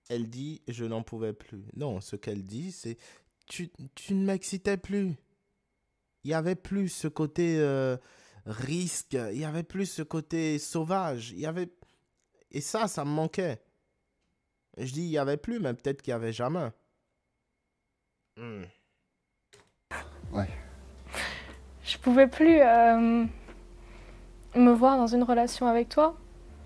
Elle 0.10 0.30
dit 0.30 0.62
je 0.68 0.84
n'en 0.84 1.04
pouvais 1.04 1.32
plus. 1.32 1.64
Non, 1.78 2.02
ce 2.02 2.18
qu'elle 2.18 2.46
dit 2.46 2.74
c'est 2.74 2.98
tu, 3.48 3.72
tu 3.96 4.14
ne 4.14 4.26
m'excitais 4.26 4.76
plus. 4.76 5.16
Il 6.26 6.32
y 6.32 6.34
avait 6.34 6.56
plus 6.56 6.90
ce 6.90 7.08
côté 7.08 7.60
euh, 7.60 7.96
risque, 8.46 9.14
il 9.14 9.38
y 9.40 9.46
avait 9.46 9.64
plus 9.64 9.86
ce 9.86 10.02
côté 10.02 10.58
sauvage, 10.60 11.32
il 11.32 11.40
y 11.40 11.46
avait 11.46 11.70
et 12.52 12.62
ça 12.62 12.88
ça 12.88 13.06
me 13.06 13.12
manquait. 13.12 13.62
Je 14.78 14.92
dis 14.94 15.02
il 15.04 15.10
y 15.10 15.18
avait 15.18 15.38
plus 15.38 15.60
mais 15.60 15.74
peut-être 15.74 16.02
qu'il 16.02 16.12
y 16.12 16.16
avait 16.16 16.34
jamais. 16.34 16.70
Hmm. 18.38 18.64
Ouais. 20.32 20.48
Je 21.84 21.98
pouvais 21.98 22.28
plus 22.28 22.60
euh, 22.62 23.26
me 24.56 24.72
voir 24.72 24.98
dans 24.98 25.08
une 25.08 25.24
relation 25.24 25.68
avec 25.68 25.90
toi. 25.90 26.16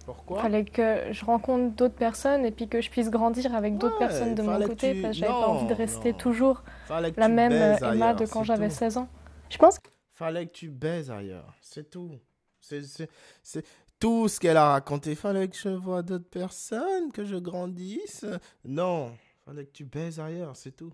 Pourquoi? 0.05 0.39
Fallait 0.43 0.65
que 0.65 1.11
je 1.11 1.25
rencontre 1.25 1.75
d'autres 1.75 1.95
personnes 1.95 2.45
et 2.45 2.51
puis 2.51 2.67
que 2.67 2.79
je 2.79 2.91
puisse 2.91 3.09
grandir 3.09 3.55
avec 3.55 3.77
d'autres 3.79 3.99
Ouais, 3.99 4.07
personnes 4.07 4.35
de 4.35 4.43
mon 4.43 4.61
côté. 4.61 4.93
tu- 4.95 5.01
parce 5.01 5.13
que 5.15 5.19
j'avais 5.19 5.31
pas 5.31 5.47
envie 5.47 5.65
de 5.67 5.73
rester 5.73 6.11
non. 6.11 6.17
toujours 6.19 6.63
Fallait 6.85 7.11
la 7.17 7.27
même 7.27 7.51
Emma 7.53 7.75
ailleurs, 7.87 8.15
de 8.15 8.25
quand 8.27 8.43
j'avais 8.43 8.69
tout. 8.69 8.75
16 8.75 8.97
ans. 8.97 9.07
Je 9.49 9.57
pense 9.57 9.79
Fallait 10.15 10.47
que 10.47 10.53
tu 10.53 10.69
baises 10.69 11.11
ailleurs, 11.11 11.53
c'est 11.61 11.89
tout. 11.89 12.19
C'est 12.61 13.63
tout 13.99 14.27
ce 14.27 14.39
qu'elle 14.39 14.57
a 14.57 14.71
raconté. 14.71 15.13
Fallait 15.13 15.47
que 15.47 15.57
je 15.57 15.69
vois 15.69 16.01
d'autres 16.03 16.29
personnes, 16.29 17.11
que 17.11 17.25
je 17.25 17.35
grandisse. 17.35 18.25
Non, 18.63 19.15
fallait 19.45 19.65
que 19.65 19.71
tu 19.71 19.83
baises 19.85 20.19
ailleurs, 20.19 20.55
c'est 20.55 20.71
tout. 20.71 20.93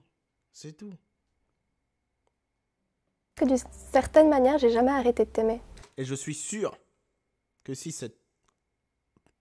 C'est 0.52 0.74
tout. 0.74 0.94
que 3.36 3.46
d'une 3.46 3.58
certaine 3.92 4.28
manière, 4.30 4.58
j'ai 4.58 4.72
jamais 4.72 4.92
arrêté 4.92 5.26
de 5.26 5.30
t'aimer. 5.30 5.62
Et 5.98 6.06
je 6.06 6.16
suis 6.16 6.36
sûr 6.36 6.78
que 7.64 7.74
si 7.74 7.92
cette... 7.92 8.18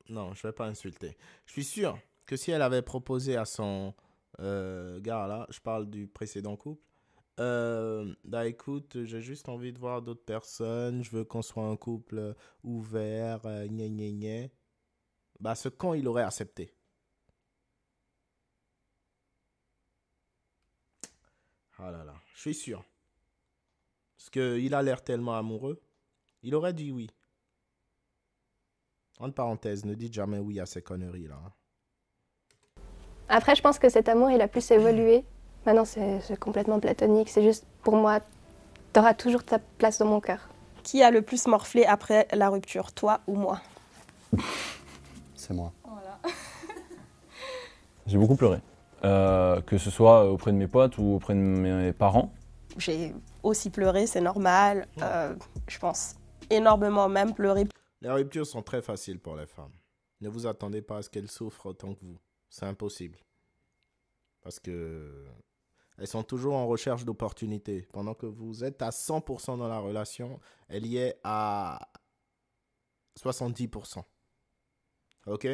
Non, 0.09 0.35
je 0.35 0.47
vais 0.47 0.53
pas 0.53 0.66
insulter. 0.66 1.16
Je 1.47 1.53
suis 1.53 1.64
sûr 1.64 1.99
que 2.26 2.37
si 2.37 2.51
elle 2.51 2.62
avait 2.62 2.83
proposé 2.83 3.37
à 3.37 3.45
son 3.45 3.95
euh, 4.41 5.01
gars 5.01 5.26
là, 5.26 5.47
je 5.51 5.61
parle 5.61 5.89
du 5.89 6.07
précédent 6.07 6.57
couple, 6.57 6.83
euh, 7.39 8.14
bah 8.24 8.47
écoute, 8.47 9.05
j'ai 9.05 9.20
juste 9.22 9.49
envie 9.49 9.72
de 9.72 9.78
voir 9.78 10.03
d'autres 10.03 10.24
personnes, 10.24 11.03
je 11.03 11.11
veux 11.11 11.24
qu'on 11.24 11.43
soit 11.43 11.64
un 11.66 11.76
couple 11.76 12.35
ouvert, 12.62 13.47
euh, 13.47 13.66
gna 13.66 13.89
gna 13.89 14.11
gna. 14.11 14.49
Bah 15.41 15.55
ce 15.55 15.68
con, 15.68 15.95
il 15.95 16.07
aurait 16.09 16.22
accepté. 16.24 16.74
Ah 21.78 21.91
là 21.91 22.05
là, 22.05 22.14
je 22.35 22.41
suis 22.41 22.55
sûr. 22.55 22.85
Parce 24.16 24.31
qu'il 24.31 24.74
a 24.74 24.83
l'air 24.83 25.03
tellement 25.03 25.35
amoureux. 25.37 25.81
Il 26.43 26.55
aurait 26.55 26.74
dit 26.74 26.91
oui. 26.93 27.11
Entre 29.18 29.35
parenthèses, 29.35 29.85
ne 29.85 29.95
dites 29.95 30.14
jamais 30.14 30.39
oui 30.39 30.61
à 30.61 30.66
ces 30.66 30.83
conneries 30.83 31.26
là. 31.28 31.41
hein. 31.45 31.53
Après, 33.28 33.55
je 33.55 33.62
pense 33.62 33.78
que 33.78 33.89
cet 33.89 34.09
amour, 34.09 34.31
il 34.31 34.41
a 34.41 34.49
plus 34.49 34.70
évolué. 34.70 35.24
Maintenant, 35.66 35.84
c'est 35.84 36.20
c'est 36.20 36.38
complètement 36.38 36.80
platonique. 36.80 37.28
C'est 37.28 37.42
juste, 37.42 37.66
pour 37.82 37.96
moi, 37.96 38.20
t'auras 38.92 39.14
toujours 39.14 39.44
ta 39.44 39.58
place 39.58 39.98
dans 39.98 40.06
mon 40.06 40.20
cœur. 40.20 40.48
Qui 40.82 41.02
a 41.02 41.11
le 41.11 41.22
plus 41.22 41.46
morflé 41.46 41.84
après 41.84 42.26
la 42.32 42.48
rupture, 42.48 42.92
toi 42.92 43.20
ou 43.26 43.34
moi 43.34 43.61
C'est 45.34 45.54
moi. 45.54 45.72
J'ai 48.06 48.18
beaucoup 48.18 48.36
pleuré. 48.36 48.61
Euh, 49.04 49.61
que 49.62 49.78
ce 49.78 49.90
soit 49.90 50.30
auprès 50.30 50.52
de 50.52 50.56
mes 50.56 50.66
potes 50.66 50.98
ou 50.98 51.14
auprès 51.14 51.34
de 51.34 51.38
mes 51.38 51.92
parents. 51.92 52.32
J'ai 52.76 53.14
aussi 53.42 53.70
pleuré, 53.70 54.06
c'est 54.06 54.20
normal. 54.20 54.86
Euh, 55.02 55.34
je 55.68 55.78
pense 55.78 56.16
énormément 56.50 57.08
même 57.08 57.34
pleurer. 57.34 57.66
Les 58.02 58.11
ruptures 58.11 58.46
sont 58.46 58.62
très 58.62 58.82
faciles 58.82 59.18
pour 59.18 59.36
les 59.36 59.46
femmes. 59.46 59.72
Ne 60.20 60.28
vous 60.28 60.46
attendez 60.46 60.82
pas 60.82 60.98
à 60.98 61.02
ce 61.02 61.11
qu'elles 61.11 61.30
souffrent 61.30 61.66
autant 61.66 61.94
que 61.94 62.04
vous. 62.04 62.18
C'est 62.48 62.66
impossible. 62.66 63.18
Parce 64.42 64.58
que 64.58 65.24
elles 66.01 66.07
sont 66.07 66.22
toujours 66.22 66.55
en 66.55 66.66
recherche 66.66 67.05
d'opportunités. 67.05 67.82
Pendant 67.92 68.14
que 68.14 68.24
vous 68.24 68.64
êtes 68.64 68.80
à 68.80 68.88
100% 68.88 69.59
dans 69.59 69.68
la 69.68 69.78
relation, 69.78 70.40
elle 70.68 70.86
y 70.86 70.96
est 70.96 71.20
à 71.24 71.92
70%. 73.22 74.03
OK? 75.26 75.46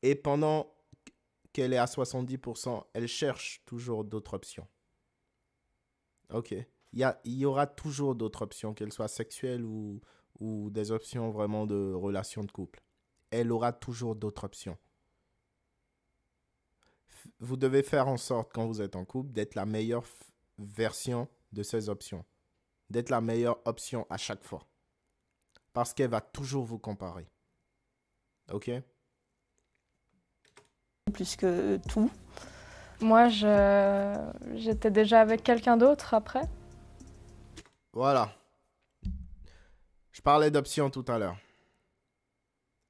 Et 0.00 0.14
pendant 0.14 0.72
qu'elle 1.52 1.74
est 1.74 1.78
à 1.78 1.84
70%, 1.84 2.82
elle 2.94 3.06
cherche 3.06 3.62
toujours 3.66 4.04
d'autres 4.04 4.32
options. 4.32 4.66
OK? 6.32 6.54
Il 6.94 7.14
y, 7.24 7.44
aura 7.44 7.66
toujours 7.66 8.14
d'autres 8.14 8.42
options, 8.42 8.72
qu'elles 8.72 8.92
soient 8.92 9.08
sexuelles 9.08 9.64
ou, 9.64 10.00
ou 10.40 10.70
des 10.70 10.92
options 10.92 11.30
vraiment 11.30 11.66
de 11.66 11.92
relation 11.92 12.42
de 12.42 12.50
couple. 12.50 12.82
Elle 13.30 13.52
aura 13.52 13.74
toujours 13.74 14.16
d'autres 14.16 14.44
options. 14.44 14.78
Vous 17.40 17.56
devez 17.56 17.82
faire 17.82 18.08
en 18.08 18.16
sorte, 18.16 18.52
quand 18.52 18.66
vous 18.66 18.80
êtes 18.80 18.96
en 18.96 19.04
couple, 19.04 19.32
d'être 19.32 19.54
la 19.54 19.66
meilleure 19.66 20.04
version 20.58 21.28
de 21.52 21.62
ces 21.62 21.88
options. 21.88 22.24
D'être 22.90 23.10
la 23.10 23.20
meilleure 23.20 23.58
option 23.66 24.06
à 24.10 24.16
chaque 24.16 24.44
fois. 24.44 24.66
Parce 25.72 25.94
qu'elle 25.94 26.10
va 26.10 26.20
toujours 26.20 26.64
vous 26.64 26.78
comparer. 26.78 27.26
OK? 28.52 28.70
Plus 31.12 31.36
que 31.36 31.78
tout. 31.88 32.10
Moi, 33.00 33.28
je 33.28 34.14
j'étais 34.54 34.90
déjà 34.90 35.20
avec 35.20 35.42
quelqu'un 35.42 35.76
d'autre 35.76 36.14
après. 36.14 36.48
Voilà. 37.92 38.34
Je 40.12 40.20
parlais 40.20 40.50
d'options 40.50 40.90
tout 40.90 41.04
à 41.08 41.18
l'heure. 41.18 41.36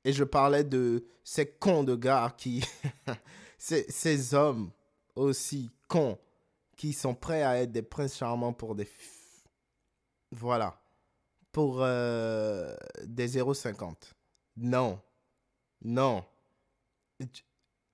Et 0.04 0.12
je 0.12 0.24
parlais 0.24 0.64
de 0.64 1.06
ces 1.24 1.46
cons 1.46 1.84
de 1.84 1.94
gars 1.94 2.34
qui... 2.36 2.64
ces, 3.62 4.34
hommes 4.34 4.70
aussi 5.14 5.70
cons 5.88 6.18
qui 6.76 6.92
sont 6.92 7.14
prêts 7.14 7.42
à 7.42 7.60
être 7.60 7.70
des 7.72 7.82
princes 7.82 8.16
charmants 8.16 8.52
pour 8.52 8.74
des... 8.74 8.88
Voilà. 10.32 10.80
Pour 11.52 11.82
euh, 11.82 12.74
des 13.04 13.38
0,50. 13.38 13.94
Non. 14.56 15.00
Non. 15.84 16.24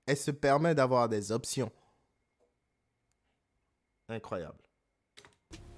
Elle 0.07 0.17
se 0.17 0.31
permet 0.31 0.75
d'avoir 0.75 1.09
des 1.09 1.33
options. 1.33 1.71
Incroyable. 4.09 4.59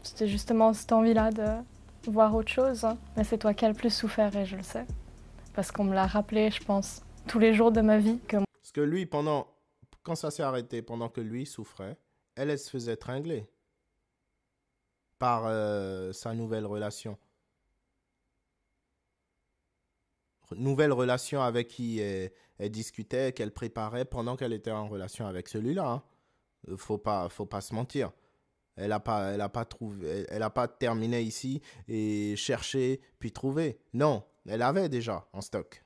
C'était 0.02 0.28
justement 0.28 0.72
cette 0.72 0.92
envie-là 0.92 1.32
de 1.32 1.64
voir 2.10 2.34
autre 2.34 2.52
chose. 2.52 2.84
hein. 2.84 2.96
Mais 3.16 3.24
c'est 3.24 3.38
toi 3.38 3.54
qui 3.54 3.64
as 3.64 3.68
le 3.68 3.74
plus 3.74 3.92
souffert 3.92 4.34
et 4.36 4.44
je 4.46 4.56
le 4.56 4.62
sais. 4.62 4.86
Parce 5.54 5.72
qu'on 5.72 5.84
me 5.84 5.94
l'a 5.94 6.06
rappelé, 6.06 6.50
je 6.50 6.62
pense, 6.62 7.02
tous 7.26 7.38
les 7.38 7.54
jours 7.54 7.72
de 7.72 7.80
ma 7.80 7.98
vie 7.98 8.18
que 8.28 8.36
Parce 8.36 8.72
que 8.72 8.80
lui, 8.82 9.04
pendant. 9.06 9.48
Quand 10.02 10.14
ça 10.14 10.30
s'est 10.30 10.42
arrêté, 10.42 10.82
pendant 10.82 11.08
que 11.08 11.20
lui 11.20 11.46
souffrait, 11.46 11.96
elle, 12.34 12.58
se 12.58 12.70
faisait 12.70 12.96
tringler 12.96 13.46
par 15.18 15.44
euh, 15.46 16.12
sa 16.12 16.34
nouvelle 16.34 16.64
relation. 16.66 17.18
Nouvelle 20.56 20.92
relation 20.92 21.42
avec 21.42 21.68
qui 21.68 22.00
elle, 22.00 22.70
discutait, 22.70 23.32
qu'elle 23.32 23.52
préparait 23.52 24.04
pendant 24.04 24.36
qu'elle 24.36 24.52
était 24.52 24.72
en 24.72 24.88
relation 24.88 25.26
avec 25.26 25.48
celui-là. 25.48 25.88
hein. 25.88 26.02
Euh, 26.68 26.76
Faut 26.76 26.98
pas, 26.98 27.28
faut 27.28 27.46
pas 27.46 27.60
se 27.60 27.74
mentir. 27.74 28.10
Elle 28.76 28.88
n'a 28.90 29.00
pas, 29.00 29.32
elle 29.32 29.40
a 29.42 29.48
pas 29.48 29.64
trouvé, 29.64 30.26
pas 30.54 30.66
terminé 30.66 31.20
ici 31.22 31.60
et 31.86 32.34
cherché 32.36 33.00
puis 33.18 33.30
trouvé. 33.30 33.78
Non, 33.92 34.24
elle 34.46 34.62
avait 34.62 34.88
déjà 34.88 35.28
en 35.32 35.40
stock. 35.40 35.84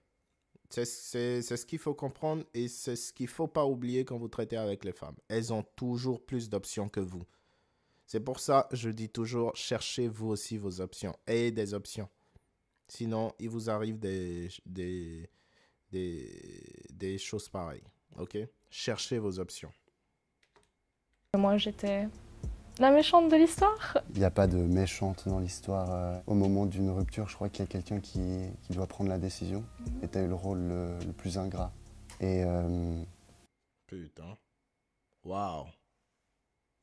C'est 0.82 1.42
ce 1.42 1.66
qu'il 1.66 1.78
faut 1.78 1.94
comprendre 1.94 2.44
et 2.52 2.66
c'est 2.68 2.96
ce 2.96 3.12
qu'il 3.12 3.28
faut 3.28 3.46
pas 3.46 3.64
oublier 3.64 4.04
quand 4.04 4.18
vous 4.18 4.28
traitez 4.28 4.56
avec 4.56 4.84
les 4.84 4.92
femmes. 4.92 5.16
Elles 5.28 5.52
ont 5.52 5.62
toujours 5.76 6.24
plus 6.24 6.48
d'options 6.48 6.88
que 6.88 7.00
vous. 7.00 7.22
C'est 8.06 8.20
pour 8.20 8.40
ça, 8.40 8.68
je 8.72 8.90
dis 8.90 9.08
toujours, 9.08 9.54
cherchez 9.56 10.08
vous 10.08 10.28
aussi 10.28 10.58
vos 10.58 10.80
options. 10.80 11.16
Ayez 11.26 11.52
des 11.52 11.72
options. 11.74 12.08
Sinon, 12.88 13.32
il 13.38 13.48
vous 13.48 13.70
arrive 13.70 13.98
des, 13.98 14.48
des, 14.66 15.30
des, 15.90 16.86
des 16.90 17.18
choses 17.18 17.48
pareilles. 17.48 17.84
OK? 18.18 18.36
Cherchez 18.70 19.18
vos 19.18 19.38
options. 19.38 19.72
Moi, 21.36 21.56
j'étais 21.56 22.08
la 22.78 22.90
méchante 22.90 23.30
de 23.30 23.36
l'histoire? 23.36 23.98
Il 24.14 24.18
n'y 24.18 24.24
a 24.24 24.30
pas 24.30 24.46
de 24.46 24.56
méchante 24.58 25.28
dans 25.28 25.38
l'histoire. 25.38 25.90
euh. 25.92 26.18
Au 26.26 26.34
moment 26.34 26.66
d'une 26.66 26.90
rupture, 26.90 27.28
je 27.28 27.34
crois 27.34 27.48
qu'il 27.48 27.60
y 27.64 27.68
a 27.68 27.70
quelqu'un 27.70 28.00
qui, 28.00 28.20
qui 28.62 28.72
doit 28.72 28.86
prendre 28.86 29.10
la 29.10 29.18
décision. 29.18 29.64
Et 30.02 30.08
tu 30.08 30.18
as 30.18 30.22
eu 30.22 30.28
le 30.28 30.34
rôle 30.34 30.58
le, 30.60 30.98
le 31.06 31.12
plus 31.12 31.38
ingrat. 31.38 31.72
Et 32.20 32.44
euh, 32.44 33.02
Putain. 33.86 34.36
Waouh. 35.24 35.66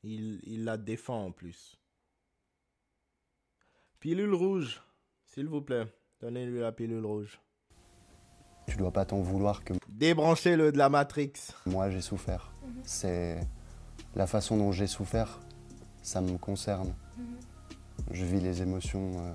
Il, 0.02 0.40
il 0.44 0.64
la 0.64 0.76
défend 0.76 1.26
en 1.26 1.30
plus. 1.32 1.76
Pilule 4.00 4.34
rouge, 4.34 4.82
s'il 5.26 5.46
vous 5.46 5.60
plaît. 5.62 5.86
Donnez-lui 6.20 6.60
la 6.60 6.72
pilule 6.72 7.04
rouge. 7.04 7.40
tu 8.66 8.76
dois 8.76 8.92
pas 8.92 9.04
t'en 9.04 9.20
vouloir 9.20 9.62
que 9.64 9.74
Débranchez-le 9.88 10.72
de 10.72 10.78
la 10.78 10.88
Matrix. 10.88 11.32
moi 11.66 11.90
j'ai 11.90 12.00
souffert. 12.00 12.52
C'est 12.84 13.40
la 14.16 14.26
façon 14.26 14.56
dont 14.56 14.72
j'ai 14.72 14.86
souffert, 14.86 15.40
ça 16.02 16.20
me 16.20 16.36
concerne. 16.38 16.94
Je 18.10 18.24
vis 18.24 18.40
les 18.40 18.62
émotions 18.62 19.18
euh, 19.20 19.34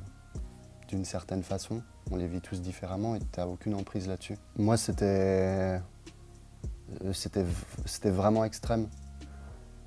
d'une 0.87 1.05
certaine 1.05 1.43
façon. 1.43 1.81
On 2.11 2.15
les 2.15 2.27
vit 2.27 2.41
tous 2.41 2.61
différemment 2.61 3.15
et 3.15 3.19
tu 3.19 3.41
aucune 3.41 3.73
emprise 3.75 4.07
là-dessus. 4.07 4.37
Moi, 4.57 4.77
c'était. 4.77 5.79
euh, 7.03 7.13
C'était 7.13 7.45
c'était 7.85 8.11
vraiment 8.11 8.43
extrême. 8.45 8.89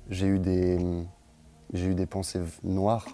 J'ai 0.09 0.27
eu 0.27 0.39
des. 0.39 0.77
J'ai 1.73 1.87
eu 1.87 1.95
des 1.95 2.05
pensées 2.05 2.41
noires. 2.63 3.07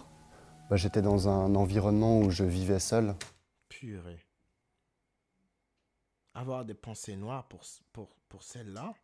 Bah, 0.68 0.76
J'étais 0.76 1.02
dans 1.02 1.28
un 1.28 1.54
environnement 1.54 2.20
où 2.20 2.30
je 2.30 2.44
vivais 2.44 2.80
seul. 2.80 3.14
Purée. 3.68 4.24
Avoir 6.34 6.64
des 6.64 6.74
pensées 6.74 7.16
noires 7.16 7.46
pour, 7.48 7.62
pour, 7.92 8.08
pour 8.28 8.42
celle-là? 8.42 8.94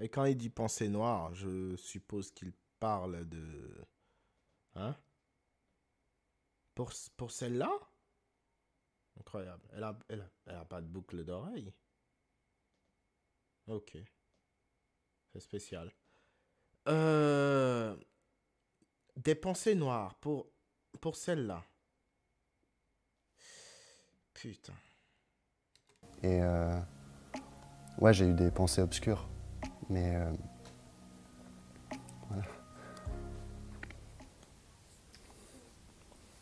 Et 0.00 0.08
quand 0.08 0.24
il 0.24 0.36
dit 0.36 0.50
pensées 0.50 0.88
noires, 0.88 1.34
je 1.34 1.76
suppose 1.76 2.30
qu'il 2.32 2.52
parle 2.78 3.28
de... 3.28 3.84
Hein? 4.74 4.96
Pour, 6.74 6.92
pour 7.16 7.30
celle-là? 7.30 7.70
Incroyable. 9.18 9.62
Elle 9.72 9.84
a, 9.84 9.98
elle, 10.08 10.30
a, 10.46 10.64
pas 10.64 10.80
de 10.80 10.86
boucle 10.86 11.24
d'oreille. 11.24 11.72
Ok. 13.66 13.98
C'est 15.32 15.40
spécial. 15.40 15.92
Euh, 16.86 17.96
des 19.16 19.34
pensées 19.34 19.74
noires 19.74 20.14
pour, 20.16 20.50
pour 21.00 21.16
celle-là. 21.16 21.64
Putain. 24.32 24.74
Et 26.22 26.40
euh, 26.42 26.80
ouais, 27.98 28.14
j'ai 28.14 28.26
eu 28.26 28.34
des 28.34 28.50
pensées 28.50 28.82
obscures. 28.82 29.28
Mais 29.90 30.16
euh, 30.16 30.32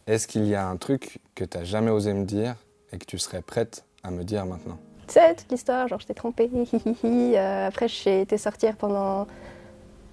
Est-ce 0.07 0.29
qu'il 0.29 0.47
y 0.47 0.55
a 0.55 0.65
un 0.69 0.77
truc 0.77 1.19
que 1.35 1.45
tu 1.45 1.59
n'as 1.59 1.65
jamais 1.65 1.91
osé 1.91 2.13
me 2.13 2.25
dire 2.25 2.55
et 2.93 2.99
que 2.99 3.05
tu 3.05 3.19
serais 3.19 3.43
prête 3.43 3.85
à 4.05 4.13
me 4.13 4.23
dire 4.23 4.47
maintenant? 4.47 4.79
Tu 5.09 5.15
sais, 5.15 5.35
toute 5.35 5.51
l'histoire, 5.51 5.89
genre 5.89 5.99
je 5.99 6.07
t'ai 6.07 6.15
trompé, 6.15 6.49
hi, 6.53 6.63
hi, 6.73 6.81
hi, 6.85 6.97
hi. 7.03 7.37
Euh, 7.37 7.67
après 7.67 7.89
j'ai 7.89 8.21
été 8.21 8.39
sortir 8.39 8.77
pendant 8.77 9.27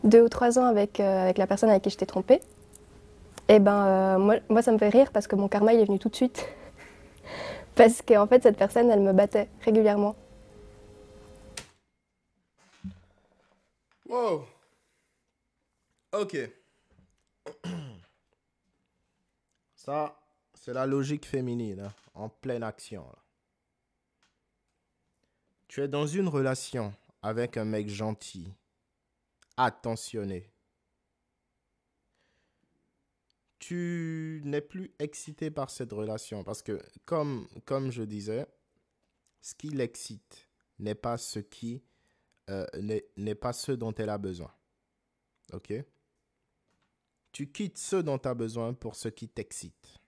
deux 0.03 0.23
ou 0.23 0.29
trois 0.29 0.57
ans 0.57 0.65
avec, 0.65 0.99
euh, 0.99 1.23
avec 1.23 1.37
la 1.37 1.45
personne 1.45 1.69
avec 1.69 1.83
qui 1.83 1.91
je 1.91 1.97
t'ai 1.97 2.07
trompé. 2.07 2.41
Et 3.49 3.59
ben 3.59 3.85
euh, 3.85 4.17
moi, 4.17 4.35
moi 4.49 4.63
ça 4.63 4.71
me 4.71 4.79
fait 4.79 4.89
rire 4.89 5.11
parce 5.11 5.27
que 5.27 5.35
mon 5.35 5.47
karma 5.47 5.73
il 5.73 5.81
est 5.81 5.85
venu 5.85 5.99
tout 5.99 6.09
de 6.09 6.15
suite. 6.15 6.43
parce 7.75 8.01
qu'en 8.01 8.25
fait 8.25 8.41
cette 8.41 8.57
personne 8.57 8.89
elle 8.89 9.01
me 9.01 9.13
battait 9.13 9.47
régulièrement. 9.61 10.15
Wow. 14.09 14.45
Ok. 16.13 16.35
Ça, 19.83 20.17
c'est 20.53 20.71
la 20.71 20.85
logique 20.85 21.25
féminine, 21.25 21.81
hein, 21.81 21.93
en 22.13 22.29
pleine 22.29 22.63
action. 22.63 23.05
Tu 25.67 25.81
es 25.81 25.89
dans 25.89 26.07
une 26.07 26.29
relation 26.29 26.93
avec 27.21 27.57
un 27.57 27.65
mec 27.65 27.89
gentil, 27.89 28.47
attentionné. 29.57 30.49
Tu 33.59 34.41
n'es 34.45 34.61
plus 34.61 34.93
excité 34.99 35.51
par 35.51 35.69
cette 35.69 35.91
relation 35.91 36.45
parce 36.45 36.61
que, 36.61 36.81
comme, 37.03 37.45
je 37.89 38.03
disais, 38.03 38.47
ce 39.41 39.53
qui 39.53 39.67
l'excite 39.67 40.47
n'est 40.79 40.95
pas 40.95 41.17
ce 41.17 41.39
qui 41.39 41.83
euh, 42.49 42.65
n'est 42.79 43.05
n'est 43.17 43.35
pas 43.35 43.51
ce 43.51 43.73
dont 43.73 43.93
elle 43.95 44.09
a 44.09 44.17
besoin. 44.17 44.53
Ok? 45.51 45.73
Tu 47.33 47.51
quittes 47.51 47.77
ce 47.77 47.97
dont 47.97 48.17
tu 48.17 48.29
as 48.29 48.33
besoin 48.33 48.73
pour 48.73 48.95
ce 48.95 49.09
qui 49.09 49.27
t'excite. 49.27 49.99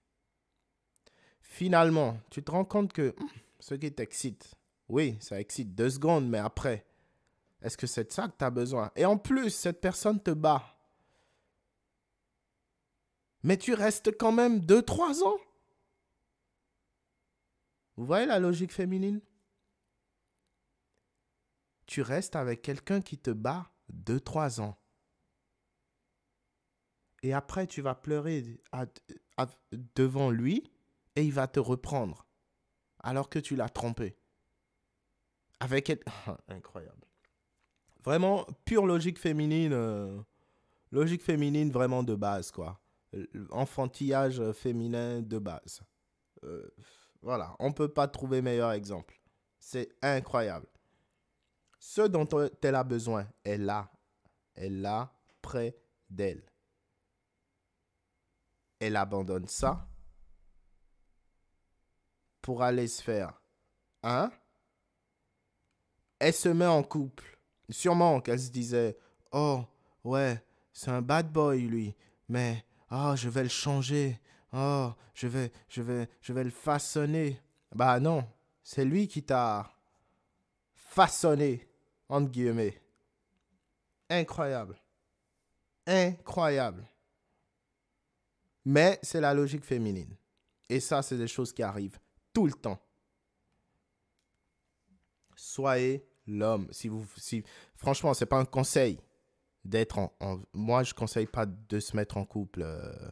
Finalement, 1.42 2.18
tu 2.30 2.42
te 2.42 2.52
rends 2.52 2.66
compte 2.66 2.94
que 2.94 3.14
hum, 3.20 3.30
ce 3.60 3.76
qui 3.76 3.92
t'excite, 3.92 4.56
oui, 4.88 5.18
ça 5.20 5.40
excite 5.40 5.76
deux 5.76 5.90
secondes, 5.90 6.30
mais 6.30 6.38
après, 6.38 6.86
est-ce 7.62 7.78
que 7.78 7.88
c'est 7.88 8.06
de 8.06 8.12
ça 8.12 8.28
que 8.28 8.38
tu 8.38 8.46
as 8.46 8.52
besoin? 8.52 8.92
Et 8.96 9.06
en 9.06 9.18
plus, 9.18 9.50
cette 9.50 9.82
personne 9.82 10.22
te 10.22 10.32
bat. 10.32 10.64
Mais 13.44 13.58
tu 13.58 13.74
restes 13.74 14.18
quand 14.18 14.32
même 14.32 14.60
deux, 14.60 14.82
trois 14.82 15.24
ans. 15.24 15.38
Vous 17.98 18.06
voyez 18.06 18.26
la 18.26 18.40
logique 18.40 18.74
féminine? 18.74 19.22
Tu 21.86 22.02
restes 22.02 22.36
avec 22.36 22.62
quelqu'un 22.62 23.02
qui 23.02 23.18
te 23.18 23.32
bat 23.32 23.72
2-3 23.94 24.62
ans. 24.62 24.78
Et 27.26 27.34
après, 27.34 27.66
tu 27.66 27.82
vas 27.82 27.96
pleurer 27.96 28.62
devant 29.96 30.30
lui 30.30 30.72
et 31.16 31.24
il 31.24 31.34
va 31.34 31.48
te 31.48 31.60
reprendre. 31.60 32.28
Alors 33.00 33.30
que 33.30 33.40
tu 33.40 33.56
l'as 33.56 33.68
trompé. 33.68 34.16
Avec. 35.60 35.92
Incroyable. 36.48 37.04
Vraiment, 38.04 38.46
pure 38.64 38.86
logique 38.86 39.18
féminine. 39.18 39.74
euh, 39.74 40.22
logique 40.92 41.24
féminine 41.24 41.72
vraiment 41.72 42.04
de 42.04 42.14
base, 42.14 42.52
quoi. 42.52 42.80
Euh, 43.16 43.26
Enfantillage 43.50 44.52
féminin 44.52 45.24
de 45.24 45.40
base. 45.40 45.82
Euh, 46.44 46.70
voilà, 47.24 47.56
on 47.58 47.72
peut 47.74 47.92
pas 47.92 48.08
trouver 48.08 48.44
meilleur 48.44 48.72
exemple. 48.72 49.20
C'est 49.58 49.90
incroyable. 50.04 50.68
Ce 51.80 52.02
dont 52.02 52.28
elle 52.62 52.76
a 52.76 52.84
besoin 52.84 53.28
est 53.44 53.58
là. 53.58 53.92
Elle 54.54 54.82
l'a 54.82 55.12
près 55.42 55.76
d'elle. 56.08 56.44
Elle 58.86 58.98
abandonne 58.98 59.48
ça 59.48 59.88
pour 62.44 62.62
aller 62.62 62.88
se 62.88 63.02
faire. 63.02 63.34
Hein? 64.04 64.32
Elle 66.20 66.34
se 66.34 66.50
met 66.50 66.68
en 66.68 66.84
couple. 66.84 67.40
Sûrement 67.68 68.22
qu'elle 68.22 68.40
se 68.40 68.52
disait 68.52 68.96
Oh, 69.32 69.64
ouais, 70.04 70.40
c'est 70.72 70.92
un 70.92 71.02
bad 71.02 71.32
boy 71.32 71.62
lui, 71.62 71.96
mais 72.30 72.64
oh, 72.92 73.14
je 73.16 73.28
vais 73.28 73.42
le 73.42 73.50
changer. 73.50 74.22
Oh, 74.54 74.92
je 75.16 75.26
vais, 75.26 75.52
je 75.68 75.82
vais, 75.82 76.08
je 76.22 76.32
vais 76.32 76.44
le 76.44 76.52
façonner. 76.52 77.42
Bah 77.74 78.00
non, 78.00 78.24
c'est 78.62 78.86
lui 78.86 79.08
qui 79.08 79.24
t'a 79.24 79.72
façonné, 80.76 81.68
entre 82.08 82.30
guillemets. 82.30 82.80
Incroyable. 84.12 84.80
Incroyable. 85.88 86.88
Mais 88.66 89.00
c'est 89.04 89.22
la 89.22 89.34
logique 89.34 89.64
féminine. 89.64 90.16
Et 90.70 90.80
ça, 90.80 91.02
c'est 91.02 91.18
des 91.18 91.28
choses 91.28 91.54
qui 91.54 91.62
arrivent 91.62 92.00
tout 92.34 92.48
le 92.48 92.54
temps. 92.54 92.80
Soyez 95.36 96.06
l'homme. 96.28 96.68
Si 96.72 96.88
vous, 96.88 97.06
si, 97.18 97.44
franchement, 97.76 98.14
c'est 98.14 98.26
pas 98.26 98.40
un 98.40 98.46
conseil 98.46 99.00
d'être 99.64 100.00
en, 100.00 100.12
Moi, 100.54 100.84
je 100.84 100.94
conseille 100.94 101.28
pas 101.28 101.46
de 101.46 101.80
se 101.80 101.96
mettre 101.96 102.18
en 102.18 102.26
couple 102.26 102.62
euh, 102.64 103.12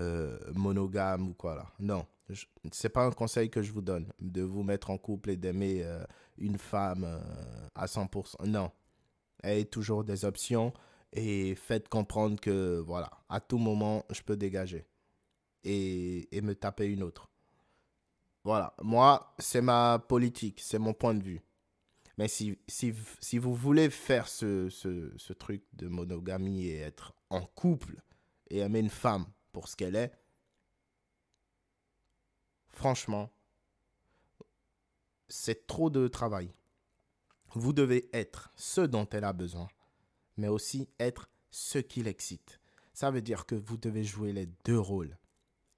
euh, 0.00 0.38
monogame 0.54 1.28
ou 1.28 1.34
quoi 1.34 1.54
là. 1.54 1.66
Non, 1.78 2.06
c'est 2.72 2.88
pas 2.88 3.04
un 3.04 3.10
conseil 3.10 3.50
que 3.50 3.62
je 3.62 3.72
vous 3.72 3.82
donne 3.82 4.12
de 4.20 4.42
vous 4.42 4.62
mettre 4.62 4.90
en 4.90 4.98
couple 4.98 5.30
et 5.30 5.36
d'aimer 5.36 5.82
euh, 5.82 6.04
une 6.38 6.58
femme 6.58 7.06
à 7.74 7.86
100%. 7.86 8.46
Non, 8.46 8.70
ayez 9.42 9.64
toujours 9.64 10.04
des 10.04 10.24
options 10.24 10.72
et 11.12 11.54
faites 11.54 11.88
comprendre 11.88 12.38
que 12.40 12.78
voilà, 12.78 13.10
à 13.28 13.40
tout 13.40 13.58
moment, 13.58 14.04
je 14.10 14.22
peux 14.22 14.36
dégager 14.36 14.86
et, 15.64 16.40
me 16.42 16.54
taper 16.54 16.86
une 16.86 17.02
autre. 17.02 17.28
Voilà, 18.44 18.74
moi, 18.82 19.34
c'est 19.38 19.60
ma 19.60 19.98
politique, 19.98 20.60
c'est 20.60 20.78
mon 20.78 20.94
point 20.94 21.14
de 21.14 21.22
vue. 21.22 21.42
Mais 22.16 22.28
si, 22.28 22.58
si, 22.68 22.94
si 23.20 23.38
vous 23.38 23.54
voulez 23.54 23.90
faire 23.90 24.28
ce, 24.28 24.68
ce, 24.68 25.12
ce 25.16 25.32
truc 25.32 25.62
de 25.74 25.88
monogamie 25.88 26.66
et 26.66 26.78
être 26.78 27.14
en 27.30 27.42
couple 27.42 28.02
et 28.48 28.58
aimer 28.58 28.80
une 28.80 28.90
femme 28.90 29.26
pour 29.52 29.68
ce 29.68 29.76
qu'elle 29.76 29.96
est, 29.96 30.12
franchement, 32.68 33.30
c'est 35.28 35.66
trop 35.66 35.90
de 35.90 36.08
travail. 36.08 36.52
Vous 37.54 37.72
devez 37.72 38.08
être 38.12 38.52
ce 38.56 38.80
dont 38.80 39.08
elle 39.10 39.24
a 39.24 39.32
besoin, 39.32 39.68
mais 40.36 40.48
aussi 40.48 40.88
être 40.98 41.28
ce 41.50 41.78
qui 41.78 42.02
l'excite. 42.02 42.60
Ça 42.92 43.10
veut 43.10 43.22
dire 43.22 43.46
que 43.46 43.54
vous 43.54 43.76
devez 43.76 44.04
jouer 44.04 44.32
les 44.32 44.46
deux 44.64 44.78
rôles. 44.78 45.16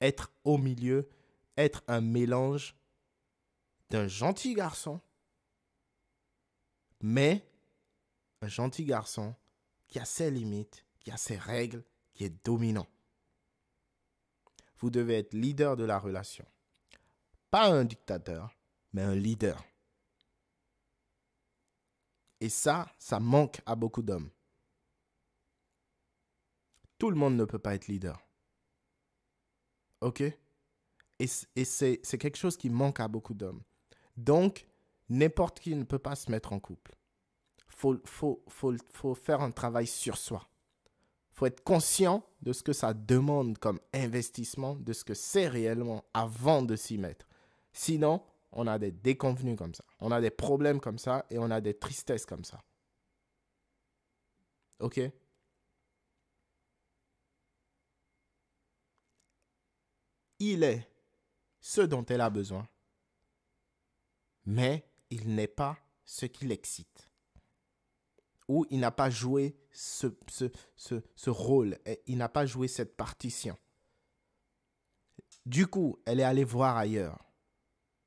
Être 0.03 0.33
au 0.45 0.59
milieu, 0.59 1.09
être 1.57 1.83
un 1.87 2.01
mélange 2.01 2.77
d'un 3.89 4.09
gentil 4.09 4.53
garçon, 4.53 5.01
mais 7.01 7.49
un 8.41 8.49
gentil 8.49 8.85
garçon 8.85 9.35
qui 9.87 10.01
a 10.01 10.05
ses 10.05 10.31
limites, 10.31 10.85
qui 10.99 11.13
a 11.13 11.17
ses 11.17 11.39
règles, 11.39 11.85
qui 12.15 12.25
est 12.25 12.45
dominant. 12.45 12.89
Vous 14.79 14.91
devez 14.91 15.19
être 15.19 15.35
leader 15.35 15.77
de 15.77 15.85
la 15.85 15.99
relation. 15.99 16.45
Pas 17.51 17.69
un 17.69 17.85
dictateur, 17.85 18.59
mais 18.93 19.03
un 19.03 19.15
leader. 19.15 19.65
Et 22.41 22.49
ça, 22.49 22.91
ça 22.99 23.21
manque 23.21 23.61
à 23.67 23.77
beaucoup 23.77 24.03
d'hommes. 24.03 24.31
Tout 26.99 27.11
le 27.11 27.17
monde 27.17 27.37
ne 27.37 27.45
peut 27.45 27.61
pas 27.61 27.77
être 27.77 27.87
leader. 27.87 28.21
OK? 30.03 30.23
Et, 31.19 31.27
c'est 31.65 32.19
quelque 32.19 32.37
chose 32.37 32.57
qui 32.57 32.69
manque 32.69 33.01
à 33.01 33.09
beaucoup 33.09 33.35
d'hommes. 33.35 33.63
Donc, 34.17 34.67
n'importe 35.09 35.61
qui 35.61 35.75
ne 35.75 35.85
peut 35.85 35.99
pas 35.99 36.17
se 36.17 36.31
mettre 36.31 36.53
en 36.53 36.59
couple. 36.59 36.97
Il 37.69 37.77
faut, 37.77 38.01
faut, 38.05 38.43
faut, 38.49 38.75
faut 38.93 39.15
faire 39.15 39.41
un 39.41 39.51
travail 39.51 39.87
sur 39.87 40.17
soi. 40.17 40.49
Il 41.31 41.39
faut 41.39 41.47
être 41.47 41.63
conscient 41.63 42.25
de 42.43 42.53
ce 42.53 42.63
que 42.63 42.73
ça 42.73 42.93
demande 42.93 43.59
comme 43.59 43.81
investissement, 43.95 44.75
de 44.75 44.93
ce 44.93 45.05
que 45.05 45.15
c'est 45.15 45.49
réellement 45.49 46.05
avant 46.13 46.63
de 46.63 46.77
s'y 46.77 46.99
mettre. 46.99 47.27
Sinon, 47.73 48.23
on 48.51 48.67
a 48.67 48.79
des 48.79 48.93
déconvenus 48.93 49.57
comme 49.57 49.75
ça, 49.75 49.85
on 50.01 50.11
a 50.11 50.21
des 50.21 50.31
problèmes 50.31 50.81
comme 50.81 50.99
ça 50.99 51.25
et 51.31 51.39
on 51.39 51.51
a 51.51 51.61
des 51.61 51.75
tristesses 51.75 52.27
comme 52.27 52.45
ça. 52.45 52.61
OK? 54.81 55.01
Il 60.45 60.65
est 60.65 60.89
ce 61.61 61.83
dont 61.83 62.05
elle 62.07 62.21
a 62.21 62.31
besoin, 62.31 62.69
mais 64.45 64.85
il 65.11 65.37
n'est 65.37 65.47
pas 65.47 65.79
ce 66.05 66.27
qui 66.27 66.47
l'excite. 66.47 67.09
Ou 68.49 68.67
il 68.71 68.81
n'a 68.81 68.91
pas 68.91 69.09
joué 69.09 69.57
ce, 69.71 70.09
ce, 70.27 70.47
ce, 71.15 71.31
rôle, 71.31 71.79
il 72.07 72.17
n'a 72.17 72.29
pas 72.29 72.45
joué 72.45 72.67
cette 72.67 72.97
partition. 72.97 73.57
Du 75.47 75.69
coup, 75.69 76.01
elle 76.07 76.19
est 76.19 76.25
allée 76.25 76.45
voir 76.45 76.77
ailleurs 76.77 77.33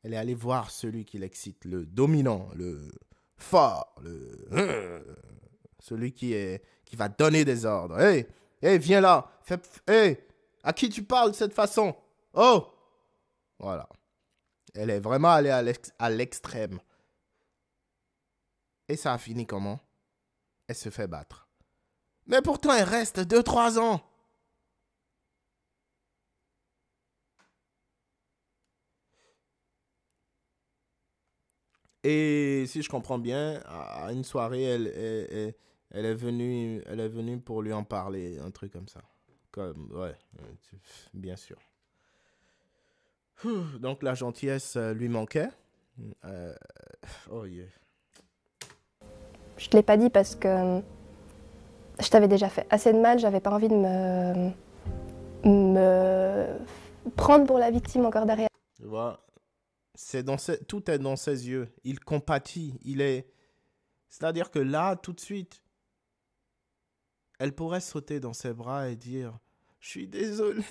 elle 0.06 0.14
est 0.14 0.18
allée 0.18 0.36
voir 0.36 0.70
celui 0.70 1.04
qui 1.04 1.18
l'excite, 1.18 1.66
le 1.66 1.84
dominant, 1.84 2.48
le 2.54 2.92
fort, 3.38 3.96
le 4.04 5.04
celui 5.80 6.14
qui 6.14 6.60
va 6.94 7.10
donner 7.10 7.44
des 7.44 7.66
ordres. 7.66 8.00
Hé, 8.00 8.28
hey, 8.62 8.78
viens 8.78 9.02
là. 9.02 9.32
Hé, 9.88 10.20
à 10.62 10.74
qui 10.74 10.90
tu 10.90 11.02
parles 11.02 11.32
de 11.32 11.36
cette 11.36 11.54
façon? 11.54 11.96
Oh 12.36 12.68
Voilà. 13.60 13.88
Elle 14.74 14.90
est 14.90 15.00
vraiment 15.00 15.32
allée 15.32 15.50
à 15.50 16.10
l'extrême. 16.10 16.80
Et 18.88 18.98
ça 18.98 19.14
a 19.14 19.18
fini 19.18 19.46
comment? 19.46 19.80
Elle 20.68 20.76
se 20.76 20.90
fait 20.90 21.08
battre. 21.08 21.48
Mais 22.28 22.42
pourtant, 22.42 22.74
elle 22.74 22.84
reste 22.88 23.20
2-3 23.20 23.80
ans. 23.80 24.02
Et 32.04 32.66
si 32.68 32.84
je 32.84 32.90
comprends 32.90 33.18
bien, 33.18 33.62
à 33.66 34.12
une 34.12 34.24
soirée, 34.24 34.62
elle, 34.62 35.56
elle, 35.90 36.06
est 36.06 36.14
venue, 36.14 36.84
elle 36.86 37.00
est 37.00 37.10
venue 37.10 37.40
pour 37.40 37.64
lui 37.64 37.74
en 37.74 37.84
parler, 37.84 38.38
un 38.38 38.52
truc 38.52 38.72
comme 38.74 38.88
ça. 38.88 39.02
Comme, 39.52 39.92
ouais, 39.92 40.16
bien 41.14 41.36
sûr. 41.36 41.58
Donc 43.80 44.04
la 44.04 44.14
gentillesse 44.14 44.76
euh, 44.76 44.94
lui 44.94 45.10
manquait. 45.10 45.50
Euh, 46.26 46.54
oh 47.32 47.46
yeah. 47.46 47.66
Je 49.58 49.70
te 49.70 49.78
l'ai 49.78 49.84
pas 49.84 49.98
dit 49.98 50.10
parce 50.10 50.36
que 50.36 50.48
euh, 50.48 50.82
je 52.00 52.10
t'avais 52.10 52.28
déjà 52.28 52.50
fait 52.50 52.68
assez 52.70 52.92
de 52.92 53.00
mal, 53.00 53.20
j'avais 53.20 53.40
pas 53.40 53.52
envie 53.52 53.70
de 53.70 53.76
me, 53.76 54.52
me 55.46 56.48
prendre 57.16 57.46
pour 57.46 57.58
la 57.58 57.72
victime 57.72 58.06
encore 58.06 58.26
derrière. 58.26 58.50
Tu 58.76 58.84
vois, 58.84 59.26
c'est 59.94 60.24
dans 60.24 60.36
tout 60.68 60.92
est 60.92 61.00
dans 61.00 61.16
ses 61.16 61.48
yeux. 61.48 61.70
Il 61.84 62.00
compatit. 62.00 62.78
Il 62.84 63.02
est. 63.02 63.32
C'est-à-dire 64.10 64.52
que 64.52 64.60
là, 64.60 64.96
tout 64.96 65.14
de 65.14 65.20
suite, 65.20 65.62
elle 67.40 67.54
pourrait 67.54 67.82
sauter 67.82 68.20
dans 68.20 68.34
ses 68.34 68.54
bras 68.54 68.90
et 68.90 68.96
dire 68.96 69.38
Je 69.80 69.90
suis 69.90 70.08
désolé, 70.08 70.64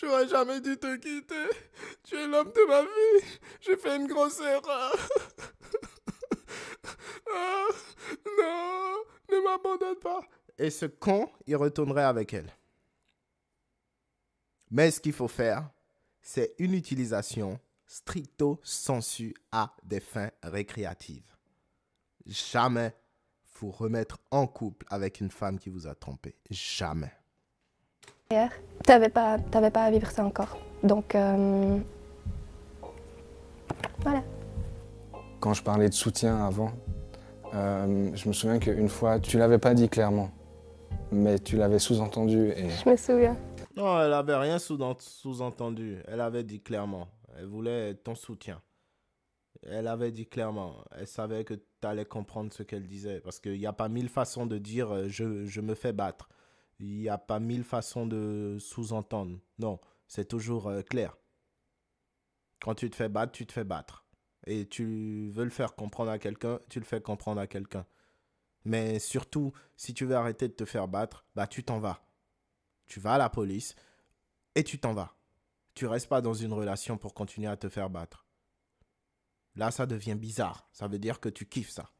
j'aurais 0.00 0.28
jamais 0.28 0.60
dû 0.60 0.76
te 0.78 0.96
quitter. 0.96 1.46
Tu 2.04 2.16
es 2.16 2.26
l'homme 2.26 2.52
de 2.52 2.66
ma 2.66 2.82
vie. 2.82 3.38
J'ai 3.60 3.76
fait 3.76 3.96
une 3.96 4.06
grosse 4.06 4.40
erreur. 4.40 4.96
Ah, 7.32 7.68
non, 8.26 8.96
ne 9.30 9.44
m'abandonne 9.44 9.98
pas. 10.00 10.20
Et 10.58 10.70
ce 10.70 10.86
con, 10.86 11.30
il 11.46 11.56
retournerait 11.56 12.04
avec 12.04 12.34
elle. 12.34 12.52
Mais 14.70 14.90
ce 14.90 15.00
qu'il 15.00 15.12
faut 15.12 15.28
faire, 15.28 15.70
c'est 16.20 16.54
une 16.58 16.74
utilisation 16.74 17.60
stricto 17.86 18.60
sensu 18.62 19.34
à 19.52 19.74
des 19.82 20.00
fins 20.00 20.30
récréatives. 20.42 21.36
Jamais 22.26 22.94
vous 23.54 23.70
remettre 23.70 24.18
en 24.30 24.46
couple 24.46 24.86
avec 24.90 25.20
une 25.20 25.30
femme 25.30 25.58
qui 25.58 25.70
vous 25.70 25.86
a 25.86 25.94
trompé. 25.94 26.36
Jamais. 26.50 27.12
Tu 28.30 28.36
n'avais 28.86 29.08
pas, 29.08 29.38
pas 29.38 29.82
à 29.82 29.90
vivre 29.90 30.08
ça 30.08 30.24
encore. 30.24 30.56
Donc, 30.84 31.16
euh, 31.16 31.78
voilà. 34.02 34.22
Quand 35.40 35.52
je 35.52 35.64
parlais 35.64 35.88
de 35.88 35.94
soutien 35.94 36.46
avant, 36.46 36.70
euh, 37.54 38.12
je 38.14 38.28
me 38.28 38.32
souviens 38.32 38.60
qu'une 38.60 38.88
fois, 38.88 39.18
tu 39.18 39.36
l'avais 39.36 39.58
pas 39.58 39.74
dit 39.74 39.88
clairement, 39.88 40.30
mais 41.10 41.40
tu 41.40 41.56
l'avais 41.56 41.80
sous-entendu. 41.80 42.50
Et... 42.50 42.70
Je 42.70 42.88
me 42.88 42.96
souviens. 42.96 43.36
Non, 43.76 44.00
elle 44.00 44.12
avait 44.12 44.36
rien 44.36 44.60
sous-entendu. 44.60 45.98
Elle 46.06 46.20
avait 46.20 46.44
dit 46.44 46.60
clairement. 46.60 47.08
Elle 47.36 47.46
voulait 47.46 47.94
ton 47.94 48.14
soutien. 48.14 48.62
Elle 49.68 49.88
avait 49.88 50.12
dit 50.12 50.26
clairement, 50.26 50.76
elle 50.96 51.08
savait 51.08 51.42
que 51.42 51.54
tu 51.54 51.62
allais 51.82 52.04
comprendre 52.04 52.52
ce 52.52 52.62
qu'elle 52.62 52.86
disait. 52.86 53.18
Parce 53.18 53.40
qu'il 53.40 53.58
n'y 53.58 53.66
a 53.66 53.72
pas 53.72 53.88
mille 53.88 54.08
façons 54.08 54.46
de 54.46 54.56
dire 54.56 54.94
euh, 54.94 55.08
je, 55.08 55.46
je 55.46 55.60
me 55.60 55.74
fais 55.74 55.92
battre. 55.92 56.28
Il 56.80 56.98
n'y 56.98 57.08
a 57.08 57.18
pas 57.18 57.40
mille 57.40 57.64
façons 57.64 58.06
de 58.06 58.56
sous-entendre. 58.58 59.38
Non, 59.58 59.78
c'est 60.08 60.26
toujours 60.26 60.68
euh, 60.68 60.82
clair. 60.82 61.16
Quand 62.60 62.74
tu 62.74 62.90
te 62.90 62.96
fais 62.96 63.08
battre, 63.08 63.32
tu 63.32 63.46
te 63.46 63.52
fais 63.52 63.64
battre. 63.64 64.04
Et 64.46 64.66
tu 64.66 65.30
veux 65.30 65.44
le 65.44 65.50
faire 65.50 65.74
comprendre 65.74 66.10
à 66.10 66.18
quelqu'un, 66.18 66.58
tu 66.70 66.80
le 66.80 66.86
fais 66.86 67.00
comprendre 67.00 67.40
à 67.40 67.46
quelqu'un. 67.46 67.86
Mais 68.64 68.98
surtout, 68.98 69.52
si 69.76 69.94
tu 69.94 70.06
veux 70.06 70.16
arrêter 70.16 70.48
de 70.48 70.54
te 70.54 70.64
faire 70.64 70.88
battre, 70.88 71.26
bah 71.34 71.46
tu 71.46 71.62
t'en 71.62 71.78
vas. 71.78 72.02
Tu 72.86 72.98
vas 72.98 73.14
à 73.14 73.18
la 73.18 73.28
police 73.28 73.74
et 74.54 74.64
tu 74.64 74.78
t'en 74.78 74.94
vas. 74.94 75.14
Tu 75.74 75.86
restes 75.86 76.08
pas 76.08 76.20
dans 76.20 76.34
une 76.34 76.52
relation 76.52 76.98
pour 76.98 77.14
continuer 77.14 77.48
à 77.48 77.56
te 77.56 77.68
faire 77.68 77.90
battre. 77.90 78.26
Là, 79.54 79.70
ça 79.70 79.86
devient 79.86 80.14
bizarre. 80.14 80.68
Ça 80.72 80.88
veut 80.88 80.98
dire 80.98 81.20
que 81.20 81.28
tu 81.28 81.46
kiffes 81.46 81.70
ça. 81.70 81.90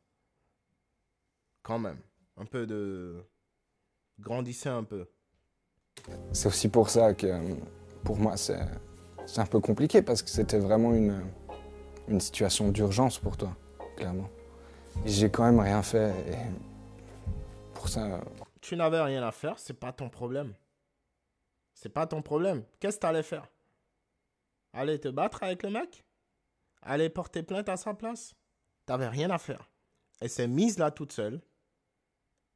Quand 1.62 1.78
même. 1.78 2.00
Un 2.36 2.46
peu 2.46 2.66
de... 2.66 3.22
Grandissez 4.20 4.68
un 4.68 4.84
peu. 4.84 5.08
C'est 6.32 6.48
aussi 6.48 6.68
pour 6.68 6.88
ça 6.90 7.14
que 7.14 7.26
pour 8.04 8.18
moi 8.18 8.36
c'est 8.36 8.58
un 9.36 9.46
peu 9.46 9.60
compliqué 9.60 10.02
parce 10.02 10.22
que 10.22 10.30
c'était 10.30 10.58
vraiment 10.58 10.94
une, 10.94 11.22
une 12.08 12.20
situation 12.20 12.70
d'urgence 12.70 13.18
pour 13.18 13.36
toi, 13.36 13.56
clairement. 13.96 14.28
J'ai 15.04 15.30
quand 15.30 15.44
même 15.44 15.60
rien 15.60 15.82
fait 15.82 16.10
et 16.28 16.36
pour 17.74 17.88
ça. 17.88 18.20
Tu 18.60 18.76
n'avais 18.76 19.00
rien 19.00 19.22
à 19.22 19.32
faire, 19.32 19.58
c'est 19.58 19.74
pas 19.74 19.92
ton 19.92 20.08
problème. 20.08 20.54
C'est 21.74 21.88
pas 21.88 22.06
ton 22.06 22.20
problème. 22.20 22.64
Qu'est-ce 22.78 22.96
que 22.96 23.02
tu 23.02 23.06
allais 23.06 23.22
faire? 23.22 23.48
Aller 24.72 25.00
te 25.00 25.08
battre 25.08 25.42
avec 25.42 25.62
le 25.62 25.70
mec? 25.70 26.04
Aller 26.82 27.08
porter 27.08 27.42
plainte 27.42 27.68
à 27.68 27.76
sa 27.76 27.94
place? 27.94 28.34
T'avais 28.86 29.08
rien 29.08 29.30
à 29.30 29.38
faire. 29.38 29.70
Elle 30.20 30.30
s'est 30.30 30.48
mise 30.48 30.78
là 30.78 30.90
toute 30.90 31.12
seule. 31.12 31.40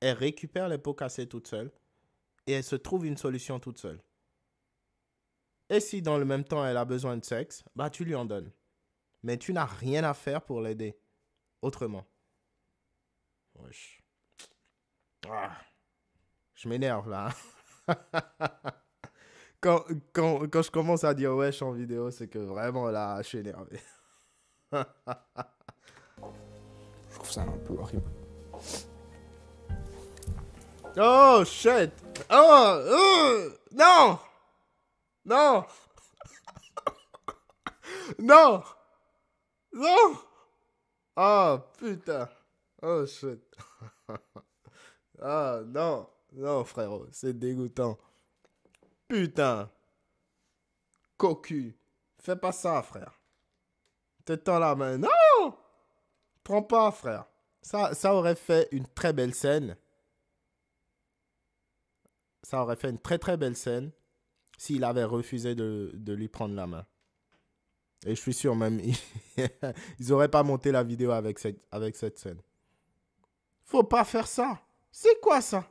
Elle 0.05 0.19
récupère 0.19 0.69
les 0.69 0.77
pots 0.77 0.93
cassés 0.93 1.27
toute 1.27 1.49
seule. 1.49 1.73
Et 2.47 2.53
elle 2.53 2.63
se 2.63 2.77
trouve 2.77 3.07
une 3.07 3.17
solution 3.17 3.59
toute 3.59 3.79
seule. 3.79 4.03
Et 5.71 5.81
si 5.81 6.03
dans 6.03 6.19
le 6.19 6.27
même 6.27 6.45
temps 6.45 6.63
elle 6.63 6.77
a 6.77 6.85
besoin 6.85 7.17
de 7.17 7.25
sexe, 7.25 7.65
bah 7.75 7.89
tu 7.89 8.05
lui 8.05 8.15
en 8.15 8.27
donnes. 8.27 8.53
Mais 9.23 9.39
tu 9.39 9.55
n'as 9.55 9.65
rien 9.65 10.05
à 10.05 10.13
faire 10.13 10.43
pour 10.43 10.61
l'aider. 10.61 10.99
Autrement. 11.63 12.07
Wesh. 13.55 14.03
Ah. 15.27 15.57
Je 16.53 16.69
m'énerve 16.69 17.09
là. 17.09 17.31
quand, 19.63 19.87
quand, 20.13 20.47
quand, 20.51 20.63
je 20.63 20.71
commence 20.71 21.05
à 21.05 21.15
dire 21.15 21.35
wesh 21.35 21.63
en 21.63 21.73
vidéo, 21.73 22.11
c'est 22.11 22.29
que 22.29 22.41
vraiment 22.41 22.91
là, 22.91 23.23
je 23.23 23.29
suis 23.29 23.39
énervé. 23.39 23.81
je 24.71 24.85
trouve 27.15 27.31
ça 27.31 27.41
un 27.41 27.57
peu 27.57 27.73
horrible. 27.73 28.11
Oh, 30.97 31.43
shit. 31.45 31.91
Oh, 32.31 33.51
non. 33.73 34.19
Non. 35.25 35.65
non. 38.19 38.63
Non. 39.73 40.17
Oh, 41.17 41.59
putain. 41.79 42.29
Oh, 42.83 43.07
shit. 43.07 43.41
ah, 45.23 45.61
non. 45.67 46.07
Non, 46.33 46.65
frérot, 46.65 47.07
c'est 47.11 47.33
dégoûtant. 47.39 47.99
Putain. 49.09 49.69
Cocu. 51.17 51.77
Fais 52.21 52.37
pas 52.37 52.53
ça, 52.53 52.83
frère. 52.83 53.19
Te 54.25 54.35
tends 54.35 54.59
la 54.59 54.75
main. 54.75 54.99
Non 54.99 55.57
Prends 56.43 56.63
pas, 56.63 56.91
frère. 56.91 57.27
Ça, 57.63 57.95
ça 57.95 58.15
aurait 58.15 58.37
fait 58.37 58.69
une 58.71 58.87
très 58.87 59.13
belle 59.13 59.35
scène. 59.35 59.77
Ça 62.45 62.63
aurait 62.63 62.77
fait 62.77 62.91
une 62.91 62.99
très 63.01 63.19
très 63.19 63.37
belle 63.37 63.57
scène 63.57 63.91
s'il 64.59 64.85
avait 64.85 65.05
refusé 65.05 65.55
de, 65.57 65.91
de 65.95 66.13
lui 66.13 66.29
prendre 66.29 66.55
la 66.55 66.67
main. 66.69 66.87
Et 68.07 68.15
je 68.15 68.21
suis 68.21 68.35
sûr 68.35 68.55
même, 68.55 68.81
ils 69.37 70.09
n'auraient 70.09 70.31
pas 70.31 70.43
monté 70.43 70.71
la 70.71 70.85
vidéo 70.85 71.11
avec 71.11 71.39
cette, 71.39 71.61
avec 71.73 71.97
cette 71.97 72.19
scène. 72.19 72.41
Faut 73.65 73.83
pas 73.83 74.05
faire 74.05 74.27
ça. 74.29 74.61
C'est 74.93 75.21
quoi 75.21 75.41
ça? 75.41 75.67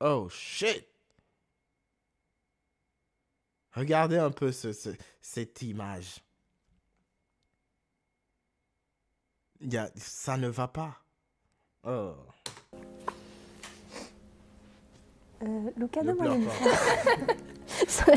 Oh 0.00 0.28
shit 0.30 0.86
Regardez 3.72 4.18
un 4.18 4.30
peu 4.30 4.50
ce, 4.52 4.72
ce- 4.72 4.96
cette 5.20 5.60
image. 5.62 6.20
Y 9.60 9.76
a, 9.76 9.90
ça 9.96 10.36
ne 10.36 10.48
va 10.48 10.68
pas. 10.68 11.02
Oh. 11.84 12.14
Euh, 15.42 15.70
Lucas, 15.76 16.02
Ne 16.02 16.12
donne-moi 16.12 16.26
pleure 16.26 16.36
les. 17.66 17.86
Ça. 17.88 18.12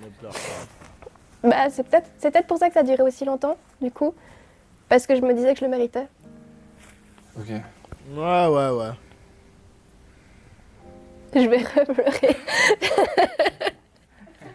Ne 0.00 0.08
pleure 0.18 0.32
pas. 0.32 1.48
Bah, 1.48 1.70
c'est 1.70 1.82
peut-être 1.84 2.08
c'est 2.18 2.30
peut-être 2.30 2.46
pour 2.46 2.58
ça 2.58 2.68
que 2.68 2.74
ça 2.74 2.80
a 2.80 2.82
duré 2.84 3.02
aussi 3.02 3.24
longtemps, 3.24 3.56
du 3.80 3.90
coup. 3.90 4.14
Parce 4.88 5.06
que 5.06 5.14
je 5.16 5.20
me 5.22 5.32
disais 5.34 5.52
que 5.54 5.60
je 5.60 5.64
le 5.64 5.70
méritais. 5.70 6.06
Ok. 7.38 7.48
Ouais, 7.48 8.46
ouais, 8.46 8.70
ouais. 8.70 8.90
Je 11.34 11.48
vais 11.48 11.58
repleurer. 11.80 12.36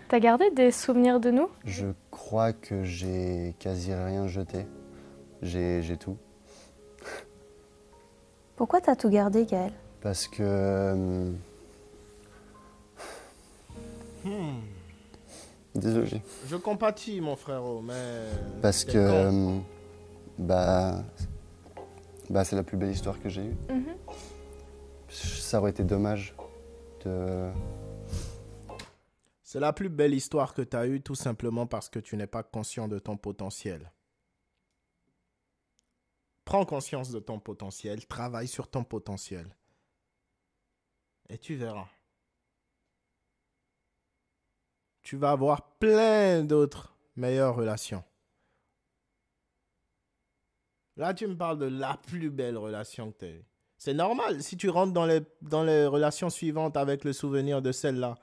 T'as 0.09 0.19
gardé 0.19 0.51
des 0.51 0.71
souvenirs 0.71 1.19
de 1.19 1.31
nous? 1.31 1.49
Je 1.63 1.87
crois 2.11 2.53
que 2.53 2.83
j'ai 2.83 3.55
quasi 3.59 3.93
rien 3.93 4.27
jeté. 4.27 4.67
J'ai 5.41 5.81
j'ai 5.81 5.97
tout. 5.97 6.17
Pourquoi 8.55 8.81
t'as 8.81 8.95
tout 8.95 9.09
gardé, 9.09 9.45
Gaël 9.45 9.73
Parce 10.05 10.27
que. 10.27 10.43
euh, 10.43 11.31
Hmm. 14.23 14.59
Désolé. 15.73 16.21
Je 16.47 16.55
compatis, 16.57 17.19
mon 17.21 17.35
frérot, 17.35 17.81
mais. 17.81 18.21
Parce 18.61 18.85
que. 18.85 18.99
euh, 18.99 19.57
Bah. 20.37 21.03
Bah, 22.29 22.43
c'est 22.45 22.55
la 22.55 22.61
plus 22.61 22.77
belle 22.77 22.91
histoire 22.91 23.19
que 23.19 23.29
j'ai 23.29 23.45
eue. 23.45 23.55
Ça 25.09 25.59
aurait 25.59 25.71
été 25.71 25.83
dommage 25.83 26.35
de. 27.03 27.49
C'est 29.41 29.59
la 29.59 29.73
plus 29.73 29.89
belle 29.89 30.13
histoire 30.13 30.53
que 30.53 30.61
tu 30.61 30.77
as 30.77 30.85
eue, 30.85 31.01
tout 31.01 31.15
simplement 31.15 31.65
parce 31.65 31.89
que 31.89 31.97
tu 31.97 32.15
n'es 32.15 32.27
pas 32.27 32.43
conscient 32.43 32.87
de 32.87 32.99
ton 32.99 33.17
potentiel. 33.17 33.91
Prends 36.45 36.63
conscience 36.65 37.09
de 37.09 37.17
ton 37.19 37.39
potentiel, 37.39 38.05
travaille 38.05 38.47
sur 38.47 38.67
ton 38.67 38.83
potentiel. 38.83 39.47
Et 41.30 41.38
tu 41.38 41.55
verras. 41.55 41.88
Tu 45.01 45.17
vas 45.17 45.32
avoir 45.32 45.61
plein 45.78 46.43
d'autres 46.43 46.95
meilleures 47.15 47.55
relations. 47.55 48.03
Là, 50.97 51.13
tu 51.13 51.28
me 51.28 51.36
parles 51.36 51.59
de 51.59 51.65
la 51.65 51.97
plus 51.97 52.30
belle 52.30 52.57
relation 52.57 53.11
que 53.11 53.19
tu 53.19 53.26
as. 53.26 53.43
C'est 53.78 53.93
normal 53.93 54.41
si 54.41 54.55
tu 54.57 54.69
rentres 54.69 54.93
dans 54.93 55.05
les, 55.05 55.21
dans 55.41 55.63
les 55.63 55.86
relations 55.86 56.30
suivantes 56.30 56.78
avec 56.78 57.03
le 57.03 57.13
souvenir 57.13 57.61
de 57.61 57.71
celle-là 57.71 58.15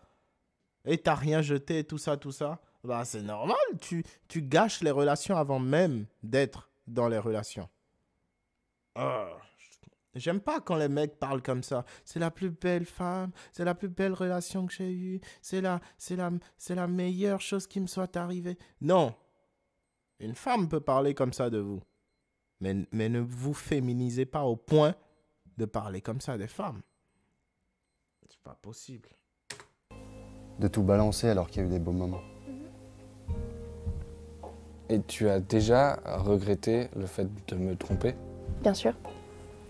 et 0.85 0.99
t'as 0.99 1.15
rien 1.15 1.43
jeté, 1.43 1.85
tout 1.85 1.99
ça, 1.99 2.17
tout 2.17 2.33
ça, 2.33 2.61
bah 2.83 3.05
c'est 3.05 3.23
normal, 3.23 3.57
tu, 3.81 4.05
tu 4.29 4.43
gâches 4.43 4.81
les 4.81 4.91
relations 4.91 5.37
avant 5.37 5.61
même 5.61 6.07
d'être 6.23 6.71
dans 6.87 7.09
les 7.09 7.19
relations. 7.19 7.69
Ah, 8.95 9.29
J'aime 10.15 10.41
pas 10.41 10.61
quand 10.61 10.77
les 10.77 10.89
mecs 10.89 11.19
parlent 11.19 11.43
comme 11.43 11.63
ça. 11.63 11.85
C'est 12.05 12.19
la 12.21 12.31
plus 12.31 12.51
belle 12.51 12.85
femme, 12.85 13.31
c'est 13.53 13.65
la 13.65 13.75
plus 13.75 13.89
belle 13.89 14.13
relation 14.13 14.67
que 14.67 14.73
j'ai 14.75 14.93
eue, 14.93 15.21
c'est 15.41 15.61
la, 15.63 15.81
c'est 15.97 16.17
la, 16.17 16.31
c'est 16.59 16.75
la 16.75 16.87
meilleure 16.87 17.41
chose 17.41 17.67
qui 17.67 17.81
me 17.81 17.87
soit 17.87 18.15
arrivée. 18.17 18.59
Non. 18.81 19.15
Une 20.21 20.35
femme 20.35 20.69
peut 20.69 20.81
parler 20.81 21.15
comme 21.15 21.33
ça 21.33 21.49
de 21.51 21.59
vous. 21.59 21.81
Mais, 22.61 22.87
mais 22.93 23.09
ne 23.09 23.21
vous 23.21 23.55
féminisez 23.55 24.27
pas 24.27 24.45
au 24.45 24.55
point 24.57 24.95
de 25.57 25.65
parler 25.65 26.01
comme 26.01 26.21
ça 26.21 26.37
des 26.39 26.47
femmes. 26.47 26.83
C'est 28.29 28.39
pas 28.41 28.55
possible. 28.55 29.09
de 30.59 30.69
tout 30.69 30.83
balancer 30.83 31.29
alors 31.29 31.49
qu'il 31.49 31.63
y 31.63 31.65
a 31.65 31.69
eu 31.69 31.71
des 31.71 31.79
beaux 31.79 31.93
moments. 31.93 32.21
Et 34.89 35.01
tu 35.03 35.29
as 35.29 35.41
déjà 35.41 35.95
regretté 36.05 36.89
le 36.97 37.07
fait 37.07 37.27
de 37.49 37.57
me 37.57 37.75
tromper? 37.77 38.15
Bien 38.63 38.75
sûr. 38.75 38.95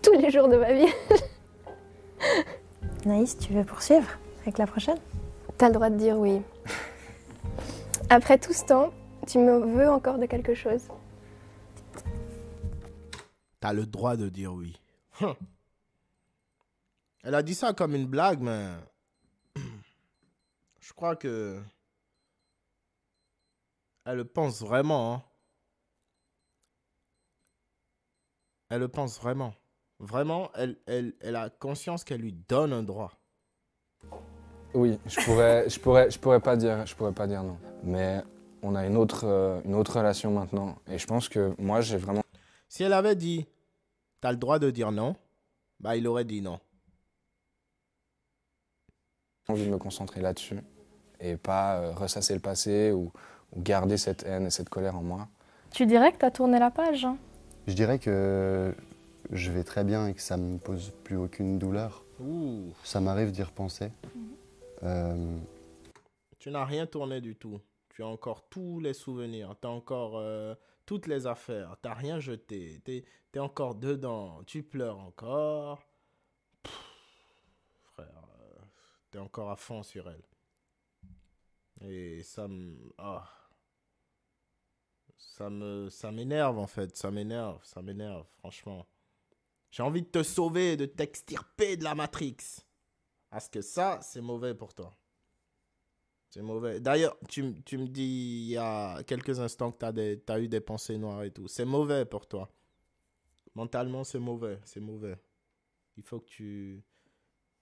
Tous 0.03 0.13
les 0.19 0.29
jours 0.31 0.47
de 0.49 0.57
ma 0.57 0.73
vie. 0.73 0.91
Naïs, 3.05 3.37
tu 3.37 3.53
veux 3.53 3.63
poursuivre 3.63 4.07
avec 4.41 4.57
la 4.57 4.67
prochaine? 4.67 4.99
T'as 5.57 5.67
le 5.67 5.73
droit 5.73 5.89
de 5.89 5.97
dire 5.97 6.17
oui. 6.17 6.41
Après 8.09 8.37
tout 8.37 8.53
ce 8.53 8.65
temps, 8.65 8.93
tu 9.27 9.39
me 9.39 9.59
veux 9.59 9.89
encore 9.89 10.17
de 10.19 10.25
quelque 10.25 10.53
chose? 10.53 10.87
T'as 13.59 13.73
le 13.73 13.85
droit 13.85 14.15
de 14.17 14.29
dire 14.29 14.53
oui. 14.53 14.77
Hum. 15.21 15.35
Elle 17.23 17.35
a 17.35 17.43
dit 17.43 17.55
ça 17.55 17.73
comme 17.73 17.95
une 17.95 18.07
blague, 18.07 18.41
mais 18.41 18.67
je 20.81 20.93
crois 20.93 21.15
que 21.15 21.61
elle 24.05 24.17
le 24.17 24.25
pense 24.25 24.61
vraiment. 24.61 25.13
hein. 25.13 25.23
Elle 28.69 28.81
le 28.81 28.89
pense 28.89 29.17
vraiment. 29.17 29.53
Vraiment, 29.99 30.49
elle, 30.55 30.77
elle, 30.85 31.13
elle 31.21 31.35
a 31.35 31.49
conscience 31.49 32.03
qu'elle 32.03 32.21
lui 32.21 32.33
donne 32.33 32.73
un 32.73 32.83
droit. 32.83 33.11
Oui, 34.73 34.99
je 35.05 35.19
pourrais, 35.21 35.69
je 35.69 35.79
pourrais, 35.79 36.09
je 36.09 36.19
pourrais 36.19 36.39
pas 36.39 36.55
dire, 36.55 36.85
je 36.85 36.95
pourrais 36.95 37.11
pas 37.13 37.27
dire 37.27 37.43
non. 37.43 37.57
Mais 37.83 38.21
on 38.63 38.75
a 38.75 38.85
une 38.85 38.97
autre, 38.97 39.25
euh, 39.25 39.61
une 39.65 39.75
autre 39.75 39.97
relation 39.97 40.31
maintenant, 40.31 40.75
et 40.87 40.97
je 40.97 41.05
pense 41.05 41.29
que 41.29 41.53
moi 41.59 41.81
j'ai 41.81 41.97
vraiment 41.97 42.23
Si 42.69 42.83
elle 42.83 42.93
avait 42.93 43.15
dit, 43.15 43.45
t'as 44.19 44.31
le 44.31 44.37
droit 44.37 44.57
de 44.59 44.71
dire 44.71 44.91
non, 44.91 45.15
bah 45.79 45.95
il 45.95 46.07
aurait 46.07 46.25
dit 46.25 46.41
non. 46.41 46.59
envie 49.49 49.65
de 49.65 49.71
me 49.71 49.77
concentrer 49.77 50.21
là-dessus 50.21 50.59
et 51.19 51.35
pas 51.37 51.75
euh, 51.75 51.91
ressasser 51.93 52.33
le 52.33 52.39
passé 52.39 52.91
ou, 52.91 53.11
ou 53.51 53.61
garder 53.61 53.97
cette 53.97 54.23
haine 54.23 54.47
et 54.47 54.49
cette 54.49 54.69
colère 54.69 54.95
en 54.95 55.03
moi. 55.03 55.27
Tu 55.71 55.85
dirais 55.85 56.11
que 56.13 56.17
t'as 56.17 56.31
tourné 56.31 56.59
la 56.59 56.71
page 56.71 57.05
hein? 57.05 57.17
Je 57.67 57.73
dirais 57.73 57.99
que 57.99 58.73
je 59.33 59.51
vais 59.51 59.63
très 59.63 59.83
bien 59.83 60.07
et 60.07 60.13
que 60.13 60.21
ça 60.21 60.37
me 60.37 60.57
pose 60.57 60.91
plus 61.03 61.17
aucune 61.17 61.57
douleur. 61.59 62.05
Ouh, 62.19 62.73
Ça 62.83 63.01
m'arrive 63.01 63.31
d'y 63.31 63.43
repenser. 63.43 63.91
Euh, 64.83 65.37
tu 66.39 66.51
n'as 66.51 66.65
rien 66.65 66.85
tourné 66.85 67.19
du 67.21 67.35
tout. 67.35 67.59
Tu 67.89 68.03
as 68.03 68.07
encore 68.07 68.47
tous 68.49 68.79
les 68.79 68.93
souvenirs. 68.93 69.55
Tu 69.61 69.67
as 69.67 69.71
encore 69.71 70.17
euh, 70.17 70.55
toutes 70.85 71.07
les 71.07 71.25
affaires. 71.27 71.75
Tu 71.81 71.87
n'as 71.87 71.95
rien 71.95 72.19
jeté. 72.19 72.81
Tu 72.85 73.03
es, 73.33 73.39
encore 73.39 73.75
dedans. 73.75 74.43
Tu 74.45 74.61
pleures 74.61 74.99
encore. 74.99 75.83
Pff, 76.61 76.73
frère, 77.93 78.27
tu 79.11 79.17
es 79.17 79.21
encore 79.21 79.49
à 79.49 79.55
fond 79.55 79.83
sur 79.83 80.09
elle. 80.09 80.23
Et 81.89 82.21
ça 82.23 82.47
me. 82.47 82.77
ah. 82.97 83.25
Ça 85.17 85.49
me 85.49 85.89
ça 85.89 86.11
m'énerve 86.11 86.59
en 86.59 86.67
fait, 86.67 86.95
ça 86.95 87.09
m'énerve, 87.09 87.59
ça 87.63 87.81
m'énerve, 87.81 88.27
franchement. 88.37 88.85
J'ai 89.73 89.81
envie 89.81 90.03
de 90.03 90.07
te 90.07 90.21
sauver, 90.21 90.77
de 90.77 90.85
t'extirper 90.85 91.77
de 91.77 91.83
la 91.83 91.95
Matrix. 91.95 92.37
Parce 93.31 93.49
que 93.49 93.63
ça, 93.63 93.99
c'est 94.03 94.21
mauvais 94.21 94.53
pour 94.53 94.75
toi. 94.75 94.95
C'est 96.29 96.43
mauvais. 96.43 96.79
D'ailleurs, 96.79 97.17
tu, 97.27 97.55
tu 97.63 97.79
me 97.79 97.87
dis 97.87 98.43
il 98.45 98.51
y 98.51 98.57
a 98.57 99.01
quelques 99.01 99.39
instants 99.39 99.71
que 99.71 100.13
tu 100.13 100.31
as, 100.31 100.39
eu 100.39 100.47
des 100.47 100.61
pensées 100.61 100.99
noires 100.99 101.23
et 101.23 101.31
tout. 101.31 101.47
C'est 101.47 101.65
mauvais 101.65 102.05
pour 102.05 102.27
toi. 102.27 102.51
Mentalement, 103.55 104.03
c'est 104.03 104.19
mauvais. 104.19 104.59
C'est 104.63 104.79
mauvais. 104.79 105.17
Il 105.97 106.03
faut 106.03 106.19
que 106.19 106.29
tu 106.29 106.83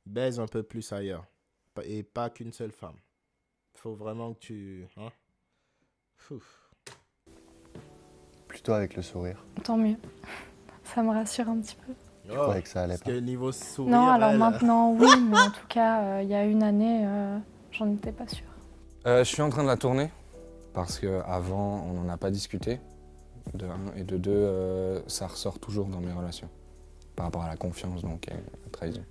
baises 0.05 0.38
un 0.38 0.47
peu 0.47 0.64
plus 0.64 0.91
ailleurs. 0.91 1.26
Et 1.86 2.03
pas 2.03 2.30
qu'une 2.30 2.51
seule 2.51 2.74
femme. 2.74 2.99
Il 3.74 3.80
faut 3.80 3.95
vraiment 3.95 4.34
que 4.34 4.39
tu... 4.39 4.86
Hein? 4.97 5.12
Plutôt 8.49 8.74
avec 8.74 8.97
le 8.97 9.01
sourire. 9.01 9.45
Tant 9.64 9.78
mieux. 9.78 9.95
Ça 10.93 11.03
me 11.03 11.09
rassure 11.09 11.47
un 11.49 11.59
petit 11.61 11.75
peu. 11.75 11.93
Je 12.27 12.33
croyais 12.33 12.61
que 12.61 12.69
ça 12.69 12.81
allait 12.83 12.93
Parce 12.93 13.01
pas. 13.03 13.11
que 13.11 13.17
niveau 13.19 13.51
sourire, 13.51 13.97
Non, 13.97 14.07
alors 14.09 14.29
elle, 14.31 14.37
maintenant, 14.37 14.91
oui, 14.99 15.07
mais 15.29 15.37
en 15.39 15.49
tout 15.51 15.67
cas, 15.67 16.01
euh, 16.03 16.21
il 16.23 16.29
y 16.29 16.35
a 16.35 16.45
une 16.45 16.63
année, 16.63 17.03
euh, 17.05 17.37
j'en 17.71 17.91
étais 17.91 18.11
pas 18.11 18.27
sûre. 18.27 18.45
Euh, 19.07 19.19
je 19.23 19.29
suis 19.29 19.41
en 19.41 19.49
train 19.49 19.63
de 19.63 19.67
la 19.67 19.77
tourner 19.77 20.09
parce 20.73 20.99
qu'avant, 20.99 21.83
on 21.87 21.93
n'en 22.01 22.09
a 22.09 22.17
pas 22.17 22.29
discuté. 22.31 22.79
De 23.55 23.65
un. 23.65 23.95
Et 23.95 24.03
de 24.03 24.17
deux, 24.17 24.31
euh, 24.31 25.01
ça 25.07 25.27
ressort 25.27 25.59
toujours 25.59 25.87
dans 25.87 25.99
mes 25.99 26.11
relations. 26.13 26.49
Par 27.15 27.25
rapport 27.25 27.41
à 27.41 27.47
la 27.49 27.57
confiance, 27.57 28.03
donc, 28.03 28.27
et 28.27 28.33
la 28.33 28.69
trahison. 28.71 29.03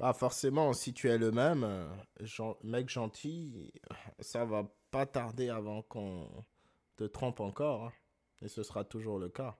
Bah 0.00 0.12
forcément, 0.12 0.72
si 0.74 0.92
tu 0.94 1.10
es 1.10 1.18
le 1.18 1.32
même, 1.32 1.64
euh, 1.64 1.88
gen- 2.20 2.54
mec 2.62 2.88
gentil, 2.88 3.72
ça 4.20 4.44
va 4.44 4.62
pas 4.92 5.06
tarder 5.06 5.48
avant 5.50 5.82
qu'on 5.82 6.28
te 6.96 7.02
trompe 7.02 7.40
encore. 7.40 7.86
hein. 7.86 7.92
Et 8.42 8.48
ce 8.48 8.62
sera 8.62 8.84
toujours 8.84 9.18
le 9.18 9.28
cas. 9.28 9.58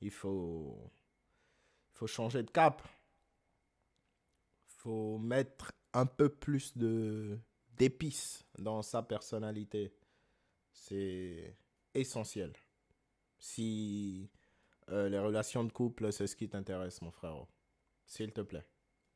Il 0.00 0.10
faut, 0.10 0.90
il 1.88 1.96
faut 1.96 2.06
changer 2.06 2.42
de 2.42 2.50
cap. 2.50 2.82
faut 4.66 5.18
mettre 5.18 5.72
un 5.92 6.06
peu 6.06 6.28
plus 6.28 6.76
de 6.76 7.38
d'épices 7.76 8.44
dans 8.58 8.82
sa 8.82 9.02
personnalité. 9.02 9.94
C'est 10.72 11.56
essentiel. 11.94 12.52
Si 13.38 14.30
euh, 14.90 15.08
les 15.08 15.18
relations 15.18 15.64
de 15.64 15.70
couple, 15.70 16.12
c'est 16.12 16.26
ce 16.26 16.34
qui 16.34 16.48
t'intéresse, 16.48 17.02
mon 17.02 17.10
frère, 17.10 17.36
s'il 18.06 18.32
te 18.32 18.40
plaît. 18.40 18.66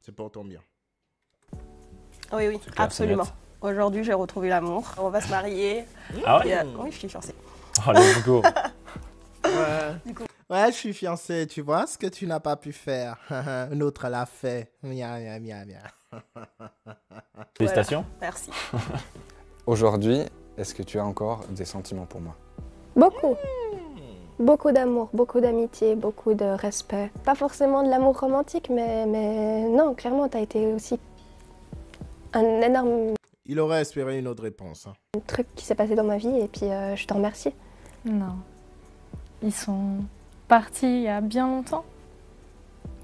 C'est 0.01 0.13
pour 0.13 0.31
ton 0.31 0.45
bien. 0.45 0.63
Oui, 2.33 2.49
oui, 2.49 2.59
clair, 2.59 2.75
c'est 2.75 2.81
absolument. 2.81 3.27
Aujourd'hui, 3.61 4.03
j'ai 4.05 4.13
retrouvé 4.13 4.49
l'amour. 4.49 4.93
On 4.99 5.11
va 5.11 5.21
se 5.21 5.29
marier. 5.29 5.85
Ah 6.25 6.39
ouais 6.39 6.49
Et, 6.49 6.55
euh, 6.59 6.65
oui, 6.79 6.91
je 6.91 6.99
suis 6.99 7.09
fiancée. 7.09 7.35
Oh, 7.87 7.93
let's 7.93 8.25
go. 8.25 8.43
Ouais. 10.51 10.67
Je 10.71 10.77
suis 10.77 10.93
fiancé, 10.93 11.47
tu 11.47 11.63
vois 11.63 11.87
ce 11.87 11.97
que 11.97 12.07
tu 12.07 12.27
n'as 12.27 12.41
pas 12.41 12.57
pu 12.57 12.73
faire. 12.73 13.17
Un 13.31 13.81
autre 13.81 14.09
l'a 14.09 14.27
fait. 14.27 14.73
Mia, 14.83 15.19
mia, 15.19 15.39
mia, 15.41 15.65
mia. 15.65 15.83
Félicitations. 17.57 18.05
Merci. 18.21 18.51
Aujourd'hui, 19.67 20.21
est-ce 20.59 20.75
que 20.75 20.83
tu 20.83 20.99
as 20.99 21.05
encore 21.05 21.45
des 21.51 21.65
sentiments 21.65 22.07
pour 22.07 22.21
moi? 22.21 22.37
Beaucoup. 22.97 23.37
Beaucoup 24.39 24.73
d'amour, 24.73 25.09
beaucoup 25.15 25.41
d'amitié, 25.41 25.95
beaucoup 25.95 26.35
de 26.35 26.45
respect. 26.45 27.11
Pas 27.25 27.35
forcément 27.35 27.83
de 27.83 27.89
l'amour 27.89 28.19
romantique, 28.19 28.69
mais, 28.71 29.07
mais 29.07 29.69
non, 29.69 29.95
clairement, 29.95 30.29
tu 30.29 30.37
as 30.37 30.41
été 30.41 30.67
aussi 30.75 30.99
un 32.33 32.61
énorme 32.61 33.15
Il 33.47 33.61
aurait 33.61 33.83
espéré 33.83 34.19
une 34.19 34.27
autre 34.27 34.43
réponse. 34.43 34.87
hein. 34.87 35.21
truc 35.27 35.47
qui 35.55 35.65
s'est 35.65 35.75
passé 35.75 35.95
dans 35.95 36.05
ma 36.05 36.17
vie 36.17 36.41
et 36.41 36.49
puis 36.49 36.65
euh, 36.67 36.97
je 36.97 37.07
te 37.07 37.15
remercie. 37.15 37.55
Non. 38.05 38.37
Ils 39.43 39.53
sont 39.53 40.05
partis 40.49 40.87
il 40.87 41.03
y 41.03 41.09
a 41.09 41.21
bien 41.21 41.47
longtemps. 41.47 41.85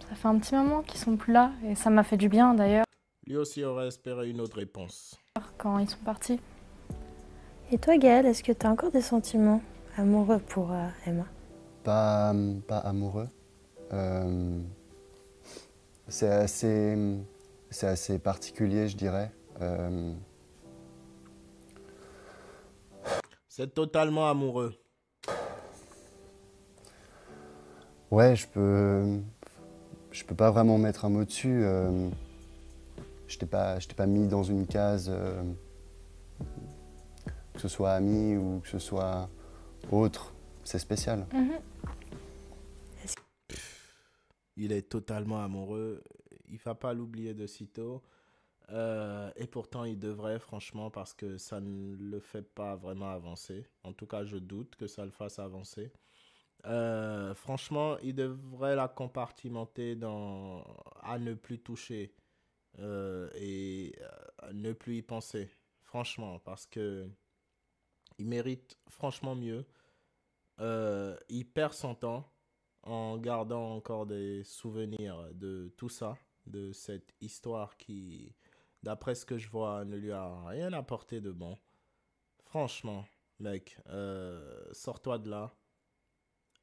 Ça 0.08 0.14
fait 0.14 0.28
un 0.28 0.38
petit 0.38 0.54
moment 0.54 0.82
qu'ils 0.82 1.00
sont 1.00 1.16
plus 1.16 1.32
là 1.32 1.50
et 1.66 1.74
ça 1.74 1.90
m'a 1.90 2.02
fait 2.02 2.16
du 2.16 2.28
bien 2.28 2.54
d'ailleurs 2.54 2.84
Lui 3.26 3.36
aussi 3.36 3.64
aurait 3.64 3.88
espéré 3.88 4.30
une 4.30 4.40
autre 4.40 4.56
réponse. 4.56 5.18
quand 5.58 5.78
ils 5.78 5.88
sont 5.88 5.98
partis. 6.04 6.40
Et 7.70 7.78
toi, 7.78 7.98
Gaëlle, 7.98 8.26
est-ce 8.26 8.42
que 8.42 8.52
tu 8.52 8.66
as 8.66 8.70
encore 8.70 8.90
des 8.90 9.02
sentiments 9.02 9.60
amoureux 9.96 10.38
pour 10.38 10.72
euh, 10.72 10.86
Emma? 11.06 11.26
Pas, 11.84 12.32
pas 12.66 12.78
amoureux. 12.78 13.28
Euh, 13.92 14.58
c'est 16.08 16.30
assez, 16.30 16.96
c'est 17.68 17.88
assez 17.88 18.18
particulier, 18.18 18.88
je 18.88 18.96
dirais. 18.96 19.30
Euh, 19.60 20.14
C'est 23.48 23.74
totalement 23.74 24.30
amoureux. 24.30 24.72
Ouais, 28.10 28.36
je 28.36 28.46
peux, 28.48 29.20
je 30.10 30.24
peux 30.24 30.34
pas 30.34 30.50
vraiment 30.50 30.78
mettre 30.78 31.04
un 31.04 31.08
mot 31.08 31.24
dessus. 31.24 31.62
Euh, 31.64 32.08
je 33.26 33.38
t'ai 33.38 33.46
pas, 33.46 33.78
je 33.78 33.88
t'ai 33.88 33.94
pas 33.94 34.06
mis 34.06 34.26
dans 34.26 34.42
une 34.42 34.66
case, 34.66 35.10
euh, 35.12 35.42
que 37.54 37.60
ce 37.60 37.68
soit 37.68 37.92
ami 37.92 38.36
ou 38.36 38.60
que 38.60 38.68
ce 38.68 38.78
soit 38.78 39.28
autre. 39.90 40.34
C'est 40.64 40.78
spécial. 40.78 41.26
Il 44.56 44.72
est 44.72 44.88
totalement 44.88 45.42
amoureux. 45.42 46.02
Il 46.50 46.58
va 46.58 46.74
pas 46.74 46.92
l'oublier 46.92 47.34
de 47.34 47.46
sitôt. 47.46 48.02
Euh, 48.70 49.30
et 49.36 49.46
pourtant, 49.46 49.84
il 49.84 49.98
devrait, 49.98 50.38
franchement, 50.38 50.90
parce 50.90 51.14
que 51.14 51.38
ça 51.38 51.60
ne 51.60 51.96
le 51.96 52.20
fait 52.20 52.42
pas 52.42 52.76
vraiment 52.76 53.10
avancer. 53.10 53.66
En 53.82 53.92
tout 53.92 54.06
cas, 54.06 54.24
je 54.24 54.36
doute 54.36 54.76
que 54.76 54.86
ça 54.86 55.04
le 55.04 55.10
fasse 55.10 55.38
avancer. 55.38 55.90
Euh, 56.66 57.34
franchement, 57.34 57.98
il 57.98 58.14
devrait 58.14 58.76
la 58.76 58.88
compartimenter 58.88 59.94
dans 59.94 60.64
à 61.02 61.18
ne 61.18 61.34
plus 61.34 61.60
toucher 61.60 62.14
euh, 62.78 63.30
et 63.34 63.94
euh, 64.00 64.52
ne 64.52 64.72
plus 64.72 64.98
y 64.98 65.02
penser. 65.02 65.50
Franchement, 65.82 66.38
parce 66.40 66.66
que 66.66 67.08
il 68.18 68.26
mérite 68.26 68.78
franchement 68.88 69.34
mieux. 69.34 69.66
Il 70.60 71.50
perd 71.54 71.72
son 71.72 71.94
temps 71.94 72.32
en 72.82 73.16
gardant 73.18 73.76
encore 73.76 74.06
des 74.06 74.42
souvenirs 74.44 75.28
de 75.34 75.72
tout 75.76 75.88
ça, 75.88 76.18
de 76.46 76.72
cette 76.72 77.14
histoire 77.20 77.76
qui, 77.76 78.34
d'après 78.82 79.14
ce 79.14 79.24
que 79.24 79.38
je 79.38 79.48
vois, 79.48 79.84
ne 79.84 79.96
lui 79.96 80.12
a 80.12 80.44
rien 80.46 80.72
apporté 80.72 81.20
de 81.20 81.30
bon. 81.30 81.56
Franchement, 82.44 83.04
mec, 83.38 83.78
sors-toi 84.72 85.18
de 85.18 85.30
là. 85.30 85.57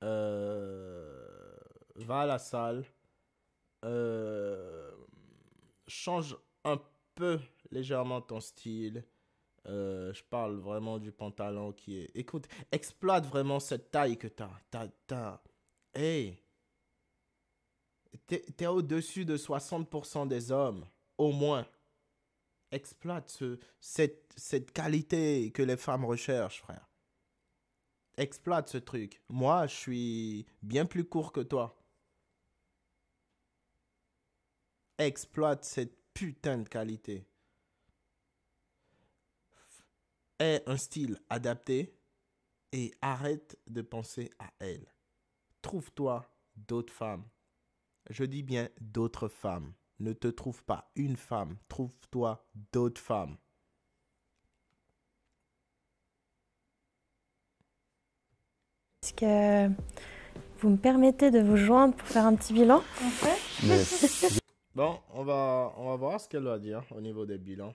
Euh, 0.04 1.58
va 1.96 2.22
à 2.22 2.26
la 2.26 2.40
salle. 2.40 2.86
Euh, 3.84 4.92
change 5.88 6.38
un 6.64 6.82
peu 7.16 7.40
légèrement 7.72 8.22
ton 8.22 8.40
style. 8.40 9.04
Euh, 9.68 10.14
je 10.14 10.24
parle 10.24 10.58
vraiment 10.58 11.00
du 11.00 11.12
pantalon 11.12 11.72
qui 11.72 12.00
est... 12.00 12.12
Écoute, 12.14 12.48
exploite 12.72 13.26
vraiment 13.26 13.60
cette 13.60 13.92
taille 13.92 14.18
que 14.18 14.28
t'as. 14.28 14.52
T'as... 14.70 14.88
t'as... 15.08 15.42
Hey! 15.94 16.40
T'es, 18.28 18.46
t'es 18.56 18.68
au-dessus 18.68 19.26
de 19.26 19.38
60% 19.38 20.28
des 20.28 20.52
hommes, 20.52 20.86
au 21.18 21.32
moins. 21.32 21.66
Exploite 22.72 23.30
ce, 23.30 23.60
cette, 23.80 24.34
cette 24.36 24.72
qualité 24.72 25.52
que 25.52 25.62
les 25.62 25.78
femmes 25.78 26.06
recherchent, 26.06 26.62
frère. 26.62 26.88
Exploite 28.18 28.70
ce 28.70 28.78
truc. 28.78 29.22
Moi, 29.30 29.68
je 29.68 29.76
suis 29.76 30.46
bien 30.62 30.86
plus 30.86 31.04
court 31.04 31.32
que 31.34 31.42
toi. 31.42 31.78
Exploite 34.98 35.66
cette 35.66 35.98
putain 36.14 36.60
de 36.60 36.70
qualité. 36.70 37.28
Aie 40.40 40.64
un 40.66 40.78
style 40.78 41.20
adapté 41.30 41.98
et 42.72 42.94
arrête 43.02 43.58
de 43.68 43.82
penser 43.82 44.32
à 44.40 44.52
elle. 44.60 44.86
Trouve-toi 45.62 46.26
d'autres 46.56 46.94
femmes. 46.94 47.28
Je 48.10 48.24
dis 48.24 48.44
bien 48.44 48.70
d'autres 48.80 49.28
femmes. 49.28 49.74
Ne 50.00 50.14
te 50.14 50.28
trouve 50.28 50.64
pas 50.64 50.92
une 50.96 51.16
femme, 51.16 51.58
trouve-toi 51.70 52.46
d'autres 52.72 53.02
femmes. 53.02 53.38
Que 59.16 59.68
vous 60.60 60.70
me 60.70 60.78
permettez 60.78 61.32
de 61.32 61.40
vous 61.40 61.58
joindre 61.58 61.94
pour 61.96 62.08
faire 62.08 62.26
un 62.26 62.36
petit 62.36 62.54
bilan 62.54 62.82
Bon, 64.76 64.98
on 65.14 65.24
va, 65.24 65.72
on 65.78 65.90
va 65.90 65.96
voir 65.96 66.20
ce 66.20 66.28
qu'elle 66.28 66.44
va 66.44 66.60
dire 66.60 66.84
au 66.96 67.00
niveau 67.00 67.26
des 67.26 67.38
bilans. 67.38 67.74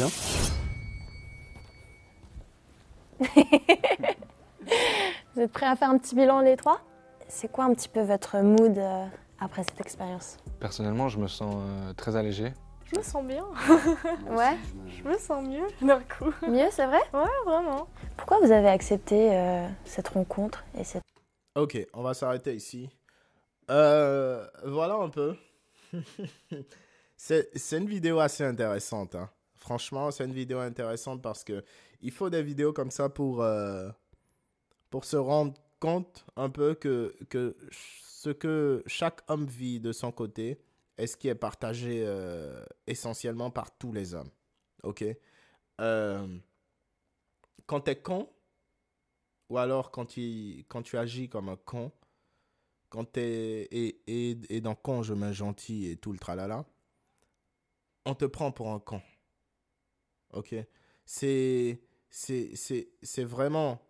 Vous 5.34 5.40
êtes 5.42 5.52
prêts 5.52 5.66
à 5.66 5.76
faire 5.76 5.90
un 5.90 5.98
petit 5.98 6.14
bilan 6.14 6.40
les 6.40 6.56
trois? 6.56 6.80
C'est 7.28 7.50
quoi 7.50 7.64
un 7.64 7.74
petit 7.74 7.88
peu 7.88 8.00
votre 8.00 8.38
mood 8.38 8.78
euh, 8.78 9.06
après 9.38 9.64
cette 9.64 9.80
expérience? 9.80 10.38
Personnellement, 10.60 11.08
je 11.08 11.18
me 11.18 11.28
sens 11.28 11.54
euh, 11.58 11.92
très 11.94 12.16
allégé. 12.16 12.52
Je 12.92 12.98
me 12.98 13.02
sens 13.02 13.24
bien. 13.24 13.44
Ouais. 14.30 14.56
Je 14.86 15.02
me 15.08 15.18
sens 15.18 15.46
mieux 15.46 15.66
d'un 15.86 16.00
coup. 16.00 16.32
Mieux, 16.46 16.68
c'est 16.70 16.86
vrai? 16.86 17.00
Ouais, 17.12 17.28
vraiment. 17.44 17.88
Pourquoi 18.16 18.38
vous 18.40 18.50
avez 18.50 18.68
accepté 18.68 19.34
euh, 19.36 19.68
cette 19.84 20.08
rencontre 20.08 20.64
et 20.78 20.84
cette... 20.84 21.02
Ok, 21.54 21.78
on 21.92 22.02
va 22.02 22.14
s'arrêter 22.14 22.54
ici. 22.54 22.88
Euh, 23.70 24.46
voilà 24.64 24.94
un 24.94 25.08
peu. 25.10 25.36
c'est 27.16 27.48
une 27.72 27.88
vidéo 27.88 28.20
assez 28.20 28.44
intéressante. 28.44 29.14
hein. 29.14 29.28
Franchement, 29.56 30.10
c'est 30.10 30.24
une 30.24 30.32
vidéo 30.32 30.58
intéressante 30.60 31.20
parce 31.20 31.44
que 31.44 31.62
il 32.00 32.12
faut 32.12 32.30
des 32.30 32.42
vidéos 32.42 32.72
comme 32.72 32.90
ça 32.90 33.08
pour, 33.08 33.42
euh, 33.42 33.88
pour 34.88 35.04
se 35.04 35.16
rendre 35.16 35.54
compte 35.80 36.24
un 36.36 36.48
peu 36.48 36.74
que, 36.74 37.14
que 37.28 37.56
ce 37.70 38.30
que 38.30 38.82
chaque 38.86 39.20
homme 39.28 39.46
vit 39.46 39.80
de 39.80 39.92
son 39.92 40.12
côté 40.12 40.60
est 40.98 41.06
ce 41.06 41.16
qui 41.16 41.28
est 41.28 41.34
partagé 41.34 42.04
euh, 42.04 42.64
essentiellement 42.86 43.50
par 43.50 43.76
tous 43.78 43.92
les 43.92 44.14
hommes? 44.14 44.30
Ok? 44.82 45.04
Euh, 45.80 46.38
Quand 47.66 47.80
t'es 47.80 48.00
con, 48.00 48.28
ou 49.48 49.58
alors 49.58 49.90
quand 49.90 50.06
tu, 50.06 50.64
tu 50.84 50.98
agis 50.98 51.28
comme 51.28 51.48
un 51.48 51.56
con, 51.56 51.92
quand 52.88 53.12
tu 53.12 53.20
es. 53.20 53.68
Et, 53.70 54.02
et, 54.06 54.38
et 54.48 54.60
dans 54.60 54.74
con, 54.74 55.02
je 55.02 55.14
mets 55.14 55.34
gentil 55.34 55.86
et 55.90 55.96
tout 55.96 56.12
le 56.12 56.18
tralala, 56.18 56.64
on 58.04 58.14
te 58.14 58.24
prend 58.24 58.52
pour 58.52 58.70
un 58.70 58.80
con. 58.80 59.02
Ok? 60.32 60.54
C'est. 61.04 61.80
C'est 62.10 63.24
vraiment 63.24 63.82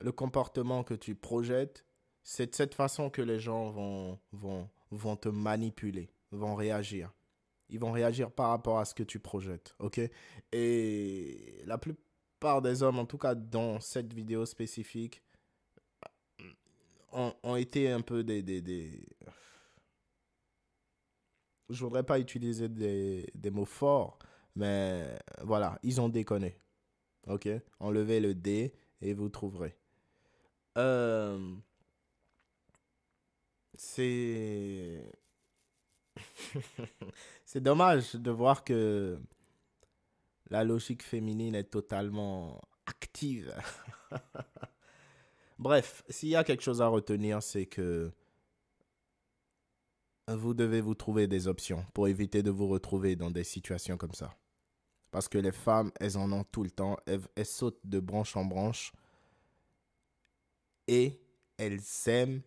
le 0.00 0.12
comportement 0.12 0.84
que 0.84 0.94
tu 0.94 1.16
projettes. 1.16 1.84
C'est 2.22 2.46
de 2.46 2.54
cette 2.54 2.74
façon 2.74 3.10
que 3.10 3.20
les 3.20 3.40
gens 3.40 3.70
vont, 3.70 4.20
vont, 4.30 4.70
vont 4.92 5.16
te 5.16 5.28
manipuler, 5.28 6.08
vont 6.34 6.54
réagir. 6.54 7.12
Ils 7.68 7.78
vont 7.80 7.92
réagir 7.92 8.30
par 8.30 8.50
rapport 8.50 8.78
à 8.78 8.84
ce 8.84 8.94
que 8.94 9.02
tu 9.02 9.18
projettes. 9.18 9.74
Ok? 9.78 10.00
Et 10.52 11.62
la 11.64 11.78
plupart 11.78 12.62
des 12.62 12.82
hommes, 12.82 12.98
en 12.98 13.06
tout 13.06 13.18
cas 13.18 13.34
dans 13.34 13.80
cette 13.80 14.12
vidéo 14.12 14.46
spécifique, 14.46 15.22
ont, 17.12 17.56
été 17.56 17.90
un 17.90 18.00
peu 18.00 18.24
des, 18.24 18.42
des, 18.42 18.60
des... 18.60 19.06
Je 21.70 21.84
voudrais 21.84 22.02
pas 22.02 22.18
utiliser 22.18 22.68
des, 22.68 23.30
des 23.34 23.50
mots 23.50 23.64
forts, 23.64 24.18
mais 24.56 25.16
voilà, 25.42 25.78
ils 25.84 26.00
ont 26.00 26.08
déconné. 26.08 26.58
Ok? 27.28 27.48
Enlevez 27.78 28.20
le 28.20 28.34
D 28.34 28.74
et 29.00 29.14
vous 29.14 29.28
trouverez. 29.28 29.76
Euh, 30.76 31.54
c'est. 33.74 35.02
c'est 37.44 37.62
dommage 37.62 38.14
de 38.14 38.30
voir 38.30 38.64
que 38.64 39.18
la 40.50 40.64
logique 40.64 41.02
féminine 41.02 41.54
est 41.54 41.70
totalement 41.70 42.60
active. 42.86 43.54
Bref, 45.58 46.04
s'il 46.08 46.30
y 46.30 46.36
a 46.36 46.44
quelque 46.44 46.62
chose 46.62 46.82
à 46.82 46.88
retenir, 46.88 47.42
c'est 47.42 47.66
que 47.66 48.10
vous 50.28 50.54
devez 50.54 50.80
vous 50.80 50.94
trouver 50.94 51.26
des 51.26 51.48
options 51.48 51.84
pour 51.92 52.08
éviter 52.08 52.42
de 52.42 52.50
vous 52.50 52.68
retrouver 52.68 53.16
dans 53.16 53.30
des 53.30 53.44
situations 53.44 53.96
comme 53.96 54.14
ça. 54.14 54.36
Parce 55.10 55.28
que 55.28 55.38
les 55.38 55.52
femmes, 55.52 55.92
elles 56.00 56.16
en 56.16 56.32
ont 56.32 56.44
tout 56.44 56.64
le 56.64 56.70
temps, 56.70 56.96
elles, 57.06 57.46
sautent 57.46 57.80
de 57.84 58.00
branche 58.00 58.36
en 58.36 58.44
branche 58.44 58.92
et 60.88 61.20
elles 61.56 61.80
aiment, 62.06 62.42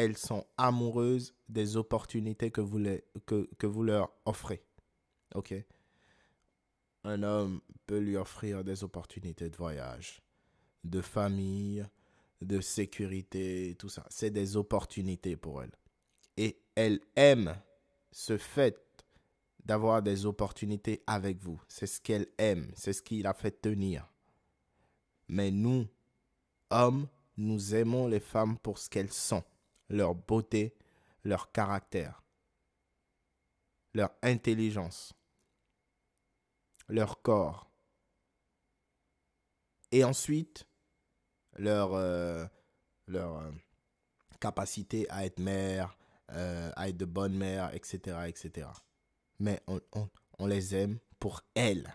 elles 0.00 0.16
sont 0.16 0.46
amoureuses 0.56 1.34
des 1.48 1.76
opportunités 1.76 2.50
que 2.50 2.60
vous, 2.60 3.82
leur 3.82 4.10
offrez. 4.24 4.62
Ok? 5.34 5.54
Un 7.04 7.22
homme 7.22 7.60
peut 7.86 7.98
lui 7.98 8.16
offrir 8.16 8.64
des 8.64 8.82
opportunités 8.82 9.50
de 9.50 9.56
voyage, 9.56 10.22
de 10.84 11.02
famille, 11.02 11.86
de 12.40 12.60
sécurité, 12.60 13.76
tout 13.78 13.90
ça. 13.90 14.06
C'est 14.08 14.30
des 14.30 14.56
opportunités 14.56 15.36
pour 15.36 15.62
elle. 15.62 15.72
Et 16.36 16.62
elle 16.74 17.00
aime 17.16 17.54
ce 18.10 18.38
fait 18.38 19.04
d'avoir 19.66 20.02
des 20.02 20.24
opportunités 20.24 21.02
avec 21.06 21.38
vous. 21.38 21.60
C'est 21.68 21.86
ce 21.86 22.00
qu'elle 22.00 22.28
aime, 22.38 22.70
c'est 22.74 22.94
ce 22.94 23.02
qui 23.02 23.20
la 23.22 23.34
fait 23.34 23.60
tenir. 23.60 24.10
Mais 25.28 25.50
nous, 25.50 25.86
hommes, 26.70 27.06
nous 27.36 27.74
aimons 27.74 28.06
les 28.06 28.20
femmes 28.20 28.58
pour 28.58 28.78
ce 28.78 28.88
qu'elles 28.88 29.12
sont, 29.12 29.44
leur 29.90 30.14
beauté, 30.14 30.74
leur 31.24 31.52
caractère, 31.52 32.22
leur 33.92 34.10
intelligence, 34.22 35.12
leur 36.88 37.20
corps. 37.20 37.70
Et 39.92 40.04
ensuite, 40.04 40.66
leur, 41.58 41.94
euh, 41.94 42.46
leur 43.08 43.38
euh, 43.38 43.50
capacité 44.38 45.10
à 45.10 45.26
être 45.26 45.40
mère, 45.40 45.98
euh, 46.30 46.70
à 46.76 46.88
être 46.88 46.96
de 46.96 47.04
bonne 47.04 47.34
mère, 47.34 47.74
etc. 47.74 48.18
etc. 48.28 48.68
Mais 49.40 49.60
on, 49.66 49.80
on, 49.92 50.08
on 50.38 50.46
les 50.46 50.76
aime 50.76 50.98
pour 51.18 51.42
elles. 51.54 51.92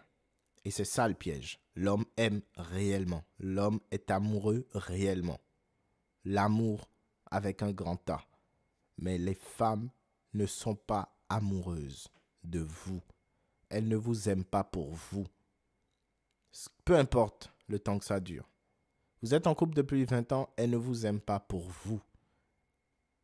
Et 0.66 0.72
c'est 0.72 0.84
ça 0.86 1.08
le 1.08 1.14
piège. 1.14 1.62
L'homme 1.76 2.06
aime 2.18 2.42
réellement. 2.58 3.24
L'homme 3.40 3.80
est 3.92 4.12
amoureux 4.12 4.68
réellement. 4.74 5.40
L'amour 6.26 6.90
avec 7.32 7.62
un 7.62 7.72
grand 7.72 8.10
A. 8.10 8.26
Mais 8.98 9.18
les 9.18 9.36
femmes 9.36 9.90
ne 10.34 10.46
sont 10.46 10.76
pas 10.76 11.18
amoureuses 11.30 12.08
de 12.44 12.60
vous. 12.60 13.02
Elles 13.70 13.88
ne 13.88 13.96
vous 13.96 14.30
aiment 14.30 14.46
pas 14.46 14.64
pour 14.64 14.94
vous. 14.94 15.26
Peu 16.86 16.96
importe 16.96 17.52
le 17.68 17.80
temps 17.80 18.00
que 18.00 18.06
ça 18.06 18.20
dure. 18.20 18.50
Vous 19.22 19.34
êtes 19.34 19.48
en 19.48 19.56
couple 19.56 19.74
depuis 19.74 20.06
20 20.06 20.32
ans, 20.34 20.50
elles 20.56 20.70
ne 20.70 20.78
vous 20.78 21.06
aiment 21.06 21.22
pas 21.22 21.40
pour 21.40 21.68
vous. 21.84 22.02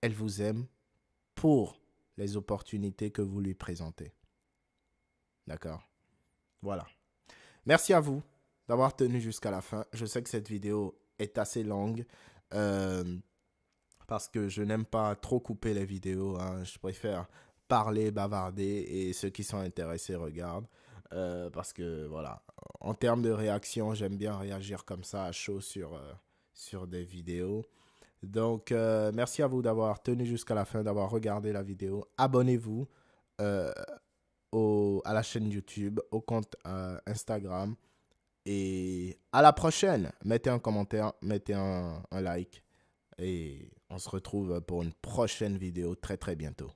Elles 0.02 0.14
vous 0.14 0.42
aiment 0.42 0.66
pour 1.36 1.80
les 2.18 2.38
opportunités 2.38 3.12
que 3.12 3.22
vous 3.22 3.40
lui 3.40 3.54
présentez. 3.54 4.14
D'accord? 5.48 5.88
Voilà. 6.62 6.88
Merci 7.66 7.94
à 7.94 8.00
vous 8.00 8.22
d'avoir 8.68 8.96
tenu 8.96 9.20
jusqu'à 9.20 9.52
la 9.52 9.62
fin. 9.62 9.86
Je 9.94 10.06
sais 10.06 10.24
que 10.24 10.30
cette 10.30 10.48
vidéo 10.48 11.00
est 11.20 11.38
assez 11.38 11.64
longue 11.64 12.06
euh, 12.54 13.18
parce 14.12 14.28
que 14.28 14.50
je 14.50 14.62
n'aime 14.62 14.84
pas 14.84 15.16
trop 15.16 15.40
couper 15.40 15.74
les 15.74 15.86
vidéos. 15.86 16.38
Hein. 16.38 16.66
Je 16.66 16.78
préfère 16.78 17.30
parler, 17.70 18.12
bavarder 18.12 18.86
et 18.90 19.14
ceux 19.14 19.30
qui 19.30 19.46
sont 19.46 19.60
intéressés 19.60 20.16
regardent. 20.16 20.68
Euh, 21.14 21.50
parce 21.50 21.72
que 21.72 22.08
voilà, 22.08 22.44
en 22.82 22.94
termes 22.94 23.22
de 23.22 23.30
réaction, 23.30 23.94
j'aime 23.94 24.18
bien 24.18 24.38
réagir 24.38 24.84
comme 24.84 25.06
ça 25.06 25.24
à 25.24 25.32
chaud 25.32 25.62
sur, 25.62 25.94
euh, 25.94 26.12
sur 26.54 26.88
des 26.88 27.06
vidéos. 27.06 27.64
Donc, 28.22 28.74
euh, 28.74 29.14
merci 29.14 29.44
à 29.44 29.48
vous 29.48 29.62
d'avoir 29.62 30.04
tenu 30.04 30.26
jusqu'à 30.26 30.56
la 30.56 30.66
fin, 30.66 30.84
d'avoir 30.84 31.10
regardé 31.10 31.54
la 31.54 31.64
vidéo. 31.64 32.06
Abonnez-vous 32.18 32.90
à 33.40 35.14
la 35.14 35.24
chaîne 35.24 35.50
YouTube, 35.50 36.02
au 36.12 36.20
compte 36.20 36.58
Instagram. 37.06 37.78
Et 38.46 39.18
à 39.32 39.42
la 39.42 39.54
prochaine. 39.54 40.12
Mettez 40.26 40.50
un 40.50 40.60
commentaire, 40.60 41.14
mettez 41.22 41.54
un, 41.54 42.04
un 42.12 42.22
like. 42.22 42.62
Et 43.18 43.72
on 43.92 44.00
se 44.00 44.10
retrouve 44.10 44.62
pour 44.62 44.82
une 44.84 44.94
prochaine 44.94 45.58
vidéo 45.58 45.96
très 45.96 46.18
très 46.18 46.36
bientôt. 46.36 46.72